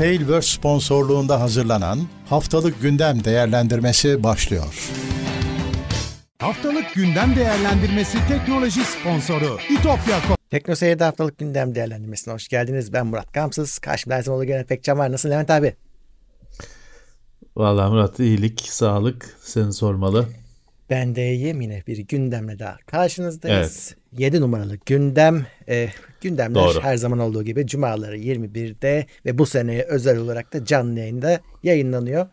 [0.00, 4.90] Tailverse sponsorluğunda hazırlanan Haftalık Gündem Değerlendirmesi başlıyor.
[6.38, 12.92] Haftalık Gündem Değerlendirmesi teknoloji sponsoru İtopya.com Tekno Seyir'de haftalık gündem değerlendirmesine hoş geldiniz.
[12.92, 13.78] Ben Murat Gamsız.
[13.78, 15.12] Karşımda her zaman Levent Pekcan var.
[15.12, 15.74] Nasılsın Levent abi?
[17.56, 20.28] Vallahi Murat iyilik, sağlık seni sormalı.
[20.90, 23.88] Ben de iyiyim yine bir gündemle daha karşınızdayız.
[23.90, 23.99] Evet.
[24.18, 25.46] 7 numaralı gündem.
[25.68, 25.88] E,
[26.20, 26.82] gündemler Doğru.
[26.82, 32.26] her zaman olduğu gibi cumaları 21'de ve bu seneye özel olarak da canlı yayında yayınlanıyor.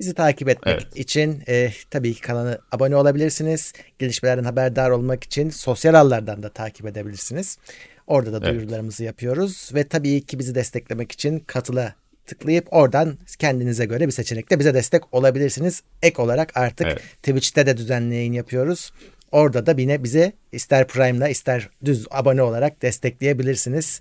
[0.00, 0.96] Bizi takip etmek evet.
[0.96, 3.72] için e, tabii ki kanala abone olabilirsiniz.
[3.98, 7.58] Gelişmelerden haberdar olmak için sosyal ağlardan da takip edebilirsiniz.
[8.06, 9.12] Orada da duyurularımızı evet.
[9.12, 11.94] yapıyoruz ve tabii ki bizi desteklemek için katıla
[12.26, 15.82] tıklayıp oradan kendinize göre bir seçenekle bize destek olabilirsiniz.
[16.02, 17.02] Ek olarak artık evet.
[17.22, 18.92] Twitch'te de düzenli yayın yapıyoruz.
[19.34, 24.00] Orada da yine bize ister Prime'la ister düz abone olarak destekleyebilirsiniz.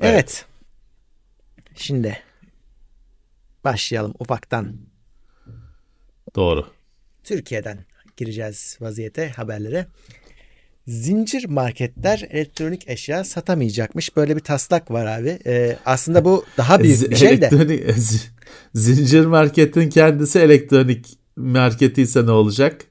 [0.00, 0.12] Evet.
[0.12, 0.44] evet.
[1.74, 2.18] Şimdi
[3.64, 4.76] başlayalım ufaktan.
[6.36, 6.66] Doğru.
[7.24, 7.78] Türkiye'den
[8.16, 9.86] gireceğiz vaziyete haberlere.
[10.86, 14.16] Zincir marketler elektronik eşya satamayacakmış.
[14.16, 15.38] Böyle bir taslak var abi.
[15.46, 17.50] Ee, aslında bu daha büyük bir şey de.
[18.74, 22.87] zincir marketin kendisi elektronik marketi ise ne olacak?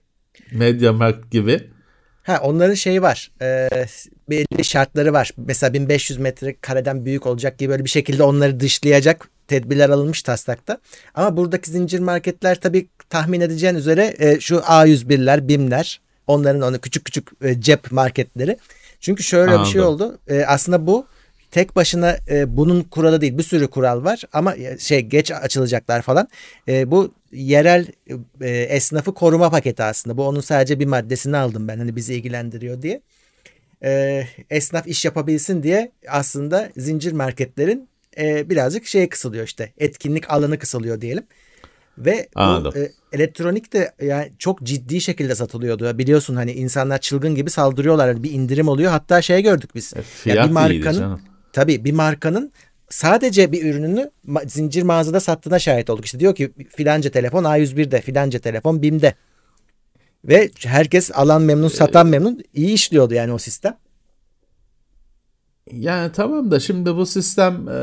[0.51, 1.69] Media Markt gibi.
[2.23, 3.31] Ha onların şeyi var.
[3.41, 3.69] E,
[4.29, 5.31] belli şartları var.
[5.37, 10.77] Mesela 1500 metre kareden büyük olacak gibi böyle bir şekilde onları dışlayacak tedbirler alınmış taslakta.
[11.15, 17.05] Ama buradaki zincir marketler tabii tahmin edeceğin üzere e, şu A101'ler, BİM'ler Onların onu küçük
[17.05, 18.57] küçük e, cep marketleri.
[18.99, 19.65] Çünkü şöyle Anladım.
[19.65, 20.19] bir şey oldu.
[20.27, 21.05] E, aslında bu
[21.51, 23.37] tek başına e, bunun kuralı değil.
[23.37, 26.27] Bir sürü kural var ama e, şey geç açılacaklar falan.
[26.67, 27.87] E, bu yerel
[28.41, 30.17] e, esnafı koruma paketi aslında.
[30.17, 31.77] Bu onun sadece bir maddesini aldım ben.
[31.77, 33.01] Hani bizi ilgilendiriyor diye.
[33.83, 39.73] E, esnaf iş yapabilsin diye aslında zincir marketlerin e, birazcık şey kısılıyor işte.
[39.77, 41.23] Etkinlik alanı kısılıyor diyelim.
[41.97, 42.73] Ve Anladım.
[42.75, 45.97] bu e, elektronik de yani çok ciddi şekilde satılıyordu.
[45.97, 48.07] Biliyorsun hani insanlar çılgın gibi saldırıyorlar.
[48.07, 48.91] Yani bir indirim oluyor.
[48.91, 49.93] Hatta şey gördük biz.
[49.95, 51.19] E, fiyat yani bir markanın
[51.53, 52.51] tabii bir markanın
[52.89, 54.11] sadece bir ürününü
[54.47, 56.05] zincir mağazada sattığına şahit olduk.
[56.05, 59.13] İşte diyor ki filanca telefon A101'de, filanca telefon BİM'de.
[60.25, 62.43] Ve herkes alan memnun, satan memnun.
[62.53, 63.77] iyi işliyordu yani o sistem.
[65.71, 67.77] Yani tamam da şimdi bu sistem e,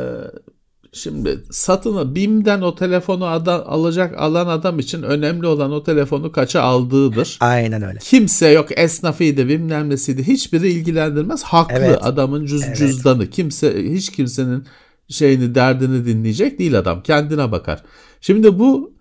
[0.94, 6.62] Şimdi satını BİM'den o telefonu adam, alacak alan adam için önemli olan o telefonu kaça
[6.62, 7.38] aldığıdır.
[7.40, 7.98] Aynen öyle.
[7.98, 11.42] Kimse yok esnafıydı bilmem nesiydi hiçbiri ilgilendirmez.
[11.42, 11.98] Haklı evet.
[12.00, 12.76] adamın cüz, evet.
[12.76, 13.30] cüzdanı.
[13.30, 14.64] Kimse hiç kimsenin
[15.08, 17.82] şeyini derdini dinleyecek değil adam kendine bakar.
[18.20, 18.94] Şimdi bu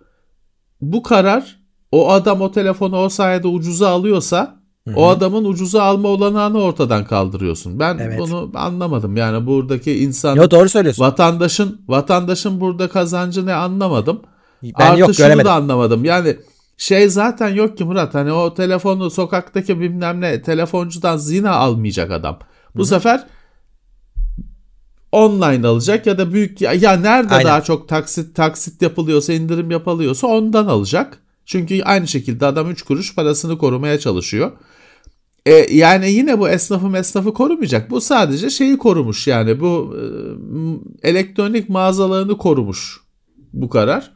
[0.82, 1.60] bu karar
[1.92, 4.96] o adam o telefonu o sayede ucuza alıyorsa Hı-hı.
[4.96, 7.80] O adamın ucuza alma olanağını ortadan kaldırıyorsun.
[7.80, 8.20] Ben evet.
[8.20, 9.18] bunu anlamadım.
[9.18, 11.04] Yani buradaki insan Yo, doğru söylüyorsun.
[11.04, 14.22] Vatandaşın vatandaşın burada kazancı ne anlamadım.
[14.64, 15.46] Ben Artı yok, şunu göremedim.
[15.46, 16.06] da anlamadım.
[16.06, 16.38] Yani
[16.78, 22.40] şey zaten yok ki Murat hani o telefonu sokaktaki bilmem ne telefoncudan zina almayacak adam.
[22.76, 22.88] Bu Hı-hı.
[22.88, 23.28] sefer
[25.14, 27.48] online alacak ya da büyük ya nerede Aynen.
[27.48, 31.20] daha çok taksit taksit yapılıyorsa indirim yapılıyorsa ondan alacak.
[31.46, 34.52] Çünkü aynı şekilde adam 3 kuruş parasını korumaya çalışıyor.
[35.46, 37.90] E, yani yine bu esnafı esnafı korumayacak.
[37.90, 39.96] Bu sadece şeyi korumuş yani bu
[41.04, 43.00] e, elektronik mağazalarını korumuş
[43.54, 44.14] bu karar.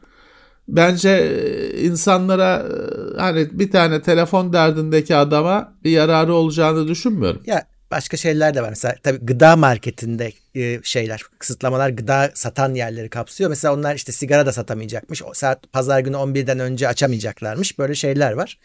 [0.68, 7.40] Bence e, insanlara e, hani bir tane telefon derdindeki adama bir yararı olacağını düşünmüyorum.
[7.46, 8.68] Ya başka şeyler de var.
[8.68, 13.50] Mesela tabii gıda marketinde e, şeyler, kısıtlamalar gıda satan yerleri kapsıyor.
[13.50, 15.22] Mesela onlar işte sigara da satamayacakmış.
[15.22, 17.78] O saat pazar günü 11'den önce açamayacaklarmış.
[17.78, 18.58] Böyle şeyler var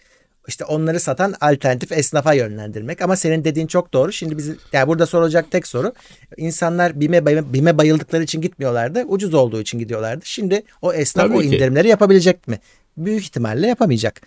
[0.48, 3.02] işte onları satan alternatif esnafa yönlendirmek.
[3.02, 4.12] Ama senin dediğin çok doğru.
[4.12, 5.94] Şimdi bizi yani burada sorulacak tek soru
[6.38, 9.04] insanlar BİM'e, BİM'e bayıldıkları için gitmiyorlardı.
[9.08, 10.26] Ucuz olduğu için gidiyorlardı.
[10.26, 12.60] Şimdi o esnaf Tabii o indirimleri yapabilecek mi?
[12.98, 14.22] Büyük ihtimalle yapamayacak.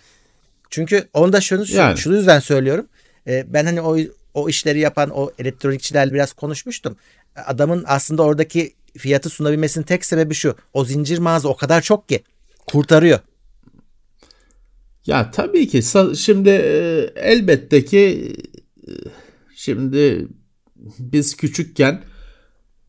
[0.69, 1.97] Çünkü onu da şunu yani.
[1.97, 2.87] şu yüzden söylüyorum.
[3.27, 3.97] Ee, ben hani o
[4.37, 6.97] o işleri yapan o elektronikçilerle biraz konuşmuştum.
[7.45, 10.55] Adamın aslında oradaki fiyatı sunabilmesinin tek sebebi şu.
[10.73, 12.23] O zincir mağaza o kadar çok ki
[12.67, 13.19] kurtarıyor.
[15.05, 15.81] Ya tabii ki
[16.17, 18.33] şimdi e, elbette ki
[18.87, 18.91] e,
[19.55, 20.27] şimdi
[20.99, 22.03] biz küçükken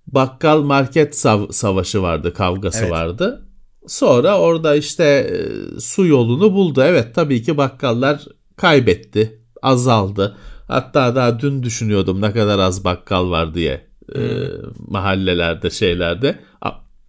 [0.06, 2.91] bakkal market sav- savaşı vardı, kavgası evet.
[2.91, 3.49] vardı.
[3.87, 6.83] Sonra orada işte e, su yolunu buldu.
[6.83, 8.25] Evet tabii ki bakkallar
[8.56, 10.37] kaybetti, azaldı.
[10.69, 14.23] Hatta daha dün düşünüyordum ne kadar az bakkal var diye hmm.
[14.23, 14.49] e,
[14.88, 16.38] mahallelerde şeylerde.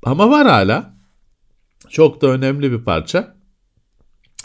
[0.03, 0.99] Ama var hala.
[1.89, 3.35] Çok da önemli bir parça.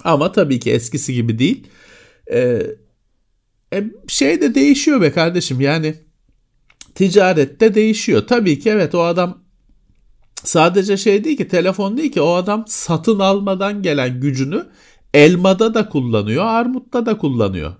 [0.05, 1.66] Ama tabii ki eskisi gibi değil.
[2.32, 2.66] Ee,
[3.72, 5.94] e, şey de değişiyor be kardeşim yani
[6.94, 8.26] ticarette değişiyor.
[8.26, 9.44] Tabii ki evet o adam
[10.44, 14.66] Sadece şey değil ki telefon değil ki o adam satın almadan gelen gücünü
[15.14, 17.72] elmada da kullanıyor, armutta da kullanıyor.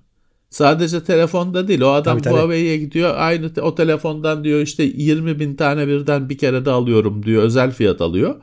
[0.54, 1.80] Sadece telefonda değil.
[1.80, 2.34] O adam Tabii.
[2.34, 3.14] Huawei'ye gidiyor.
[3.16, 7.42] Aynı o telefondan diyor işte 20 bin tane birden bir kere de alıyorum diyor.
[7.42, 8.34] Özel fiyat alıyor.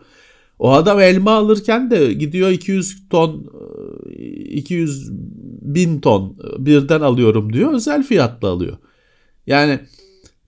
[0.59, 3.51] O adam elma alırken de gidiyor 200 ton
[4.09, 5.09] e, 200
[5.61, 7.73] bin ton birden alıyorum diyor.
[7.73, 8.77] Özel fiyatla alıyor.
[9.47, 9.79] Yani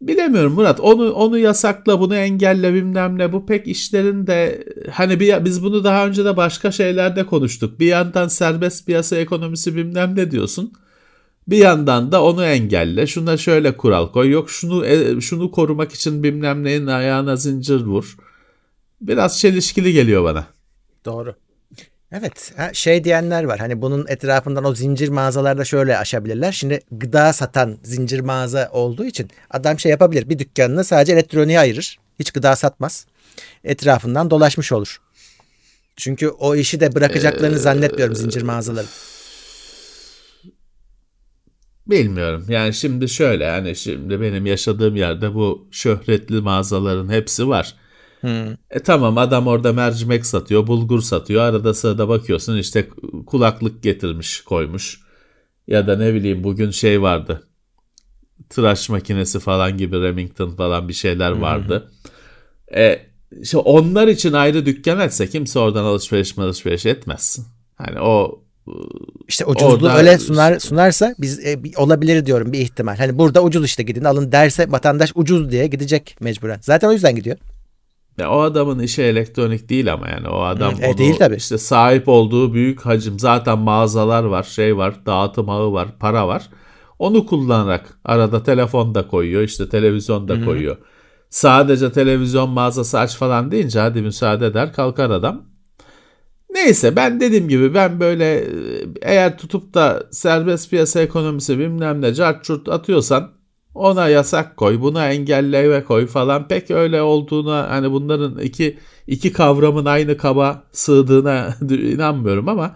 [0.02, 0.80] bilemiyorum Murat.
[0.80, 3.34] Onu onu yasakla, bunu engelle bilmem ne.
[3.34, 7.80] Bu pek işlerin de hani bir, biz bunu daha önce de başka şeylerde konuştuk.
[7.80, 10.74] Bir yandan serbest piyasa ekonomisi bilmem ne diyorsun.
[11.48, 13.08] Bir yandan da onu engelle.
[13.08, 14.32] Şuna şöyle kural koy.
[14.32, 18.16] Yok şunu e, şunu korumak için bilmem neyin ayağına zincir vur.
[19.02, 20.48] Biraz çelişkili geliyor bana.
[21.06, 21.36] Doğru.
[22.12, 26.52] Evet şey diyenler var hani bunun etrafından o zincir mağazalarda şöyle aşabilirler.
[26.52, 32.00] Şimdi gıda satan zincir mağaza olduğu için adam şey yapabilir bir dükkanını sadece elektroniğe ayırır.
[32.20, 33.06] Hiç gıda satmaz.
[33.64, 35.02] Etrafından dolaşmış olur.
[35.98, 38.90] Çünkü o işi de bırakacaklarını zannetmiyorum zincir mağazaların.
[41.88, 42.46] Bilmiyorum.
[42.50, 47.76] Yani şimdi şöyle yani şimdi benim yaşadığım yerde bu şöhretli mağazaların hepsi var.
[48.70, 51.42] E tamam adam orada mercimek satıyor, bulgur satıyor.
[51.42, 52.90] Arada sırada bakıyorsun işte
[53.26, 55.00] kulaklık getirmiş, koymuş.
[55.68, 57.48] Ya da ne bileyim bugün şey vardı.
[58.50, 61.92] Tıraş makinesi falan gibi Remington falan bir şeyler vardı.
[62.76, 63.06] E,
[63.42, 67.40] işte onlar için ayrı dükkan etse kimse oradan alışveriş alışveriş etmez.
[67.76, 68.43] Hani o
[69.28, 72.98] İşte ucuzluğu öyle sunar, sunarsa biz e, olabilir diyorum bir ihtimal.
[72.98, 76.60] Hani burada ucuz işte gidin alın derse vatandaş ucuz diye gidecek mecburen.
[76.62, 77.38] Zaten o yüzden gidiyor.
[78.18, 81.36] Ya o adamın işi elektronik değil ama yani o adam e, onu değil tabii.
[81.36, 86.50] işte sahip olduğu büyük hacim zaten mağazalar var, şey var, dağıtım ağı var, para var.
[87.00, 90.78] Onu kullanarak arada telefon da koyuyor, işte televizyon da koyuyor.
[91.30, 95.53] Sadece televizyon mağazası aç falan deyince hadi müsaade eder kalkar adam.
[96.66, 98.48] Neyse ben dediğim gibi ben böyle e,
[99.02, 103.32] eğer tutup da serbest piyasa ekonomisi bilmem ne cart atıyorsan
[103.76, 108.78] ona yasak koy, buna engelleme koy falan pek öyle olduğuna hani bunların iki
[109.08, 112.76] iki kavramın aynı kaba sığdığına inanmıyorum ama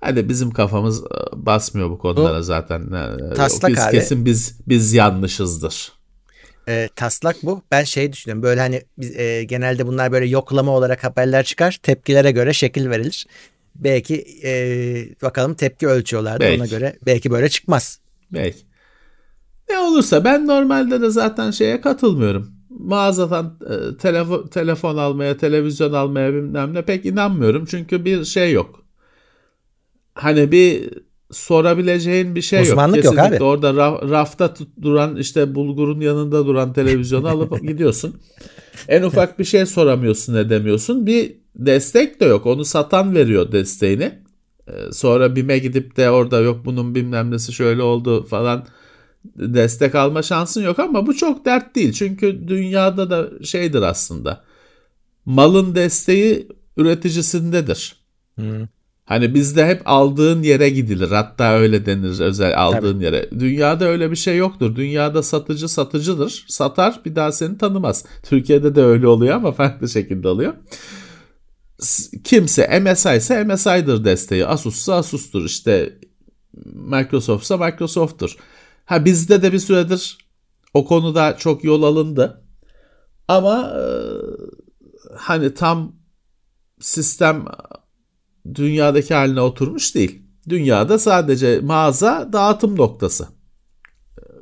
[0.00, 2.80] hadi bizim kafamız e, basmıyor bu konulara zaten.
[3.30, 3.90] E, taslak biz abi.
[3.90, 5.92] kesin biz biz yanlışızdır.
[6.68, 7.62] E, taslak bu.
[7.70, 8.42] Ben şey düşünüyorum.
[8.42, 11.78] Böyle hani biz, e, genelde bunlar böyle yoklama olarak haberler çıkar.
[11.82, 13.26] Tepkilere göre şekil verilir.
[13.74, 14.52] Belki e,
[15.22, 16.40] bakalım tepki ölçüyorlardı.
[16.40, 16.60] Belki.
[16.60, 18.00] Ona göre belki böyle çıkmaz.
[18.32, 18.58] Belki.
[19.70, 22.52] Ne olursa ben normalde de zaten şeye katılmıyorum.
[22.70, 27.64] Mağazadan e, telefon, telefon almaya, televizyon almaya bilmem ne pek inanmıyorum.
[27.64, 28.84] Çünkü bir şey yok.
[30.14, 30.90] Hani bir
[31.30, 33.04] sorabileceğin bir şey Uzmanlık yok.
[33.04, 33.44] yok Kesinlikle abi.
[33.44, 38.16] orada ra- rafta tut- duran işte bulgurun yanında duran televizyonu alıp gidiyorsun.
[38.88, 41.06] En ufak bir şey soramıyorsun edemiyorsun.
[41.06, 42.46] Bir destek de yok.
[42.46, 44.18] Onu satan veriyor desteğini.
[44.68, 48.66] Ee, Sonra BİM'e gidip de orada yok bunun bilmem nesi şöyle oldu falan
[49.36, 51.92] destek alma şansın yok ama bu çok dert değil.
[51.92, 54.44] Çünkü dünyada da şeydir aslında.
[55.24, 57.96] Malın desteği üreticisindedir.
[59.04, 61.10] Hani bizde hep aldığın yere gidilir.
[61.10, 63.30] Hatta öyle denir özel aldığın yere.
[63.30, 64.76] Dünyada öyle bir şey yoktur.
[64.76, 66.44] Dünyada satıcı satıcıdır.
[66.48, 68.04] Satar bir daha seni tanımaz.
[68.22, 70.54] Türkiye'de de öyle oluyor ama farklı şekilde oluyor.
[72.24, 74.46] Kimse MSI ise MSI'dır desteği.
[74.46, 75.44] Asus ise Asus'tur.
[75.44, 75.98] İşte
[76.74, 78.36] Microsoft ise Microsoft'tur.
[78.84, 80.18] Ha bizde de bir süredir
[80.74, 82.44] o konuda çok yol alındı.
[83.28, 83.76] Ama
[85.16, 85.96] hani tam
[86.80, 87.44] sistem
[88.54, 90.22] dünyadaki haline oturmuş değil.
[90.48, 93.28] Dünyada sadece mağaza dağıtım noktası.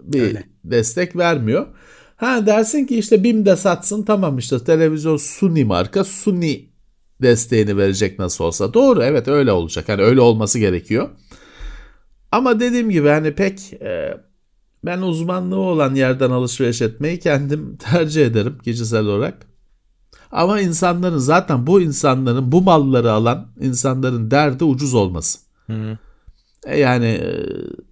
[0.02, 0.44] Bir Öyle.
[0.64, 1.66] destek vermiyor.
[2.16, 6.68] Ha dersin ki işte BİM de satsın tamam işte televizyon Suni marka Suni
[7.22, 8.74] desteğini verecek nasıl olsa.
[8.74, 9.88] Doğru evet öyle olacak.
[9.88, 11.08] Hani öyle olması gerekiyor.
[12.32, 14.18] Ama dediğim gibi hani pek e,
[14.84, 19.51] ben uzmanlığı olan yerden alışveriş etmeyi kendim tercih ederim kişisel olarak.
[20.32, 25.38] Ama insanların zaten bu insanların bu malları alan insanların derdi ucuz olması.
[26.66, 27.46] E yani e,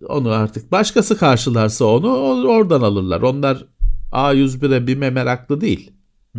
[0.07, 2.09] onu artık başkası karşılarsa onu
[2.49, 3.23] oradan alırlar.
[3.23, 3.67] Onlar
[4.13, 5.93] A101'e BİM'e meraklı değil.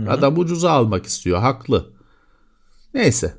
[0.07, 1.39] Adam ucuza almak istiyor.
[1.39, 1.85] Haklı.
[2.93, 3.33] Neyse.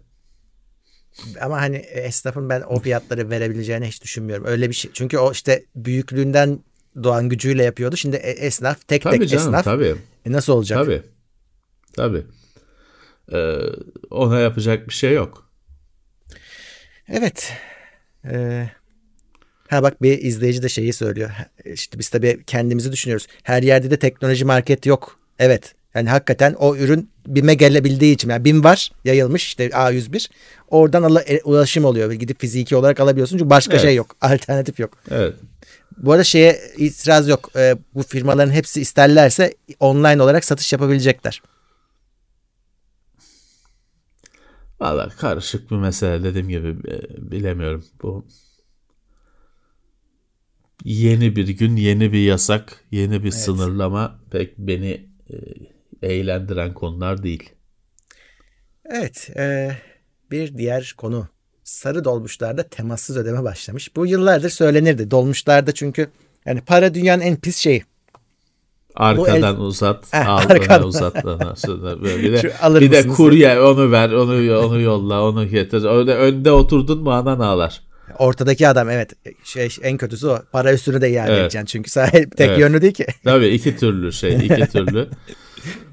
[1.41, 4.45] Ama hani esnafın ben o fiyatları verebileceğini hiç düşünmüyorum.
[4.47, 4.91] Öyle bir şey.
[4.95, 6.59] Çünkü o işte büyüklüğünden
[7.03, 7.97] doğan gücüyle yapıyordu.
[7.97, 9.65] Şimdi e- esnaf tek Tabii tek canım esnaf.
[9.65, 9.97] tabii.
[10.27, 10.79] E nasıl olacak?
[10.85, 11.03] Tabii.
[11.97, 12.25] Tabii.
[13.33, 13.55] Ee,
[14.11, 15.51] ona yapacak bir şey yok.
[17.09, 17.53] Evet.
[18.25, 18.69] Ee,
[19.69, 21.31] ha bak bir izleyici de şeyi söylüyor.
[21.65, 23.27] İşte biz tabii kendimizi düşünüyoruz.
[23.43, 25.19] Her yerde de teknoloji market yok.
[25.39, 25.75] Evet.
[25.95, 30.29] Yani hakikaten o ürün BİM'e gelebildiği için yani BİM var yayılmış işte A101
[30.69, 33.83] oradan ala, e, ulaşım oluyor gidip fiziki olarak alabiliyorsun çünkü başka Evet.
[33.83, 34.99] şey yok alternatif yok.
[35.11, 35.35] Evet.
[35.97, 41.43] Bu arada şeye itiraz yok Ee, bu firmaların hepsi isterlerse online olarak satış yapabilecekler.
[44.83, 47.85] Valla karışık bir mesele dediğim gibi e, bilemiyorum.
[48.03, 48.27] Bu
[50.85, 55.37] yeni bir gün, yeni bir yasak, yeni bir sınırlama pek beni e,
[56.09, 57.51] eğlendiren konular değil.
[58.85, 59.77] Evet e,
[60.31, 61.29] bir diğer konu
[61.65, 63.97] sarı dolmuşlarda temassız ödeme başlamış.
[63.97, 66.11] Bu yıllardır söylenirdi dolmuşlarda çünkü
[66.47, 67.85] yani para dünyanın en pis şeyi.
[68.95, 70.83] Arkadan uzat, Eh, arkadan.
[70.87, 71.15] uzat.
[71.57, 75.85] sonra böyle Bir de, bir de kurye onu ver, onu onu yolla, onu getir.
[75.85, 77.81] Öyle önde oturdun mu anan ağlar.
[78.19, 79.13] Ortadaki adam evet
[79.45, 80.39] şey en kötüsü o.
[80.53, 81.41] Para üstünü de iade Evet.
[81.43, 82.59] edeceksin çünkü sahip tek Evet.
[82.59, 83.07] yönlü değil ki.
[83.25, 85.09] Tabii iki türlü şey, iki türlü.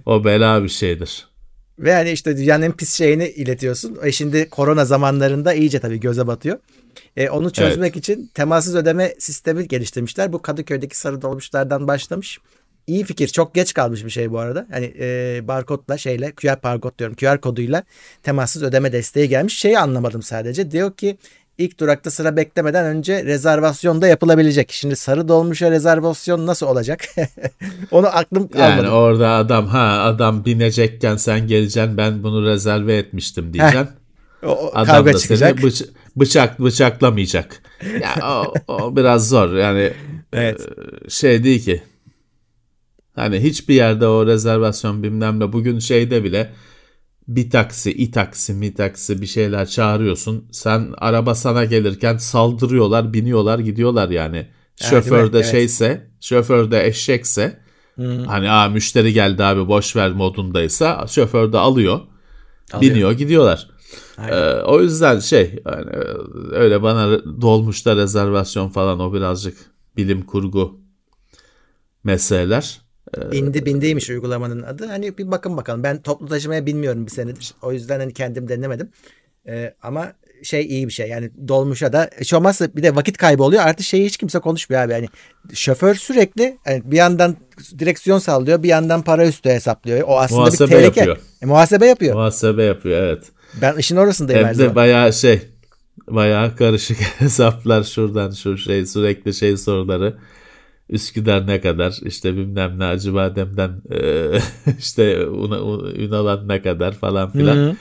[0.05, 1.27] O bela bir şeydir.
[1.79, 3.97] Ve hani işte dünyanın en pis şeyini iletiyorsun.
[4.03, 6.57] E şimdi korona zamanlarında iyice tabii göze batıyor.
[7.17, 10.33] E, onu çözmek için temassız ödeme sistemi geliştirmişler.
[10.33, 12.39] Bu Kadıköy'deki sarı dolmuşlardan başlamış.
[12.89, 13.27] İyi fikir.
[13.27, 14.67] Çok geç kalmış bir şey bu arada.
[14.71, 17.15] Hani e, barkodla şeyle QR barkod diyorum.
[17.15, 17.83] QR koduyla
[18.23, 19.59] temassız ödeme desteği gelmiş.
[19.59, 20.71] Şeyi anlamadım sadece.
[20.71, 21.17] Diyor ki
[21.57, 24.71] ilk durakta sıra beklemeden önce rezervasyon da yapılabilecek.
[24.71, 27.05] Şimdi sarı dolmuşa rezervasyon nasıl olacak?
[27.91, 28.89] Onu aklım Yani kalmadı.
[28.95, 33.87] orada adam ha adam binecekken sen geleceksin ben bunu rezerve etmiştim diyeceksin.
[34.43, 35.59] O, o Adam kavga da çıkacak.
[35.59, 37.61] seni bıç- bıçak bıçaklamayacak.
[38.01, 39.93] Ya o, o biraz zor yani
[40.33, 40.61] Evet.
[41.05, 41.83] e, şey değil ki.
[43.19, 46.53] Hani hiçbir yerde o rezervasyon bilmem ne bugün şeyde bile
[47.27, 50.45] bir taksi, i taksi, mi taksi bir şeyler çağırıyorsun.
[50.51, 54.33] Sen araba sana gelirken saldırıyorlar, biniyorlar, gidiyorlar yani.
[54.33, 54.49] değil mi?
[54.89, 55.51] Şoför de Evet.
[55.51, 57.59] şeyse, şoför de eşekse
[58.27, 61.99] hani aa müşteri geldi abi boş ver modundaysa şoför de alıyor,
[62.73, 62.91] Alıyor.
[62.93, 63.69] biniyor, gidiyorlar.
[64.17, 64.37] Aynen.
[64.37, 65.91] Ee, o yüzden şey hani
[66.51, 69.57] öyle bana dolmuşta rezervasyon falan o birazcık
[69.97, 70.79] bilim kurgu
[72.03, 72.81] meseleler.
[73.31, 74.85] Bindi bindiymiş uygulamanın adı.
[74.85, 75.83] Hani bir bakın bakalım.
[75.83, 77.53] Ben toplu taşımaya binmiyorum bir senedir.
[77.61, 78.89] O yüzden hani kendim denemedim.
[79.47, 80.13] Ee, ama
[80.43, 81.09] şey iyi bir şey.
[81.09, 83.63] Yani dolmuşa da hiç olmazsa bir de vakit kaybı oluyor.
[83.63, 84.93] Artı şeyi hiç kimse konuşmuyor abi.
[84.93, 85.07] Yani
[85.53, 87.35] şoför sürekli yani bir yandan
[87.79, 90.01] direksiyon sallıyor, bir yandan para üstü hesaplıyor.
[90.07, 90.99] O aslında Muhasebe bir tehlike.
[90.99, 91.17] yapıyor.
[91.41, 92.15] E, muhasebe yapıyor.
[92.15, 93.23] Muhasebe yapıyor evet.
[93.61, 94.71] ben işin orasındayım her Hem zaman.
[94.71, 95.41] de bayağı şey
[96.07, 100.17] bayağı karışık hesaplar şuradan şu şey sürekli şey soruları.
[100.89, 104.39] Üsküdar ne kadar işte bilmem ne Acıbadem'den eee,
[104.79, 107.55] işte Una- Ünalan ne kadar falan filan.
[107.55, 107.75] Hı hı.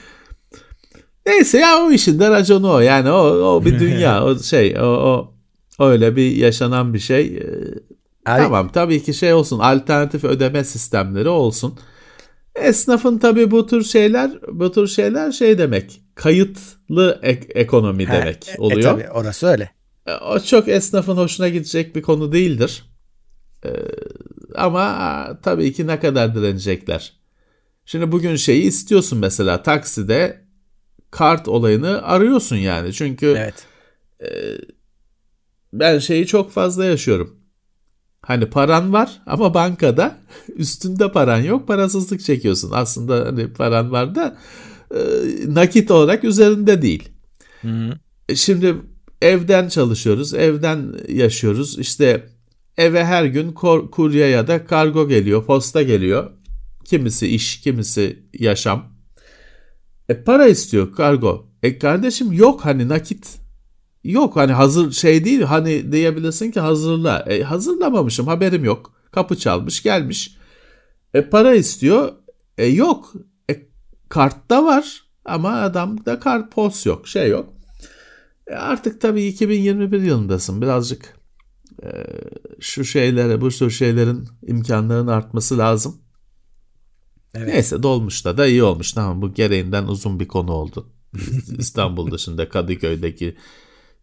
[1.26, 2.80] Neyse ya o işin de raconu o.
[2.80, 4.24] Yani o, o bir dünya.
[4.24, 5.34] o şey o, o
[5.86, 7.26] öyle bir yaşanan bir şey.
[7.36, 7.42] Ee,
[8.26, 9.58] Abi- Tamam tabii ki şey olsun.
[9.58, 11.74] Alternatif ödeme sistemleri olsun.
[12.54, 16.00] Esnafın tabii bu tür şeyler bu tür şeyler şey demek.
[16.14, 18.82] Kayıtlı ek- ekonomi Ha, demek e, oluyor.
[18.82, 19.70] tabii orası öyle.
[20.06, 22.84] E, O çok esnafın hoşuna gidecek bir konu değildir.
[23.64, 23.70] Ee,
[24.54, 27.12] ama tabii ki ne kadar direnecekler.
[27.84, 30.44] Şimdi bugün şeyi istiyorsun mesela takside
[31.10, 32.92] kart olayını arıyorsun yani.
[32.92, 33.66] Çünkü Evet.
[35.72, 37.38] ben şeyi çok fazla yaşıyorum.
[38.22, 40.18] Hani paran var ama bankada
[40.56, 42.70] üstünde paran yok parasızlık çekiyorsun.
[42.74, 44.36] Aslında hani paran var da
[44.94, 45.00] e,
[45.48, 47.08] nakit olarak üzerinde değil.
[47.62, 47.98] Hı hı.
[48.28, 48.76] E, Şimdi
[49.22, 51.78] evden çalışıyoruz, evden yaşıyoruz.
[51.78, 52.28] İşte
[52.78, 56.30] eve her gün kor- kurye ya da kargo geliyor, posta geliyor.
[56.85, 58.92] Kimisi iş, kimisi yaşam.
[60.08, 61.49] E para istiyor kargo.
[61.62, 63.38] E kardeşim yok hani nakit.
[64.04, 67.25] Yok hani hazır şey değil hani diyebilirsin ki hazırla.
[67.28, 68.92] E hazırlamamışım haberim yok.
[69.11, 70.37] Kapı çalmış gelmiş.
[71.14, 72.12] E para istiyor.
[72.58, 73.12] E yok.
[73.50, 73.66] E
[74.08, 77.52] kartta var ama adamda kart pos yok şey yok.
[78.47, 80.62] E artık tabii 2021 yılındasın.
[80.62, 81.17] Birazcık
[82.61, 86.00] şu şeylere, bu tür şeylerin imkanlarının artması lazım.
[87.35, 87.54] Evet.
[87.54, 88.92] Neyse dolmuşta da iyi olmuş.
[88.92, 90.92] Tamam bu gereğinden uzun bir konu oldu.
[91.58, 93.37] İstanbul dışında Kadıköy'deki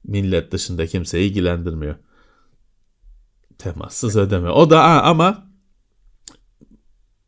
[0.04, 1.96] millet dışında kimseyi ilgilendirmiyor.
[3.58, 4.50] Temassız ödeme.
[4.50, 5.48] O da ama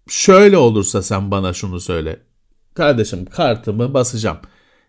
[0.09, 2.21] şöyle olursa sen bana şunu söyle.
[2.73, 4.37] Kardeşim kartımı basacağım.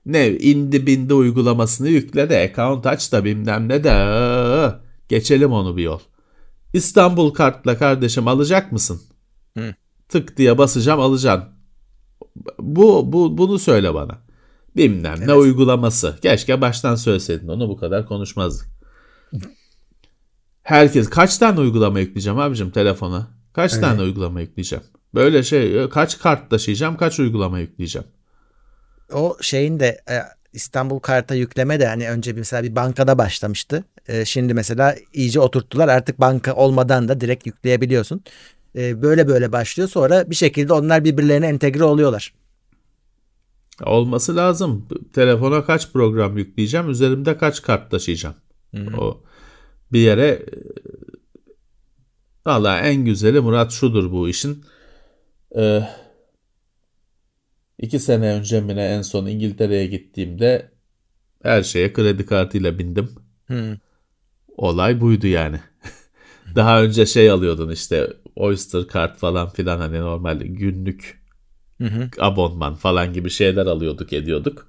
[0.06, 3.90] Ne indi bindi uygulamasını yükle de account aç da bilmem ne de
[5.08, 6.00] geçelim onu bir yol.
[6.72, 9.02] İstanbul kartla kardeşim alacak mısın?
[9.58, 9.74] Hı.
[10.08, 11.48] Tık diye basacağım alacaksın.
[12.58, 14.18] Bu, bu bunu söyle bana.
[14.76, 15.36] Bilmem ne Evet.
[15.36, 16.18] uygulaması.
[16.22, 18.68] Keşke baştan söyleseydin onu bu kadar konuşmazdık.
[20.62, 23.28] Herkes kaç tane uygulama yükleyeceğim abicim telefona?
[23.52, 23.82] Kaç Evet.
[23.82, 24.84] tane uygulama yükleyeceğim?
[25.14, 28.08] Böyle şey kaç kart taşıyacağım, kaç uygulama yükleyeceğim.
[29.12, 30.14] O şeyin de e,
[30.52, 33.84] İstanbul karta yükleme de hani önce bir mesela bir bankada başlamıştı.
[34.08, 35.88] E, şimdi mesela iyice oturttular.
[35.88, 38.22] Artık banka olmadan da direkt yükleyebiliyorsun.
[38.76, 39.88] E, böyle böyle başlıyor.
[39.88, 42.34] Sonra bir şekilde onlar birbirlerine entegre oluyorlar.
[43.86, 44.86] Olması lazım.
[45.12, 48.34] Telefona kaç program yükleyeceğim, üzerimde kaç kart taşıyacağım.
[48.70, 48.98] Hmm.
[48.98, 49.20] O
[49.92, 50.42] bir yere
[52.48, 54.64] Valla en güzeli Murat şudur bu işin.
[55.56, 55.82] Ee,
[57.78, 60.70] iki sene önce mi en son İngiltere'ye gittiğimde
[61.42, 63.10] her şeye kredi kartıyla bindim.
[63.46, 63.76] Hmm.
[64.56, 65.60] Olay buydu yani.
[66.54, 71.22] Daha önce şey alıyordun işte Oyster kart falan filan hani normal günlük
[71.78, 72.10] hı hı.
[72.18, 74.68] abonman falan gibi şeyler alıyorduk ediyorduk.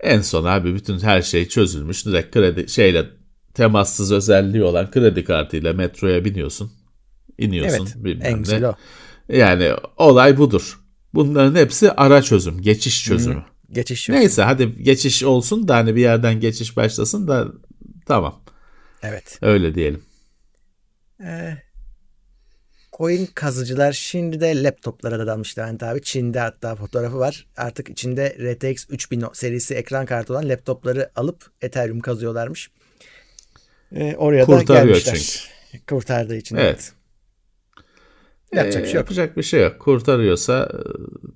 [0.00, 2.06] En son abi bütün her şey çözülmüş.
[2.06, 3.06] Direkt kredi şeyle
[3.54, 6.72] temassız özelliği olan kredi kartıyla metroya biniyorsun.
[7.38, 7.88] iniyorsun.
[8.04, 8.74] Evet en güzel o.
[9.28, 10.83] Yani olay budur.
[11.14, 13.34] Bunların hepsi ara çözüm, geçiş çözümü.
[13.34, 14.20] Hı, geçiş çözümü.
[14.20, 17.48] Neyse hadi geçiş olsun da hani bir yerden geçiş başlasın da
[18.06, 18.42] tamam.
[19.02, 19.38] Evet.
[19.42, 20.02] Öyle diyelim.
[21.20, 21.56] Ee,
[22.92, 26.02] coin kazıcılar şimdi de laptoplara da dalmış Levent abi.
[26.02, 27.46] Çin'de hatta fotoğrafı var.
[27.56, 32.70] Artık içinde RTX 3000 serisi ekran kartı olan laptopları alıp Ethereum kazıyorlarmış.
[33.94, 35.14] Ee, oraya Kurtarıyor da gelmişler.
[35.70, 35.86] Çünkü.
[35.86, 36.56] Kurtardığı için.
[36.56, 36.66] Evet.
[36.66, 36.92] evet.
[38.56, 38.94] Yapacak bir şey yok.
[38.94, 39.80] Yapacak bir şey yok.
[39.80, 40.78] Kurtarıyorsa e,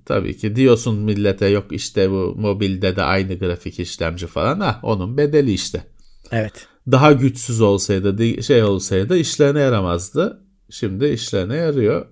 [0.05, 4.59] tabii ki diyorsun millete yok işte bu mobilde de aynı grafik işlemci falan.
[4.59, 5.83] Ha onun bedeli işte.
[6.31, 6.67] Evet.
[6.91, 10.43] Daha güçsüz olsaydı şey olsaydı işlerine yaramazdı.
[10.69, 12.05] Şimdi işlerine yarıyor.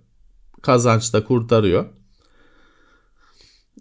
[0.62, 1.86] Kazanç da kurtarıyor.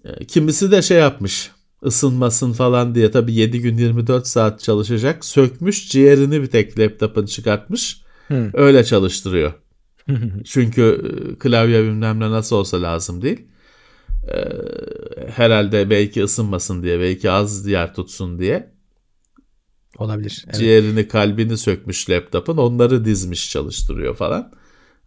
[0.05, 1.51] E, kimisi de şey yapmış
[1.85, 5.25] ısınmasın falan diye tabii 7 gün 24 saat çalışacak.
[5.25, 8.01] Sökmüş ciğerini bir tek laptopun çıkartmış.
[8.29, 8.51] Hmm.
[8.55, 9.53] Öyle çalıştırıyor.
[10.45, 13.47] Çünkü e, klavye bilmem ne nasıl olsa lazım değil.
[14.29, 14.45] Ee,
[15.31, 18.73] herhalde belki ısınmasın diye, belki az yer tutsun diye.
[19.99, 20.45] Olabilir.
[20.47, 20.57] Evet.
[20.59, 24.53] Ciğerini, kalbini sökmüş laptopun, onları dizmiş çalıştırıyor falan.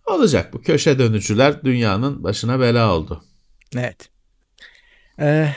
[0.05, 3.23] Olacak bu köşe dönücüler dünyanın başına bela oldu.
[3.75, 4.09] Evet.
[5.19, 5.49] Ee,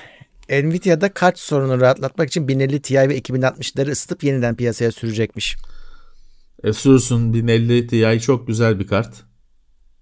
[0.50, 5.56] Nvidia'da kart sorununu rahatlatmak için 1050 Ti ve 2060'ları ısıtıp yeniden piyasaya sürecekmiş.
[6.64, 9.24] E sürsün 1050 Ti çok güzel bir kart.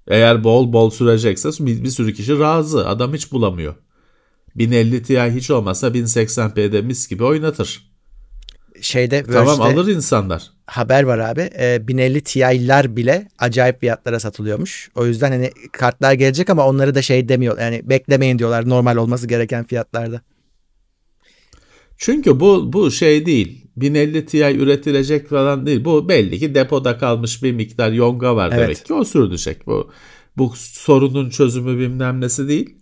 [0.08, 2.88] Eğer bol bol sürecekse bir, bir sürü kişi razı.
[2.88, 3.74] Adam hiç bulamıyor.
[4.56, 7.90] 1050 Ti hiç olmazsa 1080p'de mis gibi oynatır.
[8.80, 10.50] Şeyde tamam alır insanlar.
[10.66, 11.50] Haber var abi.
[11.58, 14.90] E, 1050 Ti'ler bile acayip fiyatlara satılıyormuş.
[14.94, 17.58] O yüzden hani kartlar gelecek ama onları da şey demiyor.
[17.58, 20.20] Yani beklemeyin diyorlar normal olması gereken fiyatlarda.
[21.96, 23.66] Çünkü bu bu şey değil.
[23.80, 25.84] 1050 Ti üretilecek falan değil.
[25.84, 28.60] Bu belli ki depoda kalmış bir miktar yonga var evet.
[28.60, 29.66] demek ki o sürdürecek.
[29.66, 29.90] Bu
[30.36, 32.76] bu sorunun çözümü bilmem nesi değil.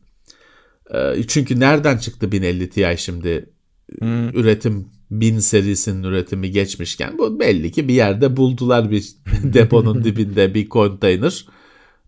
[0.94, 3.50] Ee, çünkü nereden çıktı 1050 Ti şimdi
[3.98, 4.28] hmm.
[4.28, 9.08] üretim 1000 serisinin üretimi geçmişken bu belli ki bir yerde buldular bir
[9.42, 11.46] deponun dibinde bir konteyner.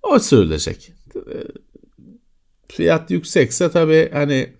[0.02, 0.92] O sürülecek.
[1.16, 1.20] Ee,
[2.68, 4.59] fiyat yüksekse tabii hani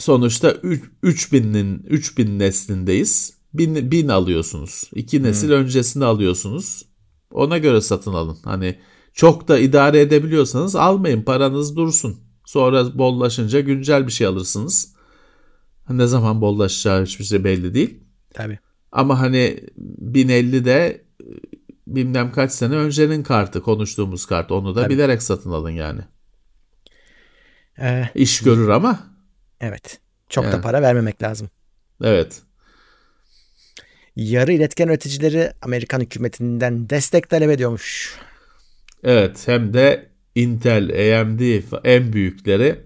[0.00, 3.40] sonuçta 3000'in 3000 neslindeyiz.
[3.54, 4.90] 1000 bin alıyorsunuz.
[4.94, 5.54] İki nesil hmm.
[5.54, 6.82] öncesini alıyorsunuz.
[7.30, 8.38] Ona göre satın alın.
[8.44, 8.78] Hani
[9.12, 12.20] çok da idare edebiliyorsanız almayın paranız dursun.
[12.44, 14.94] Sonra bollaşınca güncel bir şey alırsınız.
[15.90, 18.00] Ne zaman bollaşacağı hiçbir şey belli değil.
[18.34, 18.58] Tabii.
[18.92, 19.60] Ama hani
[20.02, 21.04] 1050'de
[21.86, 24.94] bilmem kaç sene öncenin kartı konuştuğumuz kart onu da Tabii.
[24.94, 26.00] bilerek satın alın yani.
[27.80, 29.09] Ee, İş görür ama
[29.60, 30.00] Evet.
[30.28, 30.52] Çok yani.
[30.52, 31.48] da para vermemek lazım.
[32.04, 32.42] Evet.
[34.16, 38.18] Yarı iletken üreticileri Amerikan hükümetinden destek talep ediyormuş.
[39.04, 41.40] Evet hem de Intel, AMD
[41.84, 42.80] en büyükleri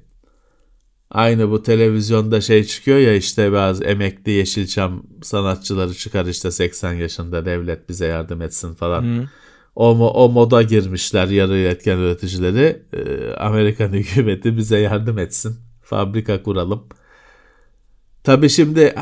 [1.10, 7.46] aynı bu televizyonda şey çıkıyor ya işte bazı emekli Yeşilçam sanatçıları çıkar işte 80 yaşında
[7.46, 9.02] devlet bize yardım etsin falan.
[9.02, 9.28] Hı.
[9.76, 12.82] O, o moda girmişler yarı iletken üreticileri.
[12.92, 16.88] Ee, Amerikan hükümeti bize yardım etsin fabrika kuralım.
[18.24, 18.94] Tabii şimdi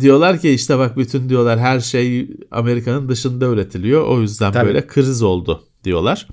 [0.00, 4.06] diyorlar ki işte bak bütün diyorlar her şey Amerika'nın dışında üretiliyor.
[4.06, 4.66] O yüzden tabii.
[4.66, 6.28] böyle kriz oldu diyorlar.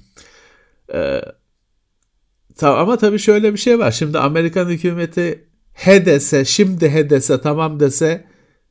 [0.93, 1.21] Ee,
[2.61, 3.91] ama tabii şöyle bir şey var.
[3.91, 8.27] Şimdi Amerikan hükümeti he dese, şimdi he dese, tamam dese,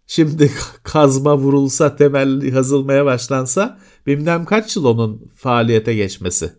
[0.06, 0.50] şimdi
[0.82, 6.52] kazma vurulsa, temel kazılmaya başlansa bilmem kaç yıl onun faaliyete geçmesi.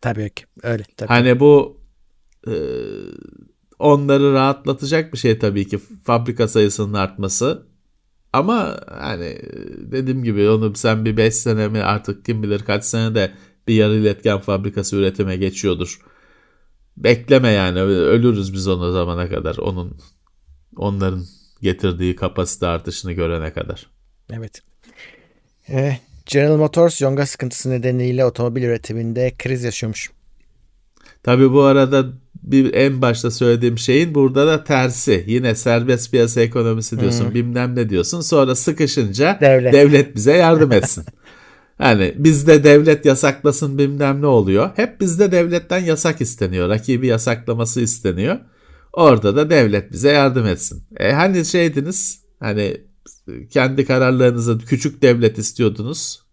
[0.00, 0.82] Tabii ki öyle.
[0.96, 1.08] Tabii.
[1.08, 1.80] Hani bu
[2.46, 2.52] e,
[3.84, 7.66] onları rahatlatacak bir şey tabii ki fabrika sayısının artması.
[8.32, 9.38] Ama hani
[9.76, 13.32] dediğim gibi onu sen bir 5 sene mi artık kim bilir kaç sene de
[13.68, 16.00] bir yarı iletken fabrikası üretime geçiyordur.
[16.96, 19.98] Bekleme yani ölürüz biz onu zamana kadar onun
[20.76, 21.24] onların
[21.62, 23.86] getirdiği kapasite artışını görene kadar.
[24.32, 24.62] Evet.
[25.68, 30.10] Ee, General Motors yonga sıkıntısı nedeniyle otomobil üretiminde kriz yaşıyormuş.
[31.22, 35.24] Tabii bu arada bir en başta söylediğim şeyin burada da tersi.
[35.26, 37.34] Yine serbest piyasa ekonomisi diyorsun, hmm.
[37.34, 38.20] bilmem ne diyorsun.
[38.20, 41.04] Sonra sıkışınca devlet, devlet bize yardım etsin.
[41.78, 44.70] hani bizde devlet yasaklasın bilmem ne oluyor.
[44.76, 46.68] Hep bizde devletten yasak isteniyor.
[46.68, 48.38] Rakibi yasaklaması isteniyor.
[48.92, 50.84] Orada da devlet bize yardım etsin.
[50.96, 52.76] E hani şeydiniz hani
[53.50, 56.23] kendi kararlarınızı küçük devlet istiyordunuz.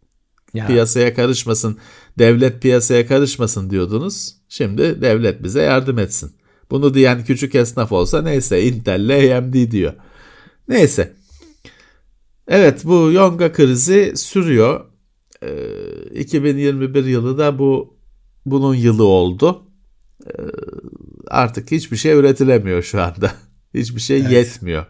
[0.53, 0.67] Ya.
[0.67, 1.77] Piyasaya karışmasın,
[2.19, 4.35] devlet piyasaya karışmasın diyordunuz.
[4.49, 6.31] Şimdi devlet bize yardım etsin.
[6.71, 9.93] Bunu diyen küçük esnaf olsa neyse Intel'le AMD diyor.
[10.67, 11.13] Neyse.
[12.47, 14.85] Evet bu Yonga krizi sürüyor.
[15.43, 17.97] Ee, 2021 yılı da bu
[18.45, 19.63] bunun yılı oldu.
[20.27, 20.31] Ee,
[21.27, 23.31] artık hiçbir şey üretilemiyor şu anda.
[23.73, 24.31] Hiçbir şey evet.
[24.31, 24.85] yetmiyor.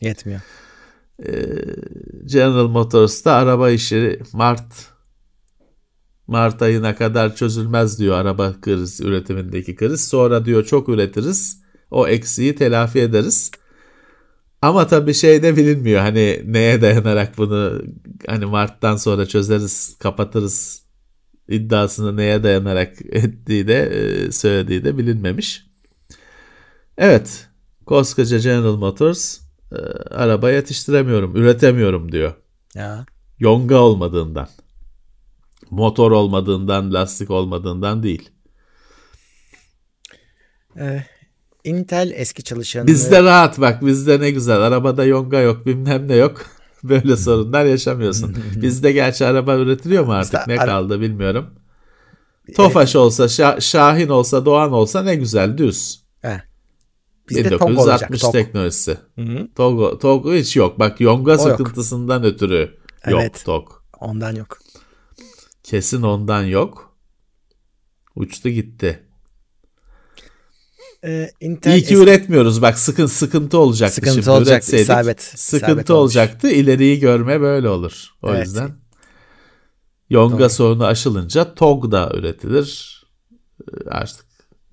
[0.00, 0.40] Yetmiyor.
[1.22, 1.44] Ee,
[2.24, 4.94] General Motors'ta araba işi Mart
[6.26, 10.08] Mart ayına kadar çözülmez diyor araba kriz üretimindeki kriz.
[10.08, 11.62] Sonra diyor çok üretiriz.
[11.90, 13.50] O eksiği telafi ederiz.
[14.62, 16.00] Ama tabii şey de bilinmiyor.
[16.00, 17.82] Hani neye dayanarak bunu
[18.26, 20.84] hani Mart'tan sonra çözeriz, kapatırız
[21.48, 25.66] iddiasını neye dayanarak ettiği de e, söylediği de bilinmemiş.
[26.98, 27.48] Evet,
[27.86, 29.43] koskoca General Motors
[29.74, 29.78] e,
[30.14, 32.34] araba yetiştiremiyorum, üretemiyorum diyor.
[32.74, 33.06] Ya.
[33.38, 34.48] Yonga olmadığından.
[35.70, 38.30] Motor olmadığından, lastik olmadığından değil.
[40.78, 41.04] Ee,
[41.64, 42.86] Intel eski çalışanı...
[42.86, 44.60] Bizde rahat bak bizde ne güzel.
[44.60, 46.46] Arabada yonga yok bilmem ne yok.
[46.84, 48.36] Böyle sorunlar yaşamıyorsun.
[48.56, 51.46] Bizde gerçi araba üretiliyor mu artık Bizde ne kaldı bilmiyorum.
[52.56, 56.03] Tofaş olsa, Şah, Şahin olsa, Doğan olsa ne güzel düz.
[57.28, 58.98] Bizde 1960 olacak, teknolojisi.
[59.54, 60.78] Togo, Togo hiç yok.
[60.78, 62.34] Bak yonga o sıkıntısından yok.
[62.34, 63.68] ötürü yok evet, Tog.
[64.00, 64.58] Ondan yok.
[65.62, 66.96] Kesin ondan yok.
[68.16, 69.02] Uçtu gitti.
[71.04, 72.62] Ee, Intel İyi ki üretmiyoruz.
[72.62, 74.30] Bak sıkın sıkıntı olacaktı sıkıntı şimdi.
[74.30, 76.46] Olacak, isabet, sıkıntı isabet olacaktı.
[76.46, 76.58] Olmuş.
[76.58, 78.14] İleriyi görme böyle olur.
[78.22, 78.46] O evet.
[78.46, 78.70] yüzden
[80.10, 80.50] Yonga Doğru.
[80.50, 83.00] sorunu aşılınca TOG da üretilir.
[83.60, 84.26] Ee, artık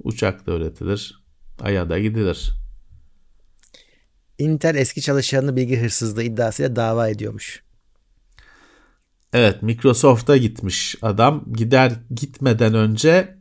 [0.03, 1.20] uçak da üretilir.
[1.61, 2.51] Ay'a da gidilir.
[4.37, 7.63] Intel eski çalışanını bilgi hırsızlığı iddiasıyla dava ediyormuş.
[9.33, 11.45] Evet Microsoft'a gitmiş adam.
[11.53, 13.37] Gider gitmeden önce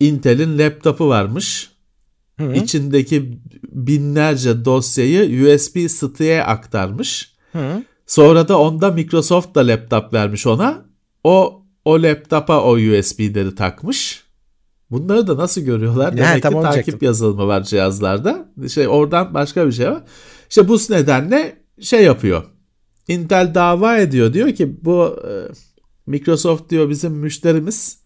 [0.00, 1.70] Intel'in laptopu varmış.
[2.38, 2.52] Hı.
[2.52, 7.34] İçindeki binlerce dosyayı USB stick'e aktarmış.
[7.52, 7.82] Hı.
[8.06, 10.84] Sonra da onda Microsoft da laptop vermiş ona.
[11.24, 14.24] O o laptopa o USB'leri takmış.
[14.90, 16.16] Bunları da nasıl görüyorlar?
[16.16, 17.06] Demek He, ki takip çektim.
[17.06, 18.52] yazılımı var cihazlarda.
[18.68, 20.02] Şey oradan başka bir şey var.
[20.48, 22.44] İşte bu nedenle şey yapıyor.
[23.08, 24.32] Intel dava ediyor.
[24.32, 25.32] Diyor ki bu e,
[26.06, 28.00] Microsoft diyor bizim müşterimiz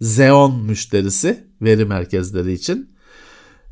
[0.00, 2.94] Xeon müşterisi veri merkezleri için.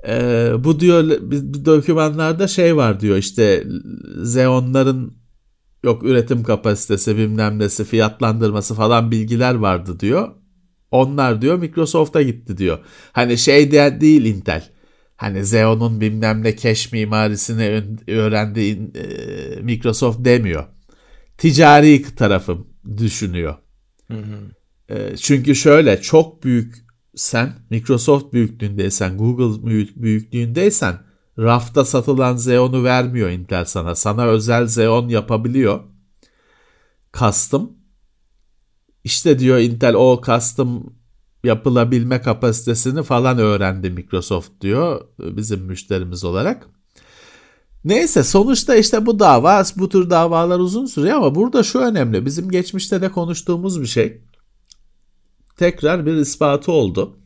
[0.09, 3.65] Ee, bu diyor bir dokümanlarda şey var diyor işte
[4.23, 5.13] Xeon'ların
[5.85, 10.29] yok üretim kapasitesi bilmem nesi fiyatlandırması falan bilgiler vardı diyor.
[10.93, 12.79] Onlar diyor Microsoft'a gitti diyor.
[13.13, 14.69] Hani şey de değil Intel.
[15.17, 18.61] Hani Xeon'un bilmem ne cache mimarisini öğrendi
[18.95, 20.65] e, Microsoft demiyor.
[21.39, 22.67] Ticari tarafım
[22.99, 23.55] düşünüyor.
[24.11, 24.39] Hı hı.
[24.91, 26.75] Ee, çünkü şöyle çok büyük
[27.15, 30.99] sen Microsoft büyüklüğündeysen, Google büyüklüğündeysen
[31.39, 33.95] rafta satılan Xeon'u vermiyor Intel sana.
[33.95, 35.81] Sana özel Xeon yapabiliyor.
[37.13, 37.82] Custom.
[39.05, 40.93] İşte diyor Intel o custom
[41.45, 46.67] yapılabilme kapasitesini falan öğrendi Microsoft diyor bizim müşterimiz olarak.
[47.85, 52.27] Neyse sonuçta işte bu dava bu tür davalar uzun sürüyor ama burada şu önemli.
[52.27, 54.23] Bizim geçmişte de konuştuğumuz bir şey
[55.57, 57.17] tekrar bir ispatı oldu.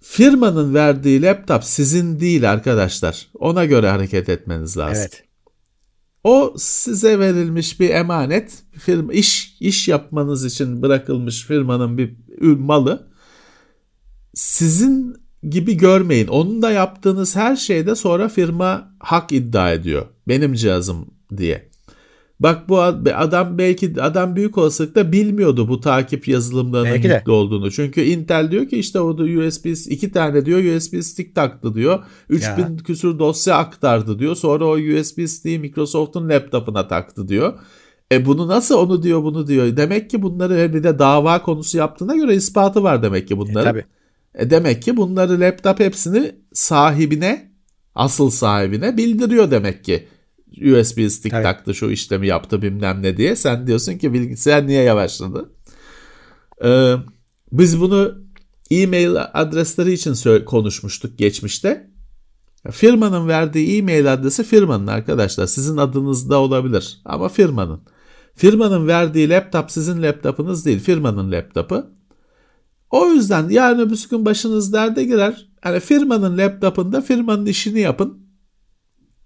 [0.00, 3.28] Firmanın verdiği laptop sizin değil arkadaşlar.
[3.38, 4.96] Ona göre hareket etmeniz lazım.
[4.96, 5.27] Evet.
[6.24, 13.08] O size verilmiş bir emanet, firma iş iş yapmanız için bırakılmış firmanın bir malı.
[14.34, 16.26] Sizin gibi görmeyin.
[16.26, 20.06] Onun da yaptığınız her şeyde sonra firma hak iddia ediyor.
[20.28, 21.68] Benim cihazım diye.
[22.40, 27.70] Bak bu adam belki adam büyük olasılıkla bilmiyordu bu takip yazılımlarının belki yüklü olduğunu.
[27.70, 32.04] Çünkü Intel diyor ki işte o da USB iki tane diyor USB stick taktı diyor.
[32.28, 32.76] 3000 ya.
[32.76, 34.34] küsur dosya aktardı diyor.
[34.34, 37.58] Sonra o USB stick'i Microsoft'un laptopuna taktı diyor.
[38.12, 39.76] E bunu nasıl onu diyor bunu diyor.
[39.76, 43.64] Demek ki bunları bir de dava konusu yaptığına göre ispatı var demek ki E, bunların.
[43.72, 43.84] tabii.
[44.34, 47.52] E demek ki bunları laptop hepsini sahibine
[47.94, 50.08] asıl sahibine bildiriyor demek ki.
[50.52, 51.42] USB stick Tabii.
[51.42, 53.36] taktı şu işlemi yaptı bilmem ne diye.
[53.36, 55.50] Sen diyorsun ki bilgisayar niye yavaşladı?
[56.64, 56.94] Ee,
[57.52, 58.14] biz bunu
[58.70, 61.90] e-mail adresleri için konuşmuştuk geçmişte.
[62.70, 65.46] Firmanın verdiği e-mail adresi firmanın arkadaşlar.
[65.46, 67.80] Sizin adınızda olabilir ama firmanın.
[68.34, 70.80] Firmanın verdiği laptop sizin laptopunuz değil.
[70.80, 71.86] Firmanın laptopu.
[72.90, 75.48] O yüzden yarın öbür gün başınız derde girer.
[75.60, 78.27] Hani firmanın laptopunda firmanın işini yapın.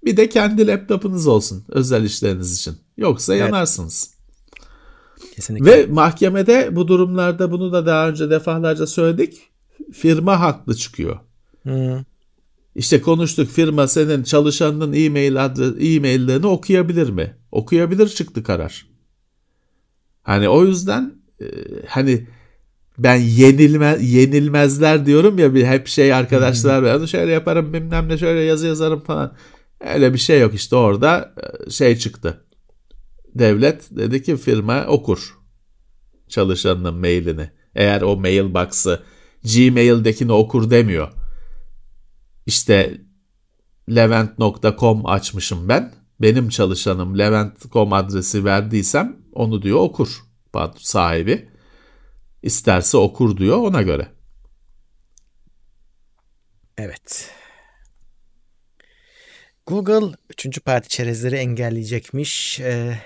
[0.04, 2.74] Bir de kendi laptopunuz olsun özel işleriniz için.
[2.96, 3.44] Yoksa Evet.
[3.44, 4.14] yanarsınız.
[5.34, 5.70] Kesinlikle.
[5.70, 9.40] Ve mahkemede bu durumlarda bunu da daha önce defalarca söyledik.
[9.92, 11.18] Firma haklı çıkıyor.
[11.66, 12.04] Hı.
[12.74, 17.36] İşte konuştuk firma senin çalışanının e-mail adres, e-maillerini okuyabilir mi?
[17.52, 18.86] Okuyabilir çıktı karar.
[20.22, 21.46] Hani o yüzden e,
[21.88, 22.26] hani
[22.98, 28.40] ben yenilme yenilmezler diyorum ya bir hep şey arkadaşlar ben şöyle yaparım bilmem ne şöyle
[28.40, 29.34] yazı yazarım falan.
[29.86, 31.34] Öyle bir şey yok işte orada
[31.66, 32.44] e, şey çıktı.
[33.34, 35.38] Devlet dedi ki firma okur
[36.28, 37.50] çalışanının mailini.
[37.74, 39.02] Eğer o mailbox'ı
[39.44, 41.12] Gmail'dekini okur demiyor.
[42.46, 43.00] İşte
[43.88, 45.92] levent.com açmışım ben.
[46.20, 50.22] Benim çalışanım levent.com adresi verdiysem onu diyor okur
[50.78, 51.48] sahibi.
[52.42, 54.08] İsterse okur diyor ona göre.
[56.78, 57.30] Evet.
[59.66, 62.60] Google üçüncü parti çerezleri engelleyecekmiş.
[62.60, 62.98] Ee,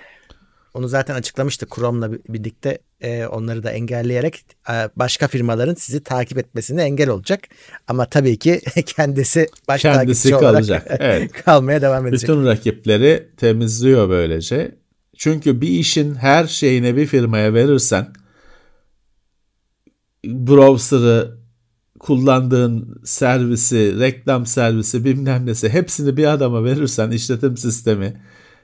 [0.75, 6.39] onu zaten açıklamıştı Chrome'la bir- birlikte e, onları da engelleyerek e, başka firmaların sizi takip
[6.39, 7.41] etmesine engel olacak.
[7.89, 11.33] Ama tabii ki kendisi baş Kendisi takipçi kalacak, olarak evet.
[11.33, 12.29] kalmaya devam edecek.
[12.29, 14.75] Bütün rakipleri temizliyor böylece.
[15.19, 18.13] Çünkü bir işin her şeyini bir firmaya verirsen
[20.25, 21.36] browser'ı
[21.99, 28.23] kullandığın servisi, reklam servisi, bilmem nesi hepsini bir adama verirsen, işletim sistemi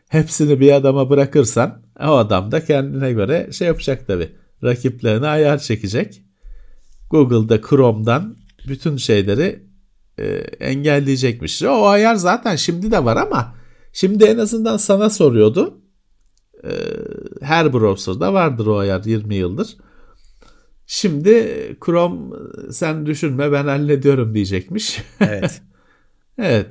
[0.08, 4.32] hepsini bir adama bırakırsan o adam da kendine göre şey yapacak tabii.
[4.64, 6.22] Rakiplerine ayar çekecek.
[7.10, 8.36] Google'da Chrome'dan
[8.68, 9.62] bütün şeyleri
[10.18, 10.24] e,
[10.60, 11.62] engelleyecekmiş.
[11.62, 13.54] O ayar zaten şimdi de var ama
[13.92, 15.80] şimdi en azından sana soruyordu.
[16.64, 16.70] E,
[17.40, 19.76] her browser'da vardır o ayar 20 yıldır.
[20.86, 21.32] Şimdi
[21.86, 22.36] Chrome
[22.72, 25.02] sen düşünme ben hallediyorum diyecekmiş.
[25.20, 25.60] Evet.
[26.38, 26.66] evet.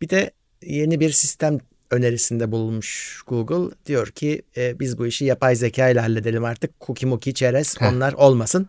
[0.00, 0.30] Bir de
[0.62, 1.58] yeni bir sistem
[1.90, 3.74] önerisinde bulunmuş Google.
[3.86, 6.70] Diyor ki e, biz bu işi yapay zeka ile halledelim artık.
[6.80, 7.92] Cookie muki çerez Heh.
[7.92, 8.68] onlar olmasın.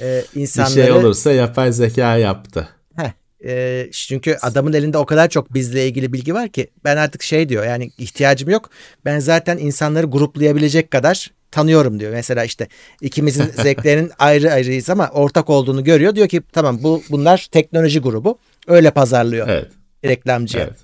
[0.00, 2.68] E, Bir insanları, şey olursa yapay zeka yaptı.
[2.96, 3.12] Heh,
[3.44, 7.48] e, çünkü adamın elinde o kadar çok bizle ilgili bilgi var ki ben artık şey
[7.48, 8.70] diyor yani ihtiyacım yok.
[9.04, 12.12] Ben zaten insanları gruplayabilecek kadar tanıyorum diyor.
[12.12, 12.68] Mesela işte
[13.00, 16.14] ikimizin zevklerinin ayrı ayrıyız ama ortak olduğunu görüyor.
[16.14, 18.38] Diyor ki tamam bu bunlar teknoloji grubu.
[18.66, 19.70] Öyle pazarlıyor Evet.
[20.04, 20.64] reklamcıya.
[20.64, 20.76] Evet.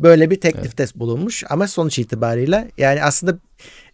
[0.00, 3.38] Böyle bir teklifte bulunmuş ama sonuç itibarıyla yani aslında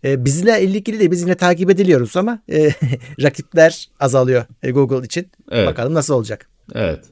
[0.04, 2.70] e, bizle ilgili de biz yine takip ediliyoruz ama e,
[3.22, 5.30] rakipler azalıyor e, Google için.
[5.50, 5.66] Evet.
[5.66, 6.48] Bakalım nasıl olacak.
[6.74, 7.04] Evet.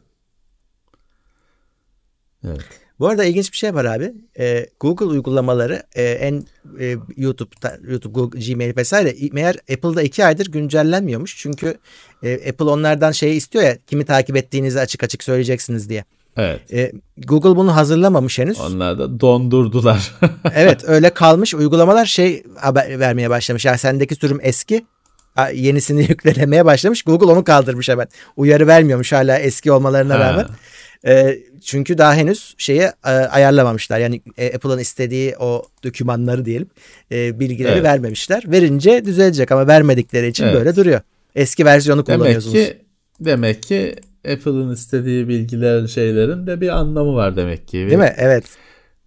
[2.44, 2.82] Evet.
[3.03, 4.12] Bu arada ilginç bir şey var abi.
[4.38, 6.45] E, Google uygulamaları e, en
[6.81, 11.37] e, YouTube'da, YouTube, Google, Gmail vesaire meğer Apple'da iki aydır güncellenmiyormuş.
[11.37, 11.79] Çünkü
[12.23, 16.05] e, Apple onlardan şeyi istiyor ya kimi takip ettiğinizi açık açık söyleyeceksiniz diye.
[16.37, 16.73] Evet.
[16.73, 18.61] E, Google bunu hazırlamamış henüz.
[18.61, 20.15] Onlar da dondurdular.
[20.55, 21.55] evet öyle kalmış.
[21.55, 23.65] Uygulamalar şey haber vermeye başlamış.
[23.65, 24.87] Ya sendeki sürüm eski.
[25.55, 27.03] Yenisini yüklemeye başlamış.
[27.03, 28.09] Google onu kaldırmış hemen.
[28.37, 30.19] Uyarı vermiyormuş hala eski olmalarına Ha.
[30.19, 30.47] rağmen.
[31.07, 33.99] E, çünkü daha henüz şeye e, ayarlamamışlar.
[33.99, 36.69] Yani e, Apple'ın istediği o dokümanları diyelim
[37.12, 37.83] e, bilgileri Evet.
[37.85, 38.43] vermemişler.
[38.47, 40.55] Verince düzelecek ama vermedikleri için Evet.
[40.55, 41.01] böyle duruyor.
[41.35, 42.55] Eski versiyonu demek kullanıyorsunuz.
[42.55, 42.77] ki
[43.21, 43.95] demek ki
[44.33, 47.77] Apple'ın istediği bilgiler şeylerin de bir anlamı var demek ki.
[47.79, 48.15] Değil mi?
[48.17, 48.45] Evet.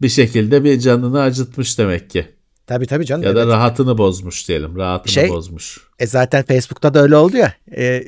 [0.01, 2.25] Bir şekilde bir canını acıtmış demek ki.
[2.67, 3.23] Tabii tabii canım.
[3.23, 3.53] Ya da evet.
[3.53, 4.75] rahatını bozmuş diyelim.
[4.75, 5.79] Rahatını Şey- bozmuş.
[5.99, 7.53] E zaten Facebook'ta da öyle oldu ya.
[7.77, 8.03] E,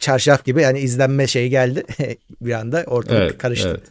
[0.00, 1.84] çarşaf gibi yani izlenme şeyi geldi.
[2.40, 3.82] bir anda ortalık Evet, karıştı.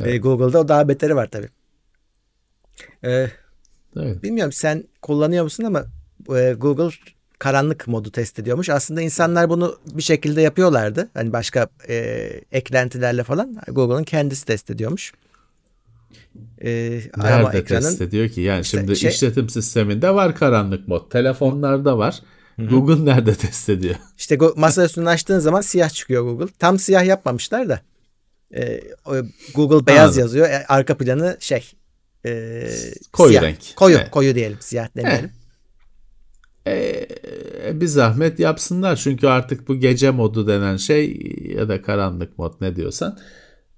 [0.00, 0.14] evet.
[0.14, 1.48] E, Google'da o daha beteri var tabii.
[3.04, 3.26] E,
[3.96, 4.22] Evet.
[4.22, 5.84] bilmiyorum sen kullanıyor musun ama
[6.38, 6.96] e, Google
[7.38, 8.68] karanlık modu test ediyormuş.
[8.68, 11.10] Aslında insanlar bunu bir şekilde yapıyorlardı.
[11.14, 11.94] Hani başka e,
[12.52, 13.56] eklentilerle falan.
[13.68, 15.12] Google'ın kendisi test ediyormuş.
[16.64, 18.40] E, arama Nerede ekranın test ediyor ki?
[18.40, 21.10] Yani İşte şimdi şey- işletim sisteminde var karanlık mod.
[21.10, 22.20] Telefonlarda var.
[22.58, 23.94] Google nerede test ediyor?
[24.18, 26.52] İşte masa üstünü açtığın zaman siyah çıkıyor Google.
[26.58, 27.80] Tam siyah yapmamışlar da.
[28.54, 28.80] Ee,
[29.54, 30.20] Google beyaz Anladım.
[30.20, 30.48] yazıyor.
[30.48, 31.72] E, arka planı şey
[32.26, 32.62] e,
[33.12, 33.42] Koyu siyah.
[33.42, 33.58] renk.
[33.76, 34.10] Koyu, Evet.
[34.10, 35.30] koyu diyelim, siyah demeyelim.
[36.66, 37.06] Ee,
[37.74, 41.18] bir zahmet yapsınlar çünkü artık bu gece modu denen şey
[41.56, 43.18] ya da karanlık mod ne diyorsan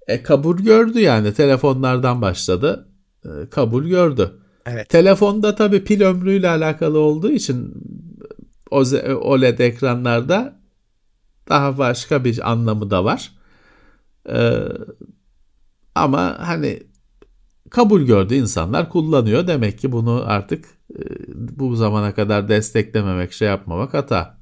[0.07, 2.87] e, kabul gördü yani telefonlardan başladı
[3.25, 4.39] E, kabul gördü.
[4.65, 4.89] Evet.
[4.89, 7.73] Telefonda tabii pil ömrüyle alakalı olduğu için
[9.21, 10.59] OLED ekranlarda
[11.49, 13.31] daha başka bir anlamı da var.
[14.29, 14.59] Ee,
[15.95, 16.83] ama hani
[17.69, 19.47] kabul gördü insanlar kullanıyor.
[19.47, 20.65] Demek ki bunu artık
[20.99, 24.37] e, bu zamana kadar desteklememek, şey yapmamak hata.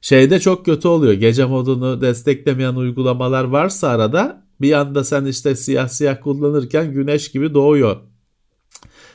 [0.00, 1.12] Şeyde çok kötü oluyor.
[1.12, 7.54] Gece modunu desteklemeyen uygulamalar varsa arada bir anda sen işte siyah siyah kullanırken güneş gibi
[7.54, 7.96] doğuyor.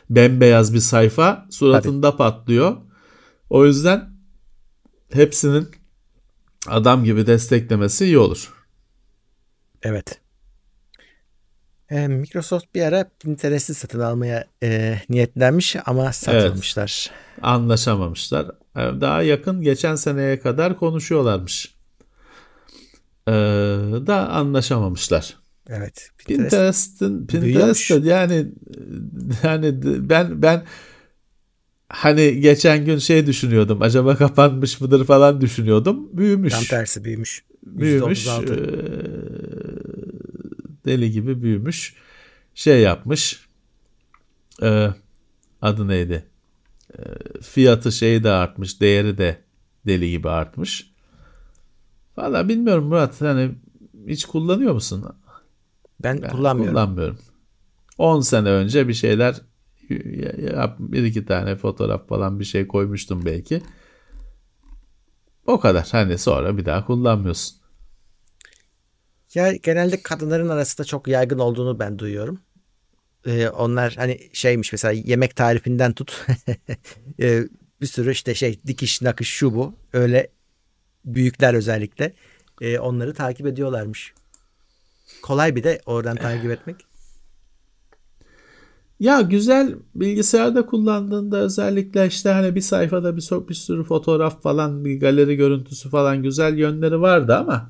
[0.09, 2.77] Bembeyaz bir sayfa suratında patlıyor.
[3.49, 4.09] O yüzden
[5.13, 5.67] hepsinin
[6.67, 8.53] adam gibi desteklemesi iyi olur.
[9.83, 10.21] Evet.
[11.89, 17.11] Ee, Microsoft bir ara Pinterest'i satın almaya e, niyetlenmiş ama satılmışlar.
[17.41, 18.45] Anlaşamamışlar.
[18.75, 21.74] Ee, Daha yakın geçen seneye kadar konuşuyorlarmış.
[23.27, 23.31] Ee,
[24.07, 25.37] da anlaşamamışlar.
[25.69, 26.09] Evet.
[26.17, 26.49] Pinterest.
[26.49, 27.87] Pinterest'in Büyüyormuş.
[27.87, 28.47] Pinterest'te yani
[29.43, 30.65] yani ben ben
[31.89, 33.81] hani geçen gün şey düşünüyordum.
[33.81, 36.17] Acaba kapanmış mıdır falan düşünüyordum.
[36.17, 36.53] Büyümüş.
[36.53, 37.43] Tam tersi büyümüş.
[37.63, 38.25] büyümüş.
[38.25, 38.53] %36.
[38.53, 38.57] Ee,
[40.85, 41.93] deli gibi büyümüş.
[42.55, 43.39] Şey yapmış.
[44.63, 44.89] Ee,
[45.61, 46.25] adı neydi?
[46.97, 47.01] Ee,
[47.41, 48.81] fiyatı şeyi de artmış.
[48.81, 49.37] Değeri de
[49.87, 50.94] deli gibi artmış.
[52.17, 53.21] Valla bilmiyorum Murat.
[53.21, 53.51] Hani
[54.07, 55.05] hiç kullanıyor musun?
[55.99, 56.73] Ben, Ben kullanmıyorum.
[56.73, 57.19] kullanmıyorum.
[57.97, 59.41] 10 sene önce bir şeyler
[60.79, 63.61] bir iki tane fotoğraf falan bir şey koymuştum belki.
[65.47, 65.87] O kadar.
[65.91, 67.57] Hani sonra bir daha kullanmıyorsun.
[69.33, 72.39] Ya genelde kadınların arasında çok yaygın olduğunu ben duyuyorum.
[73.25, 76.25] Ee, onlar hani şeymiş mesela yemek tarifinden tut
[77.19, 77.43] Ee,
[77.81, 80.29] bir sürü işte şey dikiş nakış şu bu öyle
[81.05, 82.13] büyükler özellikle
[82.61, 84.13] Ee, onları takip ediyorlarmış.
[85.21, 86.75] Kolay bir de oradan takip etmek.
[88.99, 94.85] Ya güzel bilgisayarda kullandığında özellikle işte hani bir sayfada bir, so- bir sürü fotoğraf falan
[94.85, 97.69] bir galeri görüntüsü falan güzel yönleri vardı ama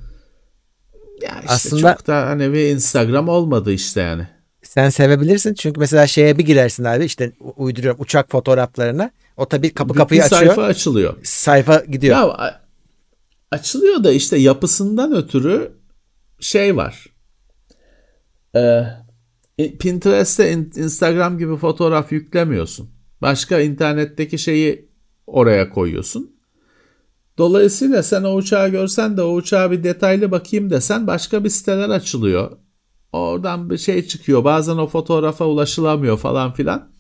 [1.22, 4.28] ya işte Aslında- çok da hani bir Instagram olmadı işte yani.
[4.64, 9.12] Sen sevebilirsin çünkü mesela şeye bir girersin abi işte uyduruyorum uçak fotoğraflarına.
[9.38, 10.42] O tabii kapı kapıyı bir açıyor.
[10.46, 11.16] sayfa açılıyor.
[11.24, 12.16] Sayfa gidiyor.
[12.18, 12.62] Ya
[13.52, 15.72] açılıyor da işte yapısından ötürü
[16.40, 17.06] şey var.
[18.56, 18.84] Ee,
[19.80, 22.90] Pinterest'te in- Instagram gibi fotoğraf yüklemiyorsun.
[23.22, 24.90] Başka internetteki şeyi
[25.28, 26.36] oraya koyuyorsun.
[27.38, 31.90] Dolayısıyla sen o uçağı görsen de o uçağa bir detaylı bakayım desen başka bir siteler
[31.90, 32.58] açılıyor.
[33.12, 34.44] Oradan bir şey çıkıyor.
[34.44, 36.92] Bazen o fotoğrafa ulaşılamıyor falan filan.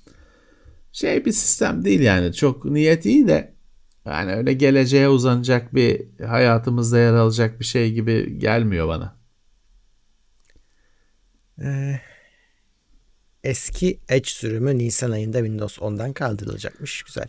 [0.92, 2.34] Şey bir sistem değil yani.
[2.34, 3.55] Çok niyet iyi de
[4.06, 9.16] yani öyle geleceğe uzanacak bir hayatımızda yer alacak bir şey gibi gelmiyor bana.
[11.62, 12.00] Ee,
[13.44, 17.04] eski Edge sürümü Nisan ayında Windows 10'dan kaldırılacakmış.
[17.04, 17.28] Güzel.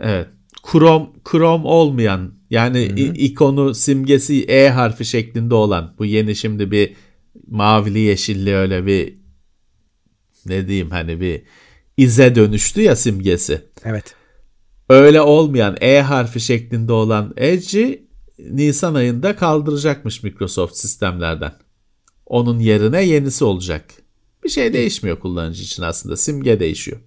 [0.00, 0.26] Evet.
[0.72, 6.94] Chrome, Chrome olmayan yani i- ikonu simgesi E harfi şeklinde olan bu yeni şimdi bir
[7.46, 9.18] mavili yeşilli öyle bir
[10.46, 11.42] ne diyeyim hani bir
[11.96, 13.62] ize dönüştü ya simgesi.
[13.84, 14.14] Evet.
[14.88, 21.52] Öyle olmayan E harfi şeklinde olan Edge'i Nisan ayında kaldıracakmış Microsoft sistemlerden.
[22.26, 23.84] Onun yerine yenisi olacak.
[24.44, 26.16] Bir şey değişmiyor kullanıcı için aslında.
[26.16, 26.98] Simge değişiyor.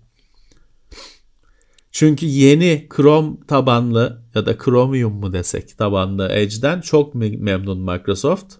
[1.91, 8.53] Çünkü yeni Chrome tabanlı ya da Chromium mu desek tabanlı Edge'den çok me- memnun Microsoft.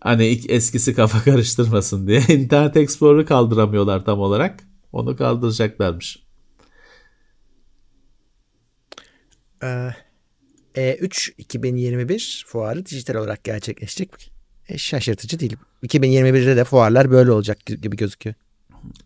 [0.00, 4.64] Hani ilk eskisi kafa karıştırmasın diye Internet Explorer'ı kaldıramıyorlar tam olarak.
[4.92, 6.16] Onu kaldıracaklarmış.
[6.16, 6.20] Ee,
[9.60, 14.10] E3 2021 fuarı dijital olarak gerçekleşecek.
[14.68, 15.56] E, şaşırtıcı değil.
[15.82, 18.34] 2021'de de fuarlar böyle olacak gibi gözüküyor.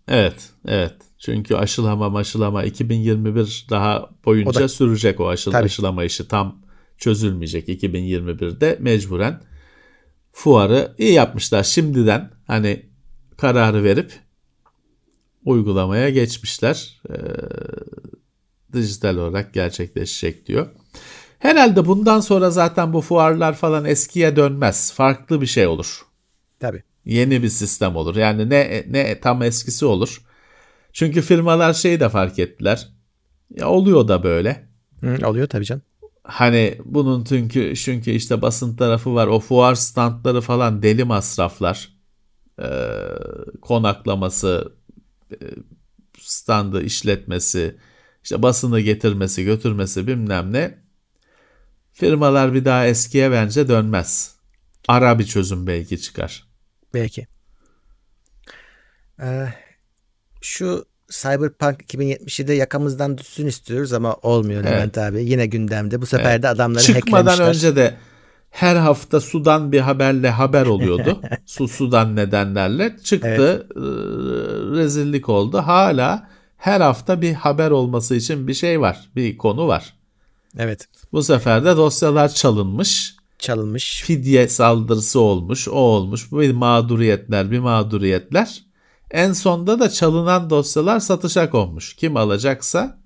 [0.09, 0.95] Evet, evet.
[1.19, 5.65] Çünkü aşılama maşılama 2021 daha boyunca O da- sürecek o aşıl, Tabii.
[5.65, 6.63] aşılama işi tam
[6.99, 9.41] çözülmeyecek 2021'de mecburen
[10.33, 12.87] fuarı iyi yapmışlar şimdiden hani
[13.37, 14.13] kararı verip
[15.45, 17.01] uygulamaya geçmişler.
[17.11, 17.15] Ee,
[18.73, 20.67] dijital olarak gerçekleşecek diyor.
[21.39, 24.93] Herhalde bundan sonra zaten bu fuarlar falan eskiye dönmez.
[24.93, 26.03] Farklı bir şey olur
[26.61, 26.83] Tabii.
[27.05, 28.17] yeni bir sistem olur.
[28.17, 30.23] Yani ne ne tam eskisi olur.
[30.93, 32.89] Çünkü firmalar şeyi de fark ettiler.
[33.57, 34.69] Ya oluyor da böyle.
[35.01, 35.83] Hı, oluyor tabii canım.
[36.23, 39.27] Hani bunun çünkü çünkü işte basın tarafı var.
[39.27, 41.89] O fuar standları falan deli masraflar.
[42.63, 42.67] Ee,
[43.61, 44.73] konaklaması
[46.19, 47.77] standı işletmesi,
[48.23, 50.79] işte basını getirmesi, götürmesi bilmem ne.
[51.93, 54.35] Firmalar bir daha eskiye bence dönmez.
[54.89, 56.45] Ara bir çözüm belki çıkar.
[56.95, 57.27] Belki.
[59.23, 59.47] Ee,
[60.43, 64.73] şu Cyberpunk 2077'de yakamızdan düşsün istiyoruz ama olmuyor Evet.
[64.73, 65.25] Levent abi.
[65.25, 66.03] Yine gündemde.
[66.03, 66.43] Bu sefer Evet.
[66.43, 67.69] de adamları Çıkmadan hacklemişler.
[67.69, 67.97] önce de
[68.51, 71.23] her hafta sudan bir haberle haber oluyordu.
[71.47, 73.67] Su sudan nedenlerle çıktı.
[73.77, 73.81] e,
[74.79, 75.59] rezillik oldu.
[75.59, 76.31] Hala
[76.61, 79.11] her hafta bir haber olması için bir şey var.
[79.17, 79.95] Bir konu var.
[80.59, 80.89] Evet.
[81.13, 83.15] Bu sefer de dosyalar çalınmış.
[83.39, 84.03] Çalınmış.
[84.03, 85.69] Fidye saldırısı olmuş.
[85.69, 86.33] O olmuş.
[86.33, 88.63] Bu bir mağduriyetler, bir mağduriyetler.
[89.11, 91.95] En sonda da çalınan dosyalar satışa konmuş.
[91.97, 92.99] Kim alacaksa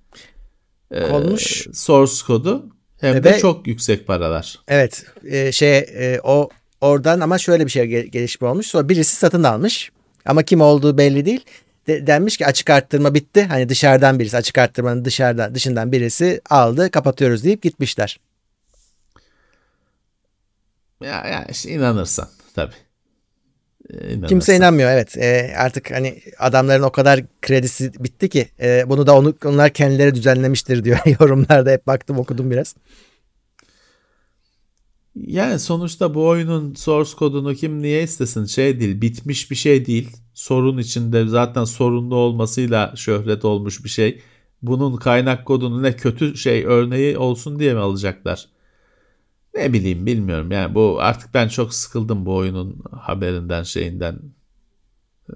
[0.90, 1.66] e, Konmuş.
[1.74, 2.66] source kodu
[3.00, 4.58] hem Ve- de çok yüksek paralar.
[4.68, 5.04] Evet.
[5.24, 6.48] e, şey e, o
[6.80, 8.66] oradan ama şöyle bir şey gel- gelişme olmuş.
[8.66, 9.90] Sonra birisi satın almış.
[10.26, 11.44] Ama kim olduğu belli değil.
[11.86, 13.44] De- denmiş ki açık arttırma bitti.
[13.44, 18.20] Hani dışarıdan birisi açık arttırmanın dışarıdan dışından birisi aldı kapatıyoruz deyip gitmişler.
[21.00, 22.74] Ya, ya işte inanırsan tabii.
[23.90, 24.28] Ee, inanırsan.
[24.28, 25.16] Kimse inanmıyor evet.
[25.16, 30.14] E, artık hani adamların o kadar kredisi bitti ki e, bunu da onu, onlar kendileri
[30.14, 32.74] düzenlemiştir diyor yorumlarda hep baktım okudum biraz.
[35.16, 40.16] Yani sonuçta bu oyunun source kodunu kim niye istesin şey değil bitmiş bir şey değil.
[40.34, 44.22] Sorun içinde zaten sorunlu olmasıyla şöhret olmuş bir şey.
[44.62, 48.48] Bunun kaynak kodunu ne kötü şey örneği olsun diye mi alacaklar?
[49.54, 54.20] Ne bileyim bilmiyorum yani bu artık ben çok sıkıldım bu oyunun haberinden şeyinden.
[55.30, 55.34] Ee,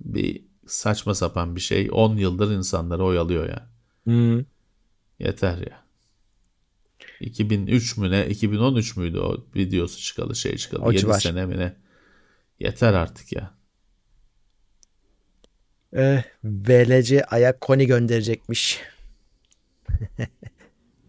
[0.00, 3.66] bir saçma sapan bir şey 10 yıldır insanları oyalıyor ya.
[5.18, 5.84] Yeter ya.
[7.20, 8.26] 2003 mü ne?
[8.26, 10.82] 2013 müydü o videosu çıkalı şey çıkalı?
[10.82, 11.20] O 7 civar.
[11.20, 11.76] sene mi ne?
[12.60, 13.54] Yeter artık ya.
[15.96, 18.80] E, VLC ayak koni gönderecekmiş.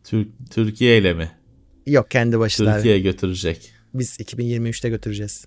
[0.04, 1.32] Tür- Türkiye ile mi?
[1.86, 2.76] Yok kendi başına.
[2.76, 3.74] Türkiye götürecek.
[3.94, 5.46] Biz 2023'te götüreceğiz.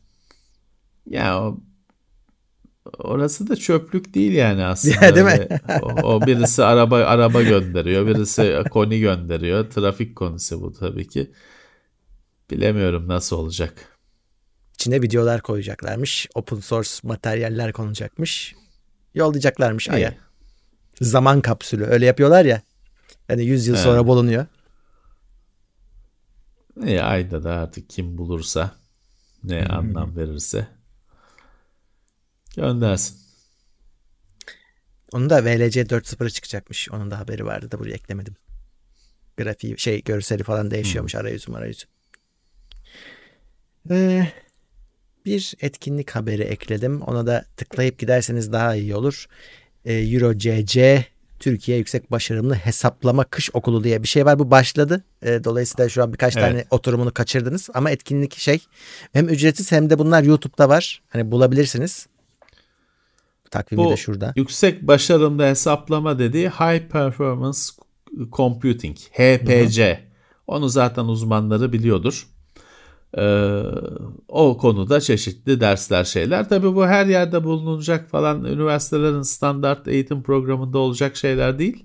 [1.06, 1.60] Ya o
[2.98, 5.04] orası da çöplük değil yani aslında.
[5.04, 5.48] Ya, değil mi?
[5.82, 9.70] O, o birisi araba araba gönderiyor, birisi koni gönderiyor.
[9.70, 11.30] Trafik konisi bu tabii ki.
[12.50, 13.98] Bilemiyorum nasıl olacak.
[14.74, 16.28] İçine videolar koyacaklarmış.
[16.34, 18.54] Open source materyaller konulacakmış.
[19.14, 20.10] Yollayacaklarmış Ay'a.
[20.10, 20.18] İyi.
[21.00, 21.84] Zaman kapsülü.
[21.84, 22.62] Öyle yapıyorlar ya.
[23.28, 23.84] Hani 100 yıl Evet.
[23.84, 24.46] sonra bulunuyor.
[26.86, 28.70] İyi ayda da artık kim bulursa
[29.44, 30.66] ne anlam verirse
[32.54, 33.16] göndersin.
[35.12, 36.90] Onun da VLC 4.0'ı çıkacakmış.
[36.90, 38.36] Onun da haberi vardı da buraya eklemedim.
[39.36, 41.84] Grafiği şey görseli falan değişiyormuş arayüzü marayüzü.
[43.90, 44.28] Ee,
[45.24, 47.02] bir etkinlik haberi ekledim.
[47.02, 49.26] Ona da tıklayıp giderseniz daha iyi olur.
[49.84, 51.04] Ee, EuroCC
[51.38, 54.38] Türkiye Yüksek Başarımlı Hesaplama Kış Okulu diye bir şey var.
[54.38, 55.04] Bu başladı.
[55.22, 56.46] Ee, dolayısıyla şu an birkaç Evet.
[56.46, 57.68] tane oturumunu kaçırdınız.
[57.74, 58.58] Ama etkinlik şey
[59.12, 61.02] hem ücretsiz hem de bunlar YouTube'da var.
[61.08, 62.06] Hani bulabilirsiniz.
[63.50, 64.32] Takvimi Bu de şurada.
[64.36, 67.58] yüksek başarımda hesaplama dediği High Performance
[68.32, 70.00] Computing, HPC.
[70.46, 72.28] Onu zaten uzmanları biliyordur.
[73.18, 73.62] Ee,
[74.28, 76.48] o konuda çeşitli dersler şeyler.
[76.48, 81.84] Tabii bu her yerde bulunacak falan üniversitelerin standart eğitim programında olacak şeyler değil.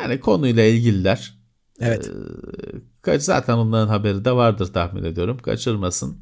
[0.00, 1.34] Yani konuyla ilgililer.
[1.80, 2.10] Evet.
[3.02, 5.38] Ka- Zaten onların haberi de vardır tahmin ediyorum.
[5.38, 6.18] Kaçırmasın.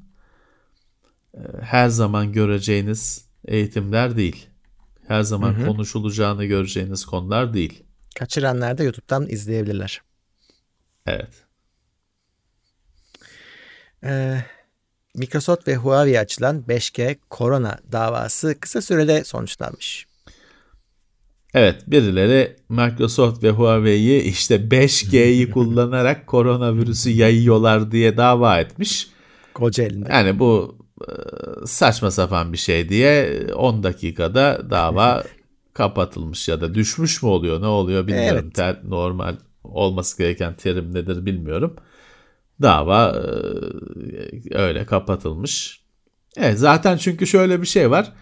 [1.35, 4.47] Ee, Her zaman göreceğiniz eğitimler değil.
[5.09, 7.83] Her zaman konuşulacağını göreceğiniz konular değil.
[8.19, 10.03] Kaçıranlar da YouTube'dan izleyebilirler.
[11.07, 11.31] Evet.
[14.05, 14.45] Ee,
[15.15, 20.07] Microsoft ve Huawei açılan 5G korona davası kısa sürede sonuçlanmış.
[21.55, 29.09] Evet birileri Microsoft ve Huawei'yi işte 5G'yi kullanarak koronavirüsü yayıyorlar diye dava etmiş.
[29.55, 30.09] Kocaeli'nde.
[30.13, 30.80] Yani bu
[31.67, 35.25] saçma sapan bir şey diye 10 dakikada dava
[35.75, 38.41] kapatılmış ya da düşmüş mü oluyor ne oluyor bilmiyorum.
[38.45, 38.55] Evet.
[38.55, 41.77] Ter- normal olması gereken terim nedir bilmiyorum.
[42.63, 45.81] Dava e, öyle kapatılmış.
[46.37, 48.13] Evet zaten çünkü şöyle bir şey var.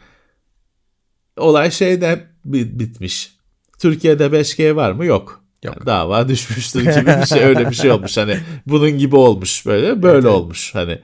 [1.36, 3.38] Olay şeyde bi- bitmiş.
[3.78, 5.04] Türkiye'de 5G var mı?
[5.06, 5.44] Yok.
[5.64, 5.76] Yok.
[5.76, 10.02] Yani dava düşmüştür gibi bir şey öyle bir şey olmuş hani bunun gibi olmuş böyle
[10.02, 10.98] böyle olmuş hani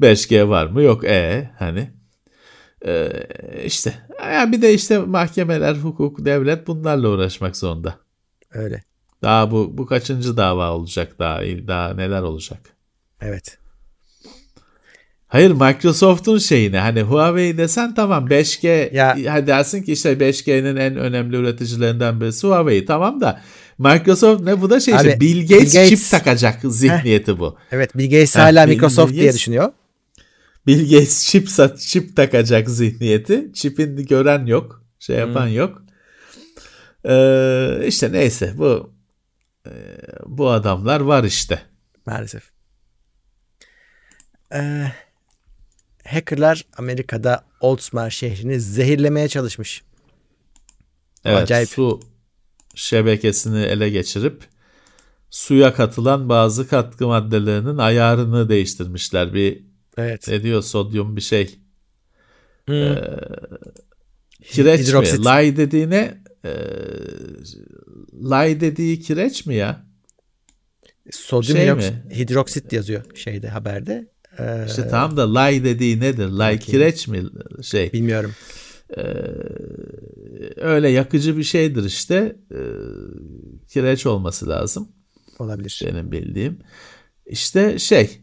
[0.00, 1.90] 5G var mı yok e hani
[2.86, 3.08] e,
[3.64, 7.94] işte yani bir de işte mahkemeler hukuk devlet bunlarla uğraşmak zorunda.
[8.52, 8.82] Öyle.
[9.22, 12.58] Daha bu bu kaçıncı dava olacak daha daha neler olacak.
[13.20, 13.58] Evet.
[15.26, 19.46] Hayır Microsoft'un şeyini hani Huawei desen tamam 5G Ya- ya.
[19.46, 23.40] dersin ki işte 5G'nin en önemli üreticilerinden birisi Huawei tamam da
[23.78, 27.56] Microsoft ne bu da şey Abi, işte Bill Gates, Bill Gates- çip takacak zihniyeti bu.
[27.72, 29.72] Evet Bill Gates Ha, hala Bill- Microsoft Bill diye Gates- düşünüyor.
[30.68, 33.50] Bill Gates çip sat çip takacak zihniyeti.
[33.54, 35.82] Çipini gören yok, şey yapan yok.
[37.08, 38.92] Ee, işte neyse bu
[39.66, 39.70] e,
[40.26, 41.62] bu adamlar var işte.
[42.06, 42.50] Maalesef.
[44.54, 44.92] Ee,
[46.04, 49.82] hackerlar Amerika'da Oldsmar şehrini zehirlemeye çalışmış.
[51.24, 51.68] Evet, Acayip.
[51.68, 52.00] su
[52.74, 54.44] şebekesini ele geçirip
[55.30, 59.34] suya katılan bazı katkı maddelerinin ayarını değiştirmişler.
[59.34, 59.67] Bir
[59.98, 60.28] Evet.
[60.28, 61.58] ne diyor sodyum bir şey.
[62.66, 62.96] Hmm.
[64.42, 65.18] Kireç Hidroksit.
[65.18, 65.24] mi?
[65.24, 66.52] Lay dediğine e,
[68.22, 69.86] lay dediği kireç mi ya?
[71.10, 72.04] Sodyum şey mi?
[72.14, 74.08] hidroksit yazıyor şeyde haberde.
[74.38, 76.28] Ee, İşte tamam da lay dediği nedir?
[76.28, 77.22] Lay kireç mi
[77.62, 77.92] şey?
[77.92, 78.34] Bilmiyorum.
[80.56, 82.36] Öyle yakıcı bir şeydir işte.
[82.54, 82.56] Ee,
[83.68, 84.88] kireç olması lazım
[85.38, 85.82] Olabilir.
[85.86, 86.58] benim bildiğim.
[87.26, 88.18] İşte şey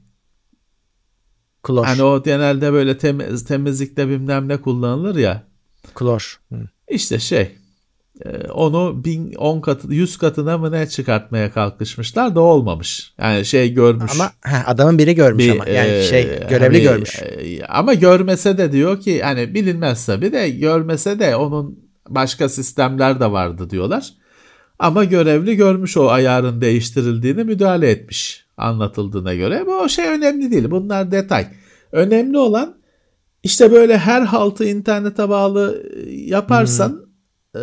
[1.65, 1.85] Klor.
[1.85, 5.43] hani o genelde böyle temiz, temizlikte bilmem ne kullanılır ya.
[5.95, 6.39] Klor.
[6.51, 6.55] Hı.
[6.89, 7.51] İşte şey
[8.25, 13.13] e, onu bin, 10 katı 100 katına mı ne çıkartmaya kalkışmışlar da olmamış.
[13.17, 14.11] Yani şey görmüş.
[14.15, 15.65] Ama ha, adamın biri görmüş bir, ama.
[15.69, 17.21] Yani e, şey görevli hani, görmüş.
[17.21, 23.19] e, ama görmese de diyor ki hani bilinmez tabii de görmese de onun başka sistemler
[23.19, 24.13] de vardı diyorlar.
[24.79, 29.65] Ama görevli görmüş o ayarın değiştirildiğini müdahale etmiş anlatıldığına göre.
[29.67, 30.71] Bu şey önemli değil.
[30.71, 31.47] Bunlar detay.
[31.91, 32.77] Önemli olan
[33.43, 37.05] işte böyle her haltı internete bağlı e, yaparsan
[37.55, 37.59] e,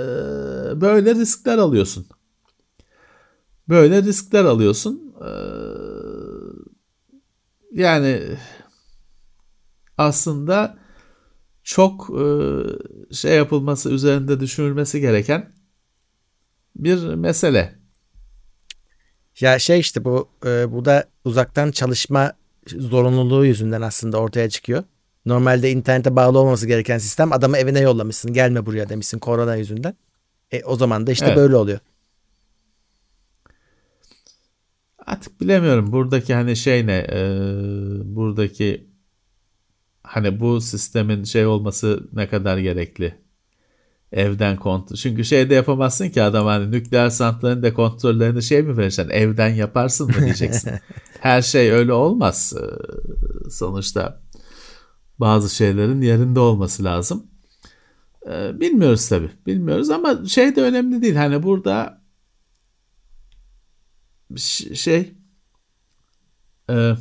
[0.81, 2.07] böyle riskler alıyorsun.
[3.69, 5.15] Böyle riskler alıyorsun.
[5.21, 5.31] E,
[7.83, 8.23] yani
[9.99, 10.79] aslında
[11.63, 12.25] çok e,
[13.15, 15.53] şey yapılması üzerinde düşünülmesi gereken
[16.77, 17.75] bir mesele.
[19.41, 22.33] Ya şey işte bu e, bu da uzaktan çalışma
[22.67, 24.85] zorunluluğu yüzünden aslında ortaya çıkıyor.
[25.27, 28.33] Normalde internete bağlı olması gereken sistem adamı evine yollamışsın.
[28.33, 29.95] Gelme buraya demişsin korona yüzünden.
[30.53, 31.37] E, o zaman da işte Evet.
[31.37, 31.79] böyle oluyor.
[35.07, 37.19] Artık bilemiyorum buradaki hani şey ne e,
[38.05, 38.87] buradaki
[40.03, 43.22] hani bu sistemin şey olması ne kadar gerekli
[44.13, 44.97] evden kontrol.
[44.97, 49.49] Çünkü şey de yapamazsın ki adam hani nükleer santralin de kontrollerini şey mi vereceksin evden
[49.49, 50.73] yaparsın mı diyeceksin.
[51.21, 52.55] Her şey öyle olmaz.
[52.57, 52.65] E,
[53.51, 54.21] sonuçta
[55.19, 57.27] bazı şeylerin yerinde olması lazım.
[58.31, 62.03] E, bilmiyoruz tabii bilmiyoruz ama şey de önemli değil hani burada
[64.75, 65.13] şey
[66.71, 66.95] e,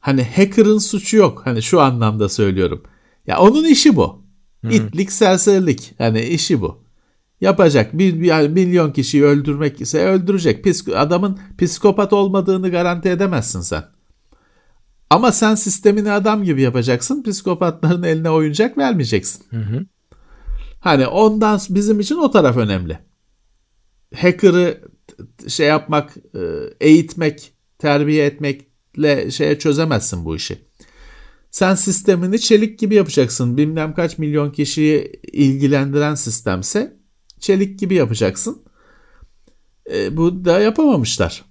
[0.00, 1.42] hani hacker'ın suçu yok.
[1.44, 2.82] Hani şu anlamda söylüyorum.
[3.26, 4.21] Ya onun işi bu.
[4.70, 5.94] İtlik, serserilik.
[5.98, 6.82] Hani işi bu.
[7.40, 7.98] Yapacak.
[7.98, 10.64] Bir, yani milyon kişiyi öldürmek ise öldürecek.
[10.64, 13.84] Psik- adamın psikopat olmadığını garanti edemezsin sen.
[15.10, 17.22] Ama sen sistemini adam gibi yapacaksın.
[17.22, 19.44] Psikopatların eline oyuncak vermeyeceksin.
[20.80, 22.98] Hani ondan bizim için o taraf önemli.
[24.16, 24.80] Hacker'ı
[25.48, 26.40] şey yapmak, e,
[26.80, 30.58] eğitmek, terbiye etmekle şeye çözemezsin bu işi.
[31.52, 33.56] Sen sistemini çelik gibi yapacaksın.
[33.56, 36.96] Bilmem kaç milyon kişiyi ilgilendiren sistemse
[37.40, 38.62] çelik gibi yapacaksın.
[39.92, 41.44] E, bu da yapamamışlar.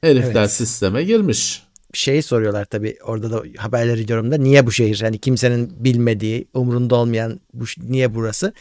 [0.00, 0.52] Herifler Evet.
[0.52, 1.62] sisteme girmiş.
[1.92, 5.00] Şeyi soruyorlar tabii orada da haberleri yorumda niye bu şehir?
[5.00, 8.52] Hani kimsenin bilmediği, umrunda olmayan bu niye burası?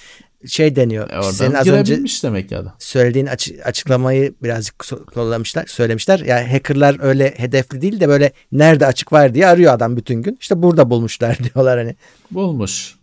[0.48, 1.10] Şey deniyor.
[1.10, 2.76] E, oradan senin az önce demek ki adam.
[2.80, 6.20] söylediğin açı- açıklamayı birazcık kollamışlar, söylemişler.
[6.20, 10.38] Ya hackerlar öyle hedefli değil de böyle nerede açık var diye arıyor adam bütün gün.
[10.42, 11.96] İşte burada bulmuşlar diyorlar hani.
[12.32, 12.96] Bulmuş.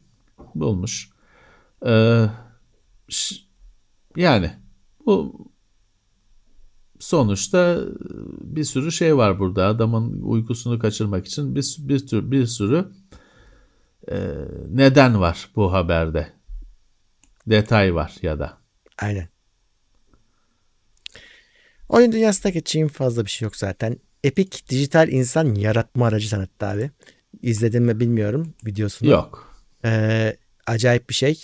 [0.54, 1.08] Bulmuş.
[1.86, 2.24] Ee,
[4.16, 4.50] yani
[5.06, 5.46] bu
[7.00, 7.78] sonuçta
[8.40, 9.66] bir sürü şey var burada.
[9.66, 12.88] Adamın uykusunu kaçırmak için bir, bir, tür, bir sürü
[14.10, 14.16] e,
[14.70, 16.28] neden var bu haberde.
[17.46, 18.58] Detay var ya da.
[18.98, 19.28] Aynen.
[21.88, 23.96] Oyun dünyasında geçeceğim fazla bir şey yok zaten.
[24.24, 26.90] Epic dijital insan yaratma aracı tanıttı abi.
[27.42, 29.10] İzledim mi bilmiyorum videosunu.
[29.10, 29.54] Yok.
[29.84, 30.36] Ee,
[30.66, 31.40] acayip bir şey.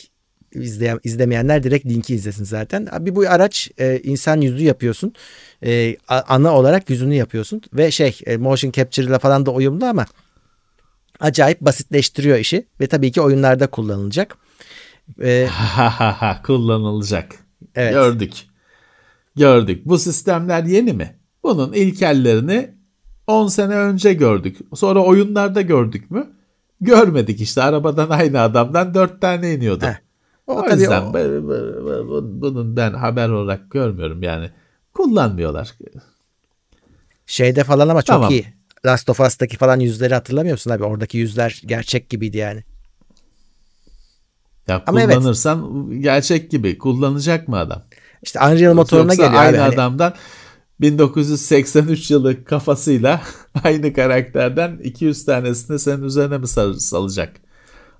[0.52, 2.88] İzleyen, izlemeyenler direkt linki izlesin zaten.
[2.90, 5.12] Abi bu araç e, insan yüzü yapıyorsun.
[5.64, 7.62] E, ana olarak yüzünü yapıyorsun.
[7.72, 10.06] Ve şey e, motion capture ile falan da uyumlu ama
[11.20, 12.66] acayip basitleştiriyor işi.
[12.80, 14.36] Ve tabii ki oyunlarda kullanılacak.
[15.22, 15.48] E,
[16.46, 17.34] Kullanılacak.
[17.74, 17.92] Evet.
[17.92, 18.32] Gördük.
[19.36, 19.86] Gördük.
[19.86, 21.16] Bu sistemler yeni mi?
[21.42, 22.74] Bunun ilkellerini
[23.26, 24.56] 10 sene önce gördük.
[24.74, 26.26] Sonra oyunlarda gördük mü?
[26.80, 29.84] Görmedik işte arabadan aynı adamdan 4 tane iniyordu.
[29.84, 29.94] Heh.
[30.46, 34.50] O, O yüzden o- bu- bu- bu- bunun ben haber olarak görmüyorum yani.
[34.94, 35.74] Kullanmıyorlar.
[37.26, 38.30] Şeyde falan ama çok Tamam.
[38.30, 38.46] iyi.
[38.86, 40.84] Last of Us'taki falan yüzleri hatırlamıyor musun abi?
[40.84, 42.64] Oradaki yüzler gerçek gibiydi yani.
[44.68, 45.14] Ya Ama evet.
[45.16, 47.82] kullanırsan gerçek gibi kullanacak mı adam?
[48.22, 49.56] İşte Unreal motoruna Yoksa geliyor aynı abi.
[49.58, 50.12] Hani- adamdan
[50.80, 53.20] 1983 yılı kafasıyla
[53.64, 57.32] aynı karakterden 200 tanesini senin üzerine mi sal- salacak?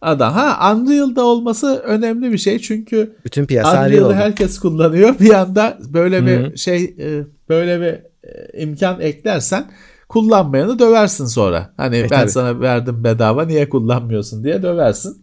[0.00, 4.14] Adam ha Unreal'da olması önemli bir şey çünkü bütün piyasa Unreal Unreal'ı oldu.
[4.14, 5.14] herkes kullanıyor.
[5.20, 6.58] Bir anda böyle bir Hı.
[6.58, 7.92] şey e, böyle bir
[8.30, 9.70] e, imkan eklersen
[10.08, 11.72] kullanmayanı döversin sonra.
[11.76, 12.30] Hani E, ben tabii.
[12.30, 15.22] sana verdim bedava niye kullanmıyorsun diye döversin.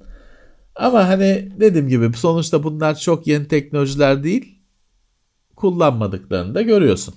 [0.76, 4.59] Ama hani dediğim gibi sonuçta bunlar çok yeni teknolojiler değil.
[5.55, 7.15] Kullanmadıklarını da görüyorsun.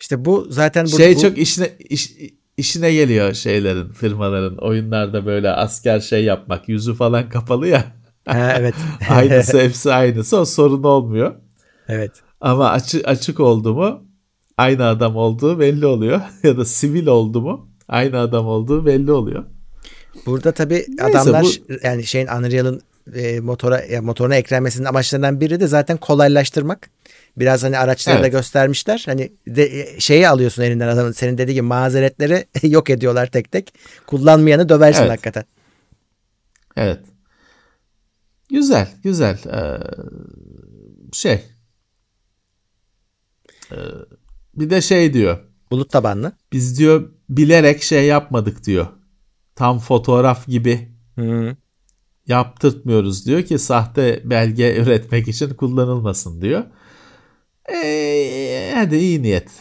[0.00, 2.12] İşte bu zaten bu, şey bu- çok işine iş-
[2.56, 7.84] işine geliyor şeylerin, firmaların oyunlarda böyle asker şey yapmak, yüzü falan kapalı ya.
[8.26, 8.74] Ha, evet.
[9.10, 10.38] aynısı hepsi aynısı.
[10.38, 11.34] O sorun olmuyor.
[11.88, 12.12] evet.
[12.40, 14.02] Ama açık açık oldu mu
[14.56, 19.44] aynı adam olduğu belli oluyor ya da sivil oldu mu aynı adam olduğu belli oluyor.
[20.26, 22.80] Burada tabii Neyse, adamlar bu- yani şeyin Unreal'ın
[23.14, 26.90] e, motora ya motoruna eklenmesinin amaçlarından biri de zaten kolaylaştırmak.
[27.36, 28.32] Biraz hani araçları da Evet.
[28.32, 29.02] göstermişler.
[29.06, 33.74] Hani de, e, şeyi alıyorsun elinden adamın senin dediği gibi mazeretleri yok ediyorlar tek tek.
[34.06, 35.10] Kullanmayanı döversin Evet.
[35.10, 35.44] hakikaten.
[36.76, 37.00] Evet.
[38.50, 39.38] Güzel, güzel.
[39.46, 39.78] Ee,
[41.12, 41.44] şey.
[43.72, 43.76] Ee,
[44.54, 45.38] bir de şey diyor.
[45.70, 46.32] Bulut tabanlı.
[46.52, 48.86] Biz diyor bilerek şey yapmadık diyor.
[49.54, 50.88] Tam fotoğraf gibi
[51.18, 51.56] Hı.
[52.26, 56.64] yaptırtmıyoruz diyor ki sahte belge üretmek için kullanılmasın diyor.
[57.72, 59.50] Ee, hadi iyi niyet.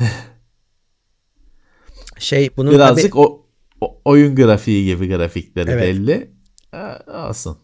[2.17, 3.45] Şey bunun Birazcık tabii o,
[3.81, 5.83] o- oyun grafiği gibi grafikleri Evet.
[5.83, 6.31] belli.
[6.73, 7.57] Ee, olsun.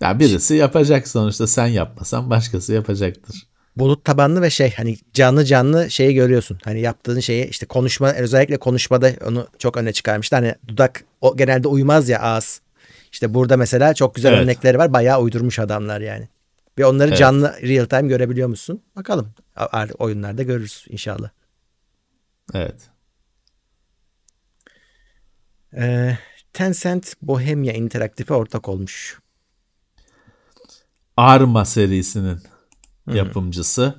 [0.00, 3.48] Ya birisi yapacak sonuçta sen yapmasan başkası yapacaktır.
[3.78, 6.58] Bulut tabanlı ve şey hani canlı canlı şeyi görüyorsun.
[6.64, 10.44] Hani yaptığın şeyi işte konuşma özellikle konuşmada onu çok öne çıkarmışlar.
[10.44, 12.60] Hani dudak o genelde uymaz ya ağız.
[13.12, 14.42] İşte burada mesela çok güzel Evet.
[14.42, 14.92] örnekleri var.
[14.92, 16.28] Bayağı uydurmuş adamlar yani.
[16.78, 17.18] Ve onları Evet.
[17.18, 18.82] canlı real time görebiliyor musun?
[18.96, 19.32] Bakalım.
[19.56, 21.30] Artık oyunlarda görürüz inşallah.
[22.54, 22.80] Evet.
[25.76, 26.18] Ee,
[26.52, 29.18] Tencent Bohemia Interactive'e ortak olmuş.
[31.16, 32.40] Arma serisinin
[33.16, 33.94] yapımcısı.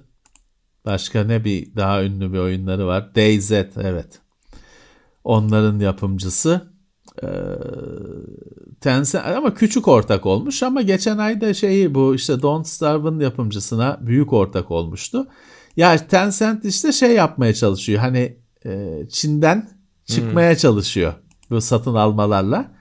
[0.85, 3.15] Başka ne bir daha ünlü bir oyunları var.
[3.15, 4.19] DayZ evet.
[5.23, 6.73] Onların yapımcısı.
[7.23, 7.27] Ee,
[8.81, 14.33] Tencent ama küçük ortak olmuş ama geçen ayda şeyi bu işte Don't Starve'ın yapımcısına büyük
[14.33, 15.27] ortak olmuştu.
[15.75, 17.99] Ya Tencent işte şey yapmaya çalışıyor.
[17.99, 19.69] Hani e, Çin'den
[20.05, 21.13] çıkmaya çalışıyor
[21.49, 22.78] bu satın almalarla.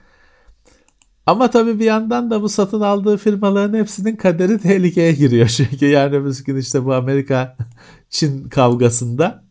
[1.29, 5.47] Ama tabii bir yandan da bu satın aldığı firmaların hepsinin kaderi tehlikeye giriyor.
[5.47, 7.57] Çünkü yani bugün işte bu Amerika
[8.09, 9.43] Çin kavgasında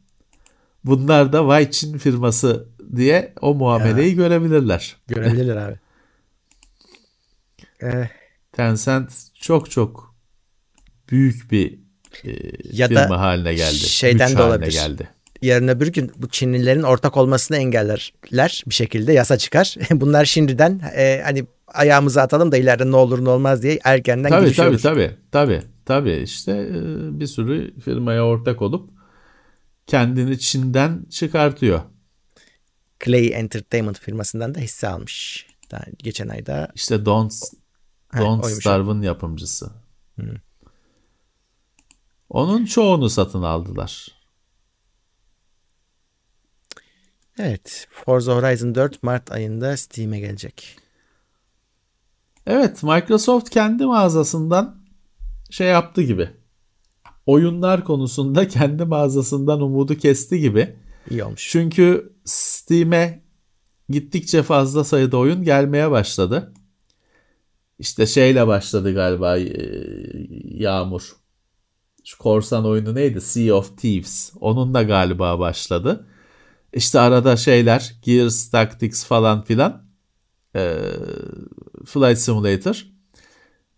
[0.85, 4.97] bunlar da vay Çin firması diye o muameleyi görebilirler.
[5.09, 5.77] Görebilirler abi.
[7.83, 8.11] Ee,
[8.53, 10.15] Tencent çok çok
[11.11, 11.79] büyük bir
[12.25, 12.31] e,
[12.73, 13.75] Ya da firma haline geldi.
[13.75, 14.73] şeyden Güç de olabilir.
[14.73, 15.09] geldi.
[15.43, 19.77] yarın öbür gün bu Çinlilerin ortak olmasını engellerler bir şekilde yasa çıkar.
[19.91, 21.45] Bunlar şimdiden e, hani
[21.79, 24.69] ayağımızı atalım da ileride ne olur ne olmaz diye erkenden Tabii girişiyor.
[24.69, 28.91] tabii tabii tabii tabii işte e, bir sürü firmaya ortak olup
[29.87, 31.81] kendini Çin'den çıkartıyor.
[33.05, 35.47] Clay Entertainment firmasından da hisse almış.
[35.71, 37.35] Daha geçen ayda İşte Don't
[38.09, 38.61] Ha, Don't oymuş.
[38.61, 39.71] Starve'ın yapımcısı.
[42.31, 44.09] Onun çoğunu satın aldılar.
[47.39, 50.77] evet Forza Horizon 4 Mart ayında Steam'e gelecek.
[52.49, 54.77] Evet, Microsoft kendi mağazasından
[55.51, 56.31] şey yaptı gibi.
[57.27, 60.77] Oyunlar konusunda kendi mağazasından umudu kesti gibi.
[61.11, 61.49] İyi olmuş.
[61.51, 63.23] Çünkü Steam'e
[63.89, 66.53] gittikçe fazla sayıda oyun gelmeye başladı.
[67.79, 69.53] İşte şeyle başladı galiba e,
[70.45, 71.17] Yağmur.
[72.05, 73.21] Şu korsan oyunu neydi?
[73.21, 74.33] Sea of Thieves.
[74.41, 76.07] Onun da galiba başladı.
[76.73, 79.89] İşte arada şeyler Gears Tactics falan filan.
[80.57, 80.81] E,
[81.89, 82.87] Flight Simulator.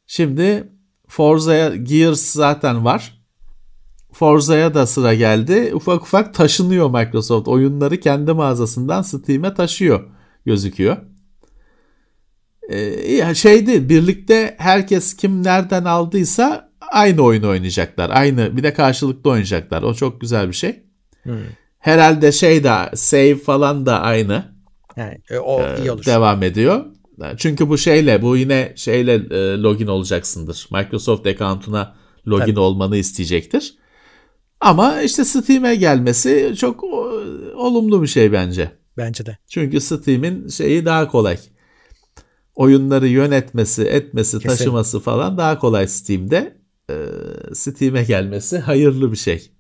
[0.06, 0.72] Şimdi
[1.08, 3.20] Forza'ya Gears zaten var.
[4.12, 5.70] Forza'ya da sıra geldi.
[5.74, 7.48] Ufak ufak taşınıyor Microsoft.
[7.48, 10.08] Oyunları kendi mağazasından Steam'e taşıyor
[10.46, 10.96] gözüküyor.
[12.70, 18.11] Ee, şeydi birlikte herkes kim nereden aldıysa aynı oyunu oynayacaklar.
[18.11, 19.82] Aynı bir de karşılıklı oynayacaklar.
[19.82, 20.82] O çok güzel bir şey.
[21.22, 21.38] Hmm.
[21.78, 24.54] Herhalde şey de save falan da aynı.
[24.96, 26.04] Yani e, o Ee, iyi olur.
[26.04, 26.84] Devam ediyor.
[27.37, 30.68] Çünkü bu şeyle bu yine şeyle e, login olacaksındır.
[30.73, 31.97] Microsoft account'una
[32.29, 32.61] login Tabii.
[32.61, 33.75] olmanı isteyecektir.
[34.61, 37.23] Ama işte Steam'e gelmesi çok o,
[37.55, 38.73] olumlu bir şey bence.
[38.97, 39.39] Bence de.
[39.49, 41.39] Çünkü Steam'in şeyi daha kolay.
[42.55, 44.49] Oyunları yönetmesi, etmesi, Kesin.
[44.49, 46.61] taşıması falan daha kolay Steam'de.
[46.91, 46.95] Ee,
[47.55, 49.51] Steam'e gelmesi hayırlı bir şey.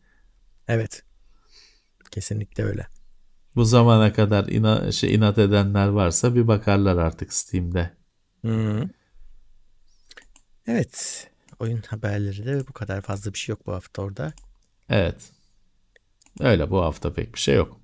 [0.68, 1.02] Evet.
[2.10, 2.86] Kesinlikle öyle.
[3.60, 7.90] Bu zamana kadar ina, şey, inat edenler varsa bir bakarlar artık Steam'de.
[8.44, 8.88] Hı.
[10.66, 11.28] Evet.
[11.58, 14.32] Oyun haberleri de bu kadar fazla bir şey yok bu hafta orada.
[14.88, 15.16] Evet.
[16.40, 17.80] Öyle bu hafta pek bir şey yok.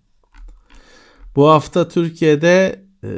[1.36, 3.10] Bu hafta Türkiye'de e,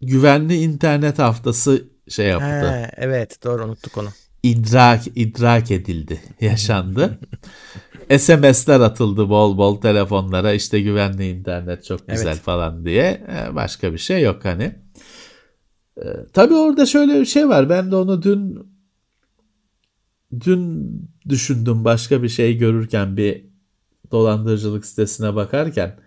[0.00, 2.66] güvenli internet haftası şey yaptı.
[2.66, 4.08] Ha, evet doğru unuttuk onu.
[4.42, 7.18] idrak idrak edildi, yaşandı.
[8.18, 12.38] SMS'ler atıldı bol bol telefonlara işte güvenli internet çok güzel Evet.
[12.40, 13.26] falan diye.
[13.28, 14.74] Ee, Başka bir şey yok hani.
[15.98, 17.68] Ee, tabii orada şöyle bir şey var.
[17.68, 18.58] Ben de onu dün
[20.44, 20.90] dün
[21.28, 23.44] düşündüm başka bir şey görürken bir
[24.10, 25.98] dolandırıcılık sitesine bakarken.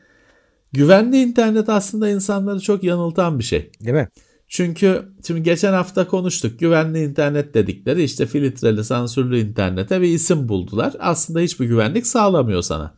[0.73, 3.71] Güvenli internet aslında insanları çok yanıltan bir şey.
[3.81, 4.07] Değil mi?
[4.47, 6.59] Çünkü şimdi geçen hafta konuştuk.
[6.59, 10.93] Güvenli internet dedikleri işte filtreli, sansürlü internete bir isim buldular.
[10.99, 12.93] Aslında hiçbir güvenlik sağlamıyor sana.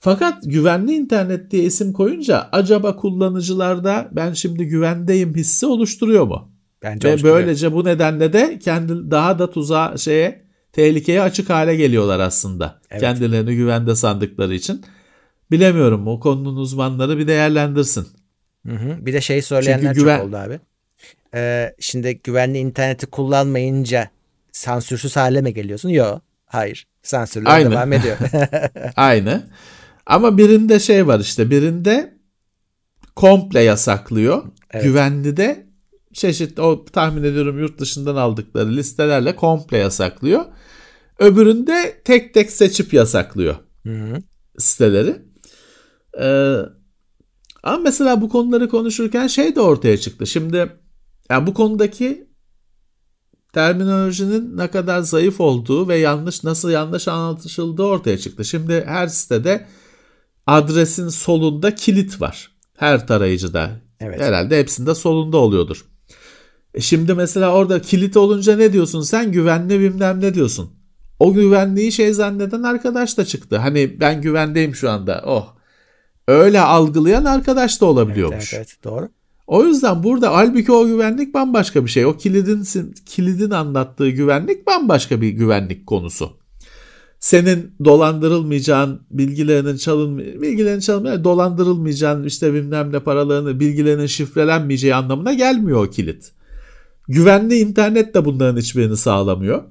[0.00, 6.52] Fakat güvenli internet diye isim koyunca acaba kullanıcılarda ben şimdi güvendeyim hissi oluşturuyor mu?
[6.82, 12.20] Bence Ve böylece bu nedenle de kendi daha da tuzağa şeye tehlikeye açık hale geliyorlar
[12.20, 12.80] aslında.
[12.90, 13.00] Evet.
[13.00, 14.84] Kendilerini güvende sandıkları için.
[15.50, 18.06] Bilemiyorum o konunun uzmanları bir değerlendirsin.
[18.66, 19.06] Hı hı.
[19.06, 20.60] Bir de şey söyleyenler Çünkü güven- çok oldu abi.
[21.34, 24.10] Ee, şimdi güvenli interneti kullanmayınca
[24.52, 25.88] sansürsüz hale mi geliyorsun?
[25.88, 26.22] Yok.
[26.46, 26.86] Hayır.
[27.02, 27.70] Sansürler Aynı.
[27.70, 28.16] devam ediyor.
[28.96, 29.46] Aynı.
[30.06, 32.14] Ama birinde şey var işte birinde
[33.16, 34.42] komple yasaklıyor.
[34.70, 34.84] Evet.
[34.84, 35.66] Güvenli de
[36.12, 40.44] çeşitli o tahmin ediyorum yurt dışından aldıkları listelerle komple yasaklıyor.
[41.18, 44.18] Öbüründe tek tek seçip yasaklıyor Hı hı.
[44.58, 45.16] siteleri.
[46.20, 46.56] Ee,
[47.68, 50.26] ama mesela bu konuları konuşurken şey de ortaya çıktı.
[50.26, 50.72] Şimdi
[51.30, 52.28] yani bu konudaki
[53.52, 58.44] terminolojinin ne kadar zayıf olduğu ve yanlış nasıl yanlış anlatıldığı ortaya çıktı.
[58.44, 59.66] Şimdi her sitede
[60.46, 62.50] adresin solunda kilit var.
[62.76, 63.70] Her tarayıcıda.
[64.00, 64.20] Evet.
[64.20, 65.84] Herhalde hepsinde solunda oluyordur.
[66.74, 69.32] E şimdi mesela orada kilit olunca ne diyorsun sen?
[69.32, 70.70] Güvenli bilmem ne diyorsun.
[71.18, 73.56] O güvenliği şey zanneden arkadaş da çıktı.
[73.56, 75.22] Hani ben güvendeyim şu anda.
[75.26, 75.57] Oh.
[76.28, 78.54] Öyle algılayan arkadaş da olabiliyormuş.
[78.54, 79.08] evet, evet, doğru.
[79.46, 82.06] O yüzden burada halbuki o güvenlik bambaşka bir şey.
[82.06, 82.64] O kilidin
[83.06, 86.30] kilidin anlattığı güvenlik bambaşka bir güvenlik konusu.
[87.20, 95.86] Senin dolandırılmayacağın, bilgilerinin çalın bilgilerinin çalınmayan, dolandırılmayacağın işte bilmem ne paralarını, bilgilerinin şifrelenmeyeceği anlamına gelmiyor
[95.86, 96.32] o kilit.
[97.08, 99.62] Güvenli internet de bunların hiçbirini sağlamıyor.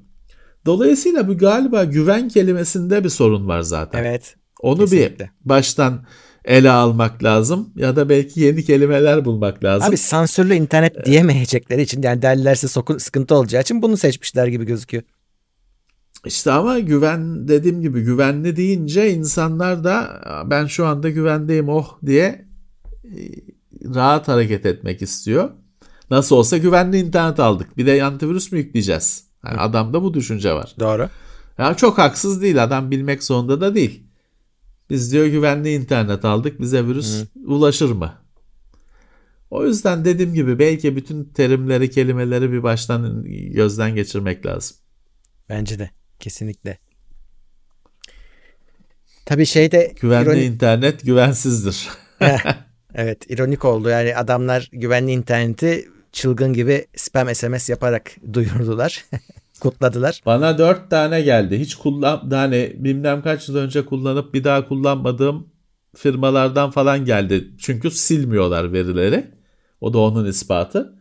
[0.65, 4.03] Dolayısıyla bu galiba güven kelimesinde bir sorun var zaten.
[4.03, 4.35] Evet.
[4.61, 5.25] Onu kesinlikle.
[5.25, 6.05] bir baştan
[6.47, 9.89] ele almak lazım ya da belki yeni kelimeler bulmak lazım.
[9.89, 15.03] Abi sansürlü internet diyemeyecekleri için yani derlerse sokun, sıkıntı olacağı için bunu seçmişler gibi gözüküyor.
[16.25, 22.45] İşte ama güven dediğim gibi güvenli deyince insanlar da ben şu anda güvendeyim oh diye
[23.03, 23.19] e,
[23.95, 25.49] rahat hareket etmek istiyor.
[26.09, 27.77] Nasıl olsa güvenli internet aldık.
[27.77, 29.23] Bir de antivirüs mü yükleyeceğiz?
[29.45, 30.75] Yani adamda bu düşünce var.
[30.79, 31.09] Doğru.
[31.57, 32.63] Ya çok haksız değil.
[32.63, 34.06] Adam bilmek zorunda da değil.
[34.89, 36.61] Biz diyor güvenli internet aldık.
[36.61, 38.13] Bize virüs ulaşır mı?
[39.49, 44.77] O yüzden dediğim gibi belki bütün terimleri, kelimeleri bir baştan gözden geçirmek lazım.
[45.49, 45.89] Bence de.
[46.19, 46.77] Kesinlikle.
[49.25, 51.89] Tabii şey de Güvenli ironi- internet güvensizdir.
[52.95, 53.89] evet ironik oldu.
[53.89, 59.05] Yani adamlar güvenli interneti çılgın gibi spam SMS yaparak duyurdular.
[59.59, 60.21] Kutladılar.
[60.25, 61.59] Bana dört tane geldi.
[61.59, 65.47] Hiç kullan hani bilmem kaç yıl önce kullanıp bir daha kullanmadığım
[65.95, 67.51] firmalardan falan geldi.
[67.59, 69.25] Çünkü silmiyorlar verileri.
[69.81, 70.93] O da onun ispatı.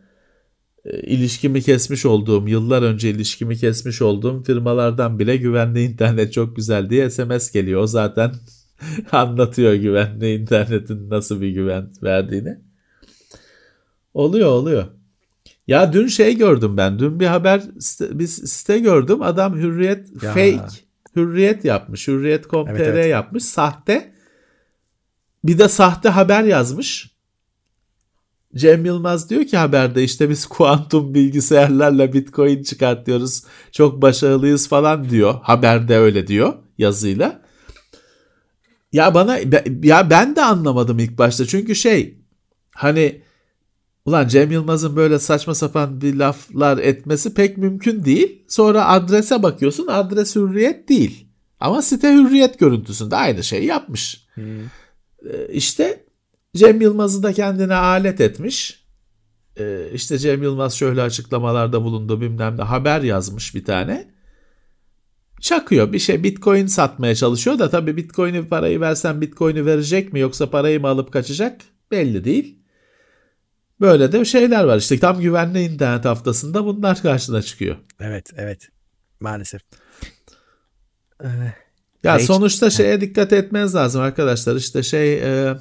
[0.85, 6.89] E, İlişkimi kesmiş olduğum, yıllar önce ilişkimi kesmiş olduğum firmalardan bile güvenli internet çok güzel
[6.89, 7.81] diye SMS geliyor.
[7.81, 8.31] O zaten
[9.11, 12.57] anlatıyor güvenli internetin nasıl bir güven verdiğini.
[14.13, 14.96] Oluyor oluyor.
[15.67, 16.99] Ya dün şey gördüm ben.
[16.99, 17.61] Dün bir haber
[17.99, 19.21] bir site gördüm.
[19.21, 20.29] Adam Hürriyet Ya.
[20.33, 22.07] fake Hürriyet yapmış.
[22.07, 23.07] Hürriyet.com.tr Evet, evet.
[23.07, 23.43] yapmış.
[23.43, 24.13] Sahte.
[25.43, 27.17] Bir de sahte haber yazmış.
[28.55, 33.43] Cem Yılmaz diyor ki haberde işte biz kuantum bilgisayarlarla bitcoin çıkartıyoruz.
[33.71, 35.35] Çok başarılıyız falan diyor.
[35.43, 37.41] Haberde öyle diyor yazıyla.
[38.93, 39.39] Ya bana
[39.83, 41.45] ya ben de anlamadım ilk başta.
[41.45, 42.17] Çünkü şey
[42.75, 43.21] hani
[44.07, 48.45] ulan Cem Yılmaz'ın böyle saçma sapan bir laflar etmesi pek mümkün değil.
[48.47, 51.27] Sonra adrese bakıyorsun adres hürriyet değil.
[51.59, 54.27] Ama site hürriyet görüntüsünde aynı şeyi yapmış.
[54.33, 54.43] Hmm.
[55.51, 56.05] İşte
[56.55, 58.83] Cem Yılmaz'ı da kendine alet etmiş.
[59.59, 64.11] Ee, işte Cem Yılmaz şöyle açıklamalarda bulundu bilmem ne haber yazmış bir tane.
[65.41, 70.49] Çakıyor bir şey bitcoin satmaya çalışıyor da tabii bitcoin'i parayı versen bitcoin'i verecek mi yoksa
[70.49, 72.59] parayı mı alıp kaçacak belli değil.
[73.81, 77.75] Böyle de şeyler var işte tam güvenli internet haftasında bunlar karşına çıkıyor.
[77.99, 78.69] Evet evet
[79.19, 79.61] maalesef.
[81.23, 81.27] Ee,
[82.03, 85.57] ya sonuçta şeye dikkat etmeniz lazım arkadaşlar işte şey e,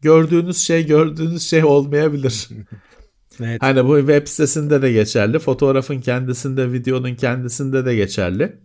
[0.00, 2.48] gördüğünüz şey gördüğünüz şey olmayabilir.
[3.40, 3.62] evet.
[3.62, 8.56] Hani bu web sitesinde de geçerli fotoğrafın kendisinde videonun kendisinde de geçerli.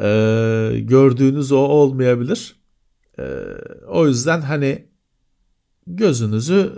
[0.00, 2.56] Ee, gördüğünüz o olmayabilir.
[3.18, 3.22] Ee,
[3.86, 4.88] o yüzden hani
[5.86, 6.72] gözünüzü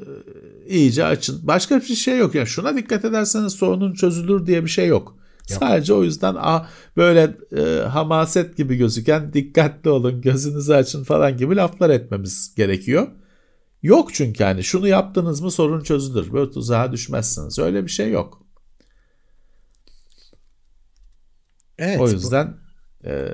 [0.68, 1.40] iyice açın.
[1.42, 2.34] Başka bir şey yok.
[2.34, 5.16] Yani şuna dikkat ederseniz sorunun çözülür diye bir şey yok.
[5.50, 5.60] Yok.
[5.60, 11.56] Sadece o yüzden a, böyle e, hamaset gibi gözüken dikkatli olun gözünüzü açın falan gibi
[11.56, 13.08] laflar etmemiz gerekiyor.
[13.82, 16.32] Yok çünkü hani şunu yaptınız mı sorun çözülür.
[16.32, 17.58] Böyle tuzağa düşmezsiniz.
[17.58, 18.42] Öyle bir şey yok.
[21.78, 22.54] Evet, o yüzden
[23.04, 23.08] bu...
[23.08, 23.28] e,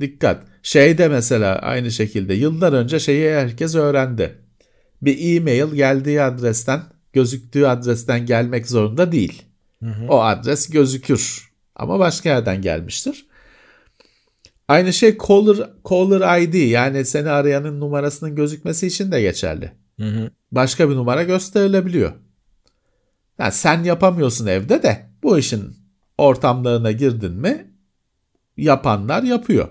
[0.00, 0.46] dikkat.
[0.62, 4.49] Şeyde mesela aynı şekilde yıllar önce şeyi herkes öğrendi.
[5.02, 6.82] Bir e-mail geldiği adresten
[7.12, 9.42] gözüktüğü adresten gelmek zorunda değil.
[9.82, 10.06] Hı hı.
[10.08, 13.26] O adres gözükür ama başka yerden gelmiştir.
[14.68, 19.72] Aynı şey caller, caller ID yani seni arayanın numarasının gözükmesi için de geçerli.
[20.00, 20.30] Hı hı.
[20.52, 22.12] Başka bir numara gösterilebiliyor.
[23.38, 25.76] Yani sen yapamıyorsun evde de bu işin
[26.18, 27.66] ortamlarına girdin mi
[28.56, 29.68] yapanlar yapıyor.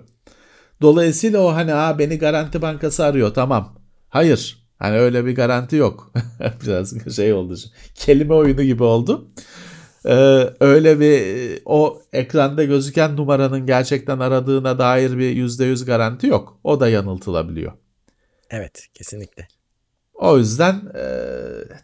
[0.81, 3.79] Dolayısıyla o hani Aa, beni Garanti Bankası arıyor tamam.
[4.09, 6.13] Hayır hani öyle bir garanti yok.
[6.65, 7.55] Biraz şey oldu.
[7.95, 9.31] Kelime oyunu gibi oldu.
[10.05, 16.59] Ee, öyle bir o ekranda gözüken numaranın gerçekten aradığına dair bir yüzde yüz garanti yok.
[16.63, 17.73] O da yanıltılabiliyor.
[18.49, 19.47] Evet kesinlikle.
[20.13, 21.03] O yüzden e,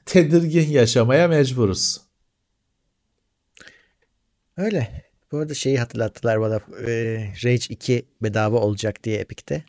[0.06, 2.02] tedirgin yaşamaya mecburuz.
[4.58, 5.06] Öyle.
[5.32, 6.56] Bu arada şeyi hatırlattılar bana.
[6.88, 6.91] E,
[7.43, 9.64] Rage 2 bedava olacak diye Epic'te.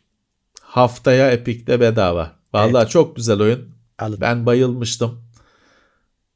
[0.61, 2.36] Haftaya Epic'te bedava.
[2.53, 2.91] Vallahi evet.
[2.91, 3.69] çok güzel oyun.
[3.99, 4.21] Alın.
[4.21, 5.21] Ben bayılmıştım.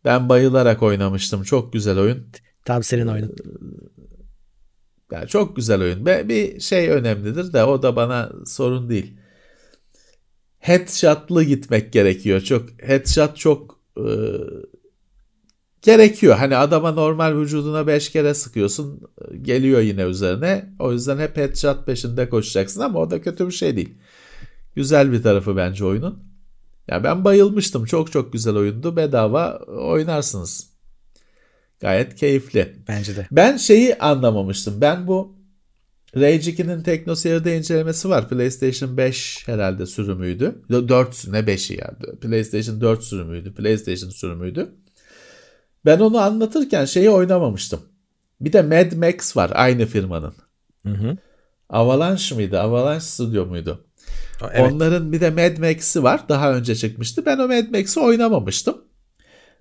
[0.05, 1.43] Ben bayılarak oynamıştım.
[1.43, 2.27] Çok güzel oyun.
[2.65, 3.29] Tam senin oyunun.
[3.29, 6.05] Ee, yani çok güzel oyun.
[6.05, 9.13] Ve bir şey önemlidir de o da bana sorun değil.
[10.59, 12.41] Headshot'lı gitmek gerekiyor.
[12.41, 14.05] Çok headshot çok e,
[15.81, 16.35] gerekiyor.
[16.35, 19.01] Hani adama normal vücuduna 5 kere sıkıyorsun.
[19.41, 20.69] Geliyor yine üzerine.
[20.79, 23.93] O yüzden hep headshot peşinde koşacaksın ama o da kötü bir şey değil.
[24.75, 26.23] Güzel bir tarafı bence oyunun.
[26.87, 27.85] Ya ben bayılmıştım.
[27.85, 28.95] Çok çok güzel oyundu.
[28.95, 30.69] Bedava oynarsınız.
[31.79, 32.75] Gayet keyifli.
[32.87, 33.27] Bence de.
[33.31, 34.81] Ben şeyi anlamamıştım.
[34.81, 35.41] Ben bu
[36.15, 38.29] Rage 2'nin TeknoSeyir'de incelemesi var.
[38.29, 40.61] PlayStation 5 herhalde sürümüydü.
[40.69, 41.91] 4 ne 5'i ya.
[42.21, 43.53] PlayStation 4 sürümüydü.
[43.53, 44.71] PlayStation sürümüydü.
[45.85, 47.81] Ben onu anlatırken şeyi oynamamıştım.
[48.41, 50.33] Bir de Mad Max var aynı firmanın.
[50.85, 51.17] Hı hı.
[51.69, 52.59] Avalanche mıydı?
[52.59, 53.85] Avalanche Studio muydu?
[54.53, 54.71] Evet.
[54.71, 56.29] Onların bir de Mad Max'i var.
[56.29, 57.25] Daha önce çıkmıştı.
[57.25, 58.77] Ben o Mad Max'i oynamamıştım.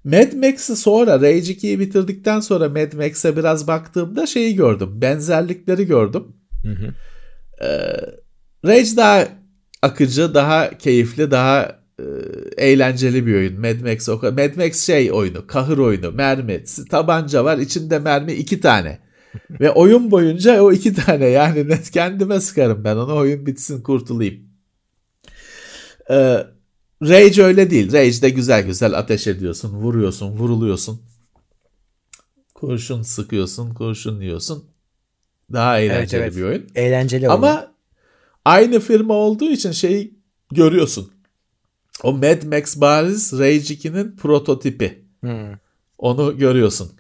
[0.05, 4.89] Mad Max'i sonra Rage 2'yi bitirdikten sonra Mad Max'e biraz baktığımda şeyi gördüm.
[5.01, 6.24] Benzerlikleri gördüm.
[6.62, 6.95] Hı hı.
[7.64, 7.97] Ee,
[8.66, 9.28] Rage daha
[9.83, 12.05] akıcı, daha keyifli, daha e,
[12.57, 13.61] eğlenceli bir oyun.
[13.61, 18.61] Mad Max o Mad Max şey oyunu, kahır oyunu, mermi, tabanca var, içinde mermi iki
[18.61, 18.99] tane.
[19.61, 24.49] Ve oyun boyunca o iki tane yani kendime sıkarım ben onu oyun bitsin kurtulayım.
[26.11, 26.47] Ee,
[27.03, 27.93] Rage öyle değil.
[27.93, 31.03] Rage'de güzel güzel ateş ediyorsun, vuruyorsun, vuruluyorsun.
[32.55, 34.65] Kurşun sıkıyorsun, kurşun yiyorsun.
[35.53, 36.37] Daha eğlenceli evet, evet.
[36.37, 36.67] bir oyun.
[36.75, 37.69] Eğlenceli Ama oyun.
[38.45, 40.15] aynı firma olduğu için şeyi
[40.53, 41.11] görüyorsun.
[42.03, 45.05] O Mad Max bariz Rage 2'nin prototipi.
[45.21, 45.53] Hmm.
[45.99, 46.93] Onu görüyorsun.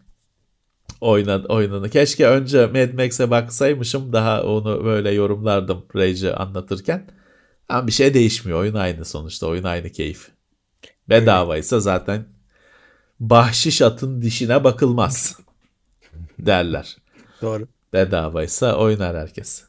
[1.00, 1.90] Oynadı, oynadı.
[1.90, 7.06] Keşke önce Mad Max'e baksaymışım daha onu böyle yorumlardım Rage'i anlatırken.
[7.70, 8.58] Ama bir şey değişmiyor.
[8.60, 9.46] Oyun aynı sonuçta.
[9.46, 10.28] Oyun aynı keyif.
[11.08, 12.24] Bedavaysa zaten
[13.20, 15.38] bahşiş atın dişine bakılmaz
[16.38, 16.96] derler.
[17.42, 17.68] Doğru.
[17.92, 19.64] Bedavaysa oynar herkes.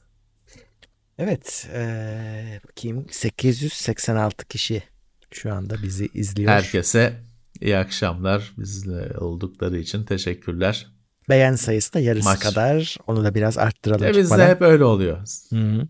[1.17, 1.69] Evet.
[1.73, 4.83] Ee, bakayım 886 kişi
[5.31, 6.51] şu anda bizi izliyor.
[6.51, 7.13] Herkese
[7.61, 8.53] iyi akşamlar.
[8.57, 10.87] Bizle oldukları için teşekkürler.
[11.29, 12.39] Beğen sayısı da yarısı Maç.
[12.39, 12.97] kadar.
[13.07, 14.03] Onu da biraz arttıralım.
[14.03, 15.17] E bizde hep öyle oluyor.
[15.49, 15.87] Hı-hı.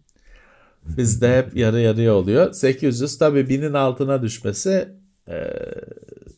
[0.86, 2.54] Bizde hep yarı yarıya oluyor.
[2.54, 4.90] 800 tabii 1000'in altına düşmesi
[5.28, 5.48] e,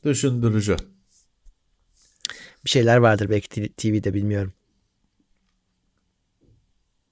[0.04, 0.76] düşündürücü.
[2.66, 4.54] Bir şeyler vardır belki TV'de bilmiyorum.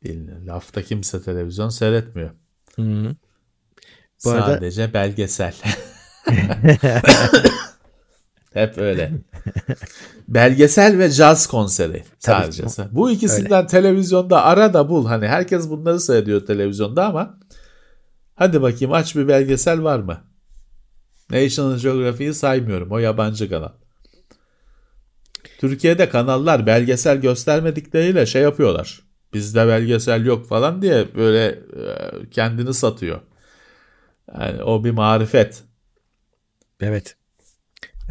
[0.03, 0.47] Bilmiyorum.
[0.47, 2.31] Lafta kimse televizyon seyretmiyor.
[2.75, 3.15] Hı-hı.
[4.25, 4.93] Bu Sadece arada...
[4.93, 5.55] belgesel.
[8.53, 9.11] Hep öyle.
[10.27, 12.63] Belgesel ve caz konseri sadece.
[12.91, 13.67] Bu ikisinden öyle.
[13.67, 15.05] televizyonda ara da bul.
[15.05, 17.39] Hani herkes bunları seyrediyor televizyonda ama
[18.35, 20.17] hadi bakayım aç bir belgesel var mı?
[21.29, 22.91] National Geographic'i saymıyorum.
[22.91, 23.71] O yabancı kanal.
[25.59, 29.01] Türkiye'de kanallar belgesel göstermedikleriyle şey yapıyorlar.
[29.33, 31.59] Bizde belgesel yok falan diye böyle e,
[32.31, 33.21] kendini satıyor.
[34.39, 35.63] Yani o bir marifet.
[36.81, 37.15] Evet.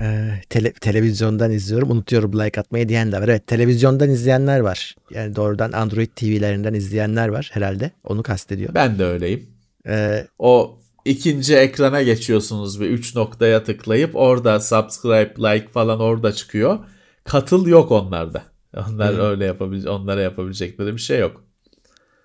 [0.01, 3.29] Ee, tele, televizyondan izliyorum unutuyorum like atmayı diyen de var.
[3.29, 4.97] Evet televizyondan izleyenler var.
[5.11, 7.91] Yani doğrudan Android TV'lerinden izleyenler var herhalde.
[8.05, 8.75] Onu kastediyor.
[8.75, 9.47] Ben de öyleyim.
[9.87, 16.79] Ee, o ikinci ekrana geçiyorsunuz ve üç noktaya tıklayıp orada subscribe, like falan orada çıkıyor.
[17.25, 18.43] Katıl yok onlarda.
[18.77, 19.21] Onlar hmm.
[19.21, 21.45] öyle yapabilecek, onlara yapabilecekleri bir şey yok.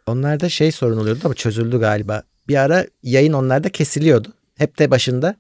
[0.08, 2.24] Onlarda şey sorun oluyordu ama çözüldü galiba.
[2.48, 4.34] Bir ara yayın onlarda kesiliyordu.
[4.58, 5.36] Hep de başında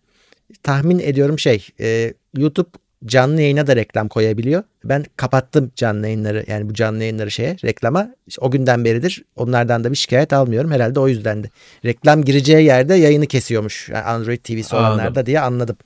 [0.63, 2.69] tahmin ediyorum şey e, YouTube
[3.05, 4.63] canlı yayına da reklam koyabiliyor.
[4.83, 8.15] Ben kapattım canlı yayınları yani bu canlı yayınları şeye reklama.
[8.27, 10.71] İşte o günden beridir onlardan da bir şikayet almıyorum.
[10.71, 11.49] Herhalde o yüzden de.
[11.85, 13.89] Reklam gireceği yerde yayını kesiyormuş.
[13.89, 15.77] Yani Android TV'si olanlarda diye anladım.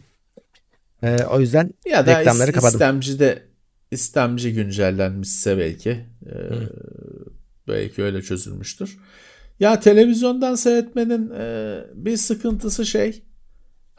[1.03, 2.73] Ee, o yüzden ya da reklamları kapadım.
[2.73, 3.43] istemci de
[3.91, 5.89] istemci güncellenmişse belki
[6.25, 6.35] e,
[7.67, 8.97] belki öyle çözülmüştür.
[9.59, 13.23] Ya televizyondan seyretmenin e, bir sıkıntısı şey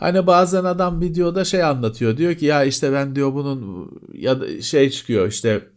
[0.01, 2.17] Hani bazen adam videoda şey anlatıyor.
[2.17, 5.69] Diyor ki ya işte ben diyor bunun ya da şey çıkıyor işte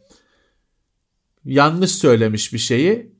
[1.45, 3.13] yanlış söylemiş bir şeyi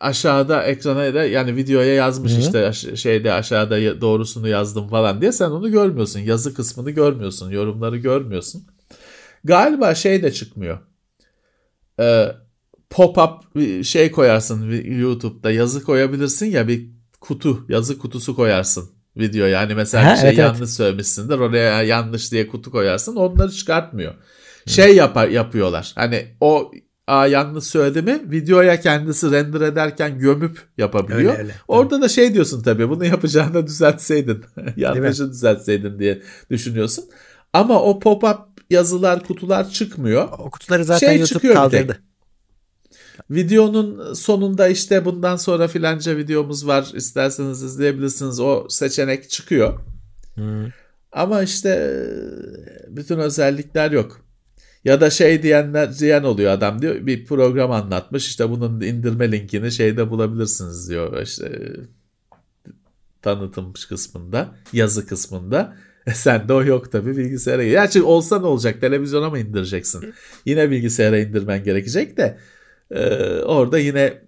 [0.00, 2.40] aşağıda ekrana da yani videoya yazmış Hı-hı.
[2.70, 6.20] işte şeyde aşağıda doğrusunu yazdım falan diye sen onu görmüyorsun.
[6.20, 7.50] Yazı kısmını görmüyorsun.
[7.50, 8.66] Yorumları görmüyorsun.
[9.44, 10.78] Galiba şey de çıkmıyor.
[12.00, 12.28] Ee,
[12.90, 16.90] pop-up şey koyarsın YouTube'da yazı koyabilirsin ya bir
[17.20, 20.70] kutu yazı kutusu koyarsın video yani mesela ha, bir şey evet, yanlış evet.
[20.70, 24.14] söylemişsindir oraya yanlış diye kutu koyarsın onları çıkartmıyor.
[24.66, 25.92] Şey yapar yapıyorlar.
[25.94, 26.72] Hani o
[27.06, 31.32] a yanlış söyledi mi videoya kendisi render ederken gömüp yapabiliyor.
[31.32, 31.54] Öyle, öyle.
[31.68, 34.44] Orada da şey diyorsun tabii bunu yapacağını düzeltseydin.
[34.76, 37.04] Yanlışı düzeltseydin diye düşünüyorsun.
[37.52, 38.38] Ama o pop-up
[38.70, 40.28] yazılar kutular çıkmıyor.
[40.38, 41.98] O kutuları zaten şey YouTube kaldırdı.
[43.30, 49.80] Videonun sonunda işte bundan sonra filanca videomuz var isterseniz izleyebilirsiniz o seçenek çıkıyor.
[50.34, 50.66] Hmm.
[51.12, 54.20] Ama işte e, bütün özellikler yok.
[54.84, 59.72] Ya da şey diyenler diyen oluyor adam diyor bir program anlatmış işte bunun indirme linkini
[59.72, 61.72] şeyde bulabilirsiniz diyor işte
[63.22, 65.76] tanıtım kısmında yazı kısmında.
[66.06, 67.64] E sen de o yok tabi bilgisayara.
[67.64, 70.14] Gerçi olsa ne olacak televizyona mı indireceksin?
[70.44, 72.38] Yine bilgisayara indirmen gerekecek de
[72.90, 74.22] ee, orada yine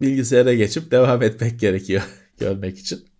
[0.00, 2.02] bilgisayara geçip devam etmek gerekiyor
[2.38, 3.10] görmek için.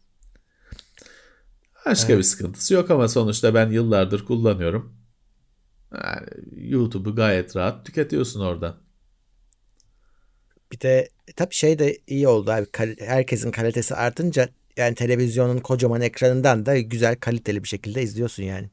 [1.86, 2.18] Başka evet.
[2.18, 4.94] bir sıkıntısı yok ama sonuçta ben yıllardır kullanıyorum.
[6.04, 8.76] Yani YouTube'u gayet rahat tüketiyorsun oradan.
[10.72, 12.66] Bir de e, tabii şey de iyi oldu abi.
[12.98, 18.70] Herkesin kalitesi artınca yani televizyonun kocaman ekranından da güzel kaliteli bir şekilde izliyorsun yani.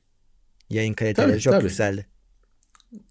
[0.69, 1.63] Yayın kaliteleri tabii, çok tabii.
[1.63, 2.05] yükseldi.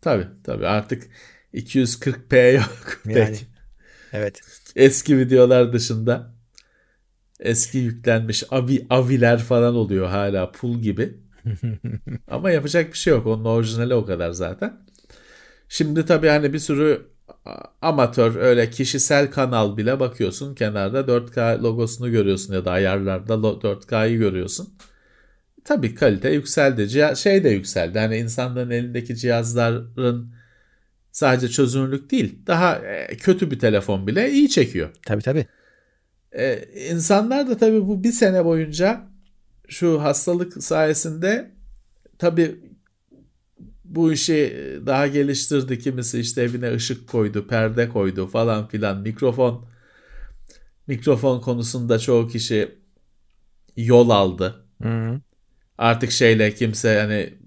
[0.01, 1.09] Tabii tabii artık
[1.57, 3.00] 240p yok.
[3.04, 3.14] Yani.
[3.14, 3.46] Pek.
[4.12, 4.40] Evet.
[4.76, 6.34] Eski videolar dışında
[7.40, 11.16] eski yüklenmiş avi aviler falan oluyor hala pul gibi.
[12.28, 13.26] Ama yapacak bir şey yok.
[13.26, 14.86] Onun orijinali o kadar zaten.
[15.68, 17.07] Şimdi tabii hani bir sürü
[17.82, 24.74] amatör öyle kişisel kanal bile bakıyorsun kenarda 4K logosunu görüyorsun ya da ayarlarda 4K'yı görüyorsun.
[25.64, 27.16] Tabii kalite yükseldi.
[27.16, 27.98] Şey de yükseldi.
[27.98, 30.36] Hani insanların elindeki cihazların
[31.16, 32.38] Sadece çözünürlük değil.
[32.46, 34.90] Daha e, kötü bir telefon bile iyi çekiyor.
[35.06, 35.46] Tabii tabii.
[36.32, 39.06] Ee, insanlar da tabii bu bir sene boyunca
[39.68, 41.50] şu hastalık sayesinde
[42.18, 42.60] tabii
[43.84, 44.56] bu işi
[44.86, 45.78] daha geliştirdi.
[45.78, 49.00] Kimisi işte evine ışık koydu, perde koydu falan filan.
[49.00, 49.68] Mikrofon
[50.86, 52.78] mikrofon konusunda çoğu kişi
[53.76, 54.66] yol aldı.
[54.82, 55.20] Hı hı.
[55.78, 57.45] Artık şeyle kimse hani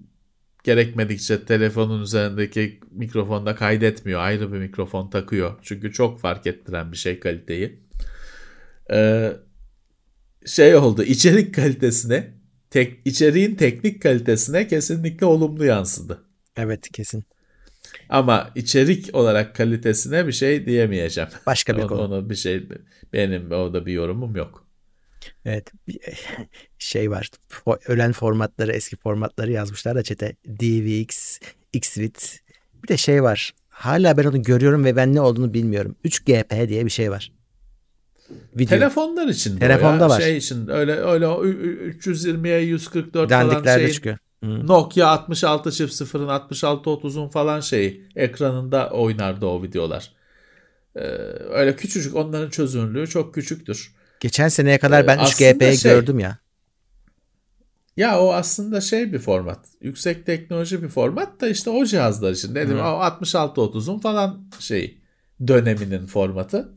[0.64, 4.20] gerekmedikçe telefonun üzerindeki mikrofonda kaydetmiyor.
[4.20, 5.58] Ayrı bir mikrofon takıyor.
[5.62, 7.80] Çünkü çok fark ettiren bir şey kaliteyi.
[8.92, 9.32] Ee,
[10.46, 12.34] şey oldu içerik kalitesine
[12.70, 16.24] tek içeriğin teknik kalitesine kesinlikle olumlu yansıdı.
[16.56, 17.24] Evet kesin.
[18.08, 21.30] Ama içerik olarak kalitesine bir şey diyemeyeceğim.
[21.46, 22.02] Başka bir onu, konu.
[22.02, 22.68] onu bir şey
[23.12, 24.69] benim orada bir yorumum yok.
[25.44, 25.98] Evet bir
[26.78, 27.30] şey var
[27.86, 31.38] ölen formatları eski formatları yazmışlar da çete DVX,
[31.72, 32.40] XVIT
[32.82, 36.84] bir de şey var hala ben onu görüyorum ve ben ne olduğunu bilmiyorum 3GP diye
[36.84, 37.32] bir şey var.
[38.58, 38.78] Video.
[38.78, 40.20] Telefonlar için Telefonda var.
[40.20, 44.18] Şey için öyle öyle o ü- ü- 320'ye 144 falan Dandiklerde şey çıkıyor.
[44.44, 44.66] Hı.
[44.66, 50.12] Nokia 66 çift sıfırın 66 30'un falan şeyi ekranında oynardı o videolar.
[50.96, 51.00] Ee,
[51.50, 53.94] öyle küçücük onların çözünürlüğü çok küçüktür.
[54.20, 56.38] Geçen seneye kadar ben Ee, aslında 3GP'yi şey- gördüm ya.
[57.96, 59.66] Ya o aslında şey bir format.
[59.80, 62.54] Yüksek teknoloji bir format da işte o cihazlar için.
[62.54, 64.98] Dedim o 66 30'un falan şey
[65.46, 66.74] döneminin formatı.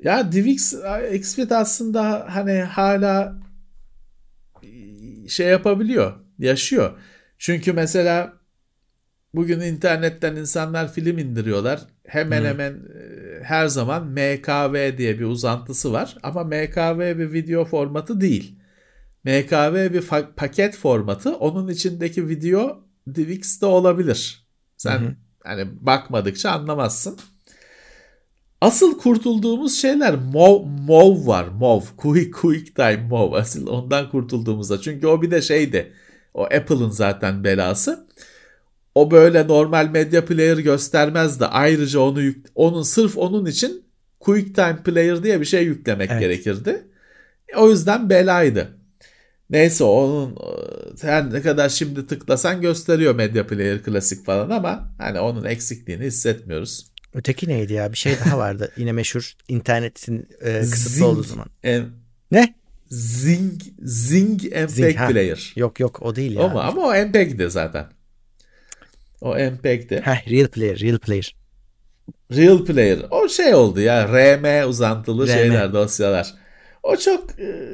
[0.00, 0.74] Ya DivX
[1.12, 3.34] XFIT aslında hani hala
[5.28, 6.98] şey yapabiliyor, yaşıyor.
[7.38, 8.32] Çünkü mesela
[9.34, 11.80] bugün internetten insanlar film indiriyorlar.
[12.06, 12.46] Hemen Hı.
[12.46, 16.16] hemen e, her zaman MKV diye bir uzantısı var.
[16.22, 18.58] Ama MKV bir video formatı değil.
[19.24, 20.04] MKV bir
[20.36, 21.36] paket formatı.
[21.36, 22.84] Onun içindeki video
[23.14, 24.46] DivX'te olabilir.
[24.76, 25.14] Sen hı.
[25.44, 27.18] hani bakmadıkça anlamazsın.
[28.60, 31.48] Asıl kurtulduğumuz şeyler MOV, MOV var.
[31.48, 31.82] MOV.
[31.96, 33.32] Quick, quick Time MOV.
[33.32, 34.80] Asıl ondan kurtulduğumuzda.
[34.80, 35.92] Çünkü o bir de şeydi.
[36.34, 38.06] O Apple'ın zaten belası.
[38.94, 41.44] O böyle normal medya player göstermezdi.
[41.44, 43.84] Ayrıca onu yük- onun sırf onun için
[44.20, 46.20] Quick Time Player diye bir şey yüklemek Evet.
[46.20, 46.82] gerekirdi.
[47.56, 48.68] O yüzden belaydı.
[49.50, 50.36] Neyse onun e,
[51.06, 56.86] her ne kadar şimdi tıklasan gösteriyor Media Player klasik falan ama hani onun eksikliğini hissetmiyoruz.
[57.14, 57.92] Öteki neydi ya?
[57.92, 58.70] Bir şey daha vardı.
[58.76, 61.06] Yine meşhur internetin e, kısıtlı Zing.
[61.06, 61.46] olduğu zaman.
[61.62, 61.92] Em-
[62.30, 62.54] Ne?
[62.90, 65.08] Zing Zing MPEG Zing, ha.
[65.08, 65.52] Player.
[65.56, 66.42] Yok yok o değil ya.
[66.42, 66.60] O mu?
[66.60, 67.86] Ama o MPEG'di zaten.
[69.24, 70.00] O MPEG'di.
[70.04, 71.34] Heh, real player, real player.
[72.32, 72.98] Real Player.
[73.10, 74.08] O şey oldu ya.
[74.08, 75.30] RM uzantılı RM.
[75.30, 76.34] şeyler, dosyalar.
[76.82, 77.70] O çok e,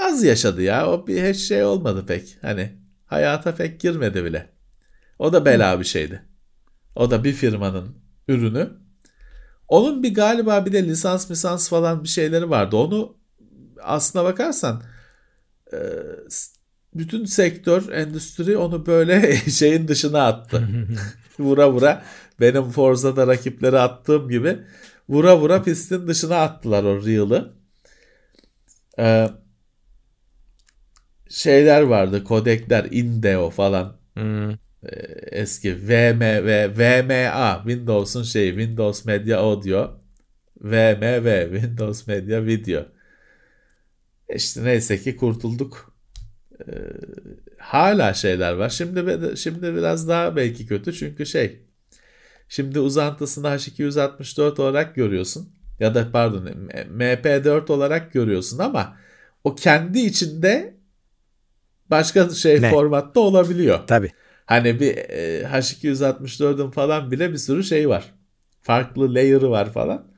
[0.00, 0.90] az yaşadı ya.
[0.90, 2.36] O bir hiç şey olmadı pek.
[2.42, 2.72] Hani
[3.06, 4.48] hayata pek girmedi bile.
[5.18, 6.22] O da bela bir şeydi.
[6.96, 7.96] O da bir firmanın
[8.28, 8.70] ürünü.
[9.68, 12.76] Onun bir galiba bir de lisans misans falan bir şeyleri vardı.
[12.76, 13.16] Onu
[13.82, 14.82] aslına bakarsan
[15.72, 15.78] e,
[16.94, 20.68] bütün sektör, endüstri onu böyle şeyin dışına attı.
[21.38, 22.04] vura vura
[22.40, 24.58] benim Forza'da rakipleri attığım gibi
[25.08, 27.54] vura vura pistin dışına attılar o Real'ı.
[28.98, 29.28] Ee,
[31.28, 34.54] şeyler vardı, kodekler, Indeo falan Hmm.
[35.32, 40.00] eski VMV, VMA, Windows'un şeyi, Windows Media Audio,
[40.60, 42.86] VMV, Windows Media Video.
[44.28, 45.89] İşte neyse ki kurtulduk.
[46.68, 46.72] Ee,
[47.58, 48.68] hala şeyler var.
[48.68, 51.60] Şimdi şimdi biraz daha belki kötü çünkü şey.
[52.48, 55.48] Şimdi uzantısını H264 olarak görüyorsun
[55.80, 56.44] ya da pardon
[56.90, 58.96] MP4 olarak görüyorsun ama
[59.44, 60.74] o kendi içinde
[61.90, 62.70] başka şey Ne?
[62.70, 63.78] formatta olabiliyor.
[63.86, 64.10] Tabii.
[64.46, 68.14] Hani bir e, H264'ün falan bile bir sürü şey var.
[68.62, 70.09] Farklı layer'ı var falan.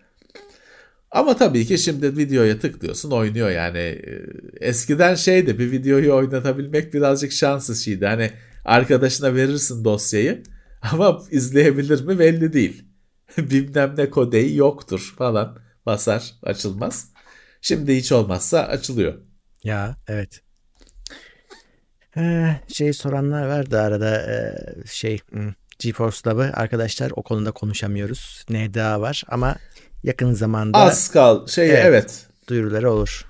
[1.13, 3.79] Ama tabii ki şimdi videoya tıklıyorsun oynuyor yani.
[3.79, 4.23] E,
[4.61, 8.07] Eskiden şeydi bir videoyu oynatabilmek birazcık şans işiydi.
[8.07, 8.31] Hani
[8.65, 10.43] arkadaşına verirsin dosyayı
[10.93, 12.85] ama izleyebilir mi belli değil.
[13.39, 17.13] Bilmem ne kodeyi yoktur falan basar açılmaz.
[17.61, 19.15] Şimdi hiç olmazsa açılıyor.
[19.65, 20.41] Ya evet.
[22.17, 24.55] Ee, şey soranlar var da arada e,
[24.87, 28.45] şey hmm, GeForce Lab'ı arkadaşlar o konuda konuşamıyoruz.
[28.51, 29.57] NDA var ama
[30.05, 31.85] yakın zamanda Az kal şey Evet.
[31.87, 32.27] evet.
[32.49, 33.27] duyuruları olur.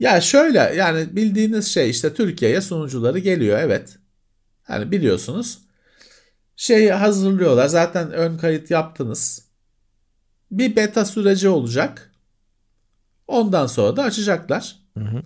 [0.00, 3.98] Ya şöyle yani bildiğiniz şey işte Türkiye'ye sunucuları geliyor evet.
[4.62, 5.58] Hani biliyorsunuz.
[6.56, 7.66] Şeyi hazırlıyorlar.
[7.66, 9.44] Zaten ön kayıt yaptınız.
[10.50, 12.10] Bir beta süreci olacak.
[13.26, 14.76] Ondan sonra da açacaklar.
[14.98, 15.22] Hı hı.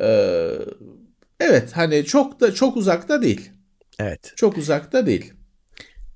[0.00, 0.58] Ee,
[1.40, 3.50] evet hani çok da çok uzakta değil.
[3.98, 4.32] Evet.
[4.36, 5.32] Çok uzakta değil.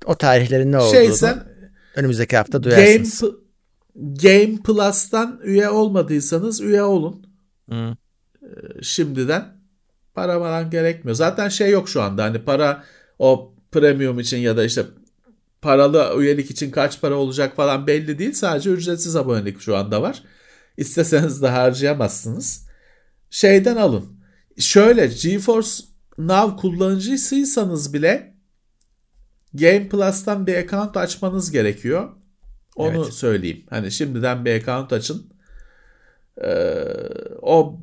[0.04, 1.49] O tarihlerin ne olduğunu Şey sen
[2.00, 3.20] önümüzdeki hafta Game, duyarsınız.
[3.20, 3.26] P-
[3.94, 7.26] Game Plus'tan üye olmadıysanız üye olun.
[7.70, 7.96] Hı.
[8.82, 9.44] şimdiden
[10.14, 11.16] para falan gerekmiyor.
[11.16, 12.84] Zaten şey yok şu anda hani para
[13.18, 14.84] o premium için ya da işte
[15.62, 18.32] paralı üyelik için kaç para olacak falan belli değil.
[18.32, 20.22] Sadece ücretsiz abonelik şu anda var.
[20.76, 22.66] İsteseniz de harcayamazsınız.
[23.30, 24.04] Şeyden alın.
[24.58, 25.70] Şöyle GeForce
[26.18, 28.34] Now kullanıcısıysanız bile
[29.54, 32.08] Game Plus'tan bir account açmanız gerekiyor.
[32.76, 33.12] Onu Evet.
[33.14, 33.64] söyleyeyim.
[33.70, 35.26] Hani şimdiden bir account açın.
[36.44, 36.84] Ee,
[37.42, 37.80] o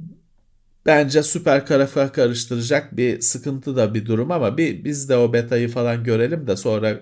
[0.85, 5.69] bence süper kafa karıştıracak bir sıkıntı da bir durum ama bir biz de o betayı
[5.69, 6.99] falan görelim de sonra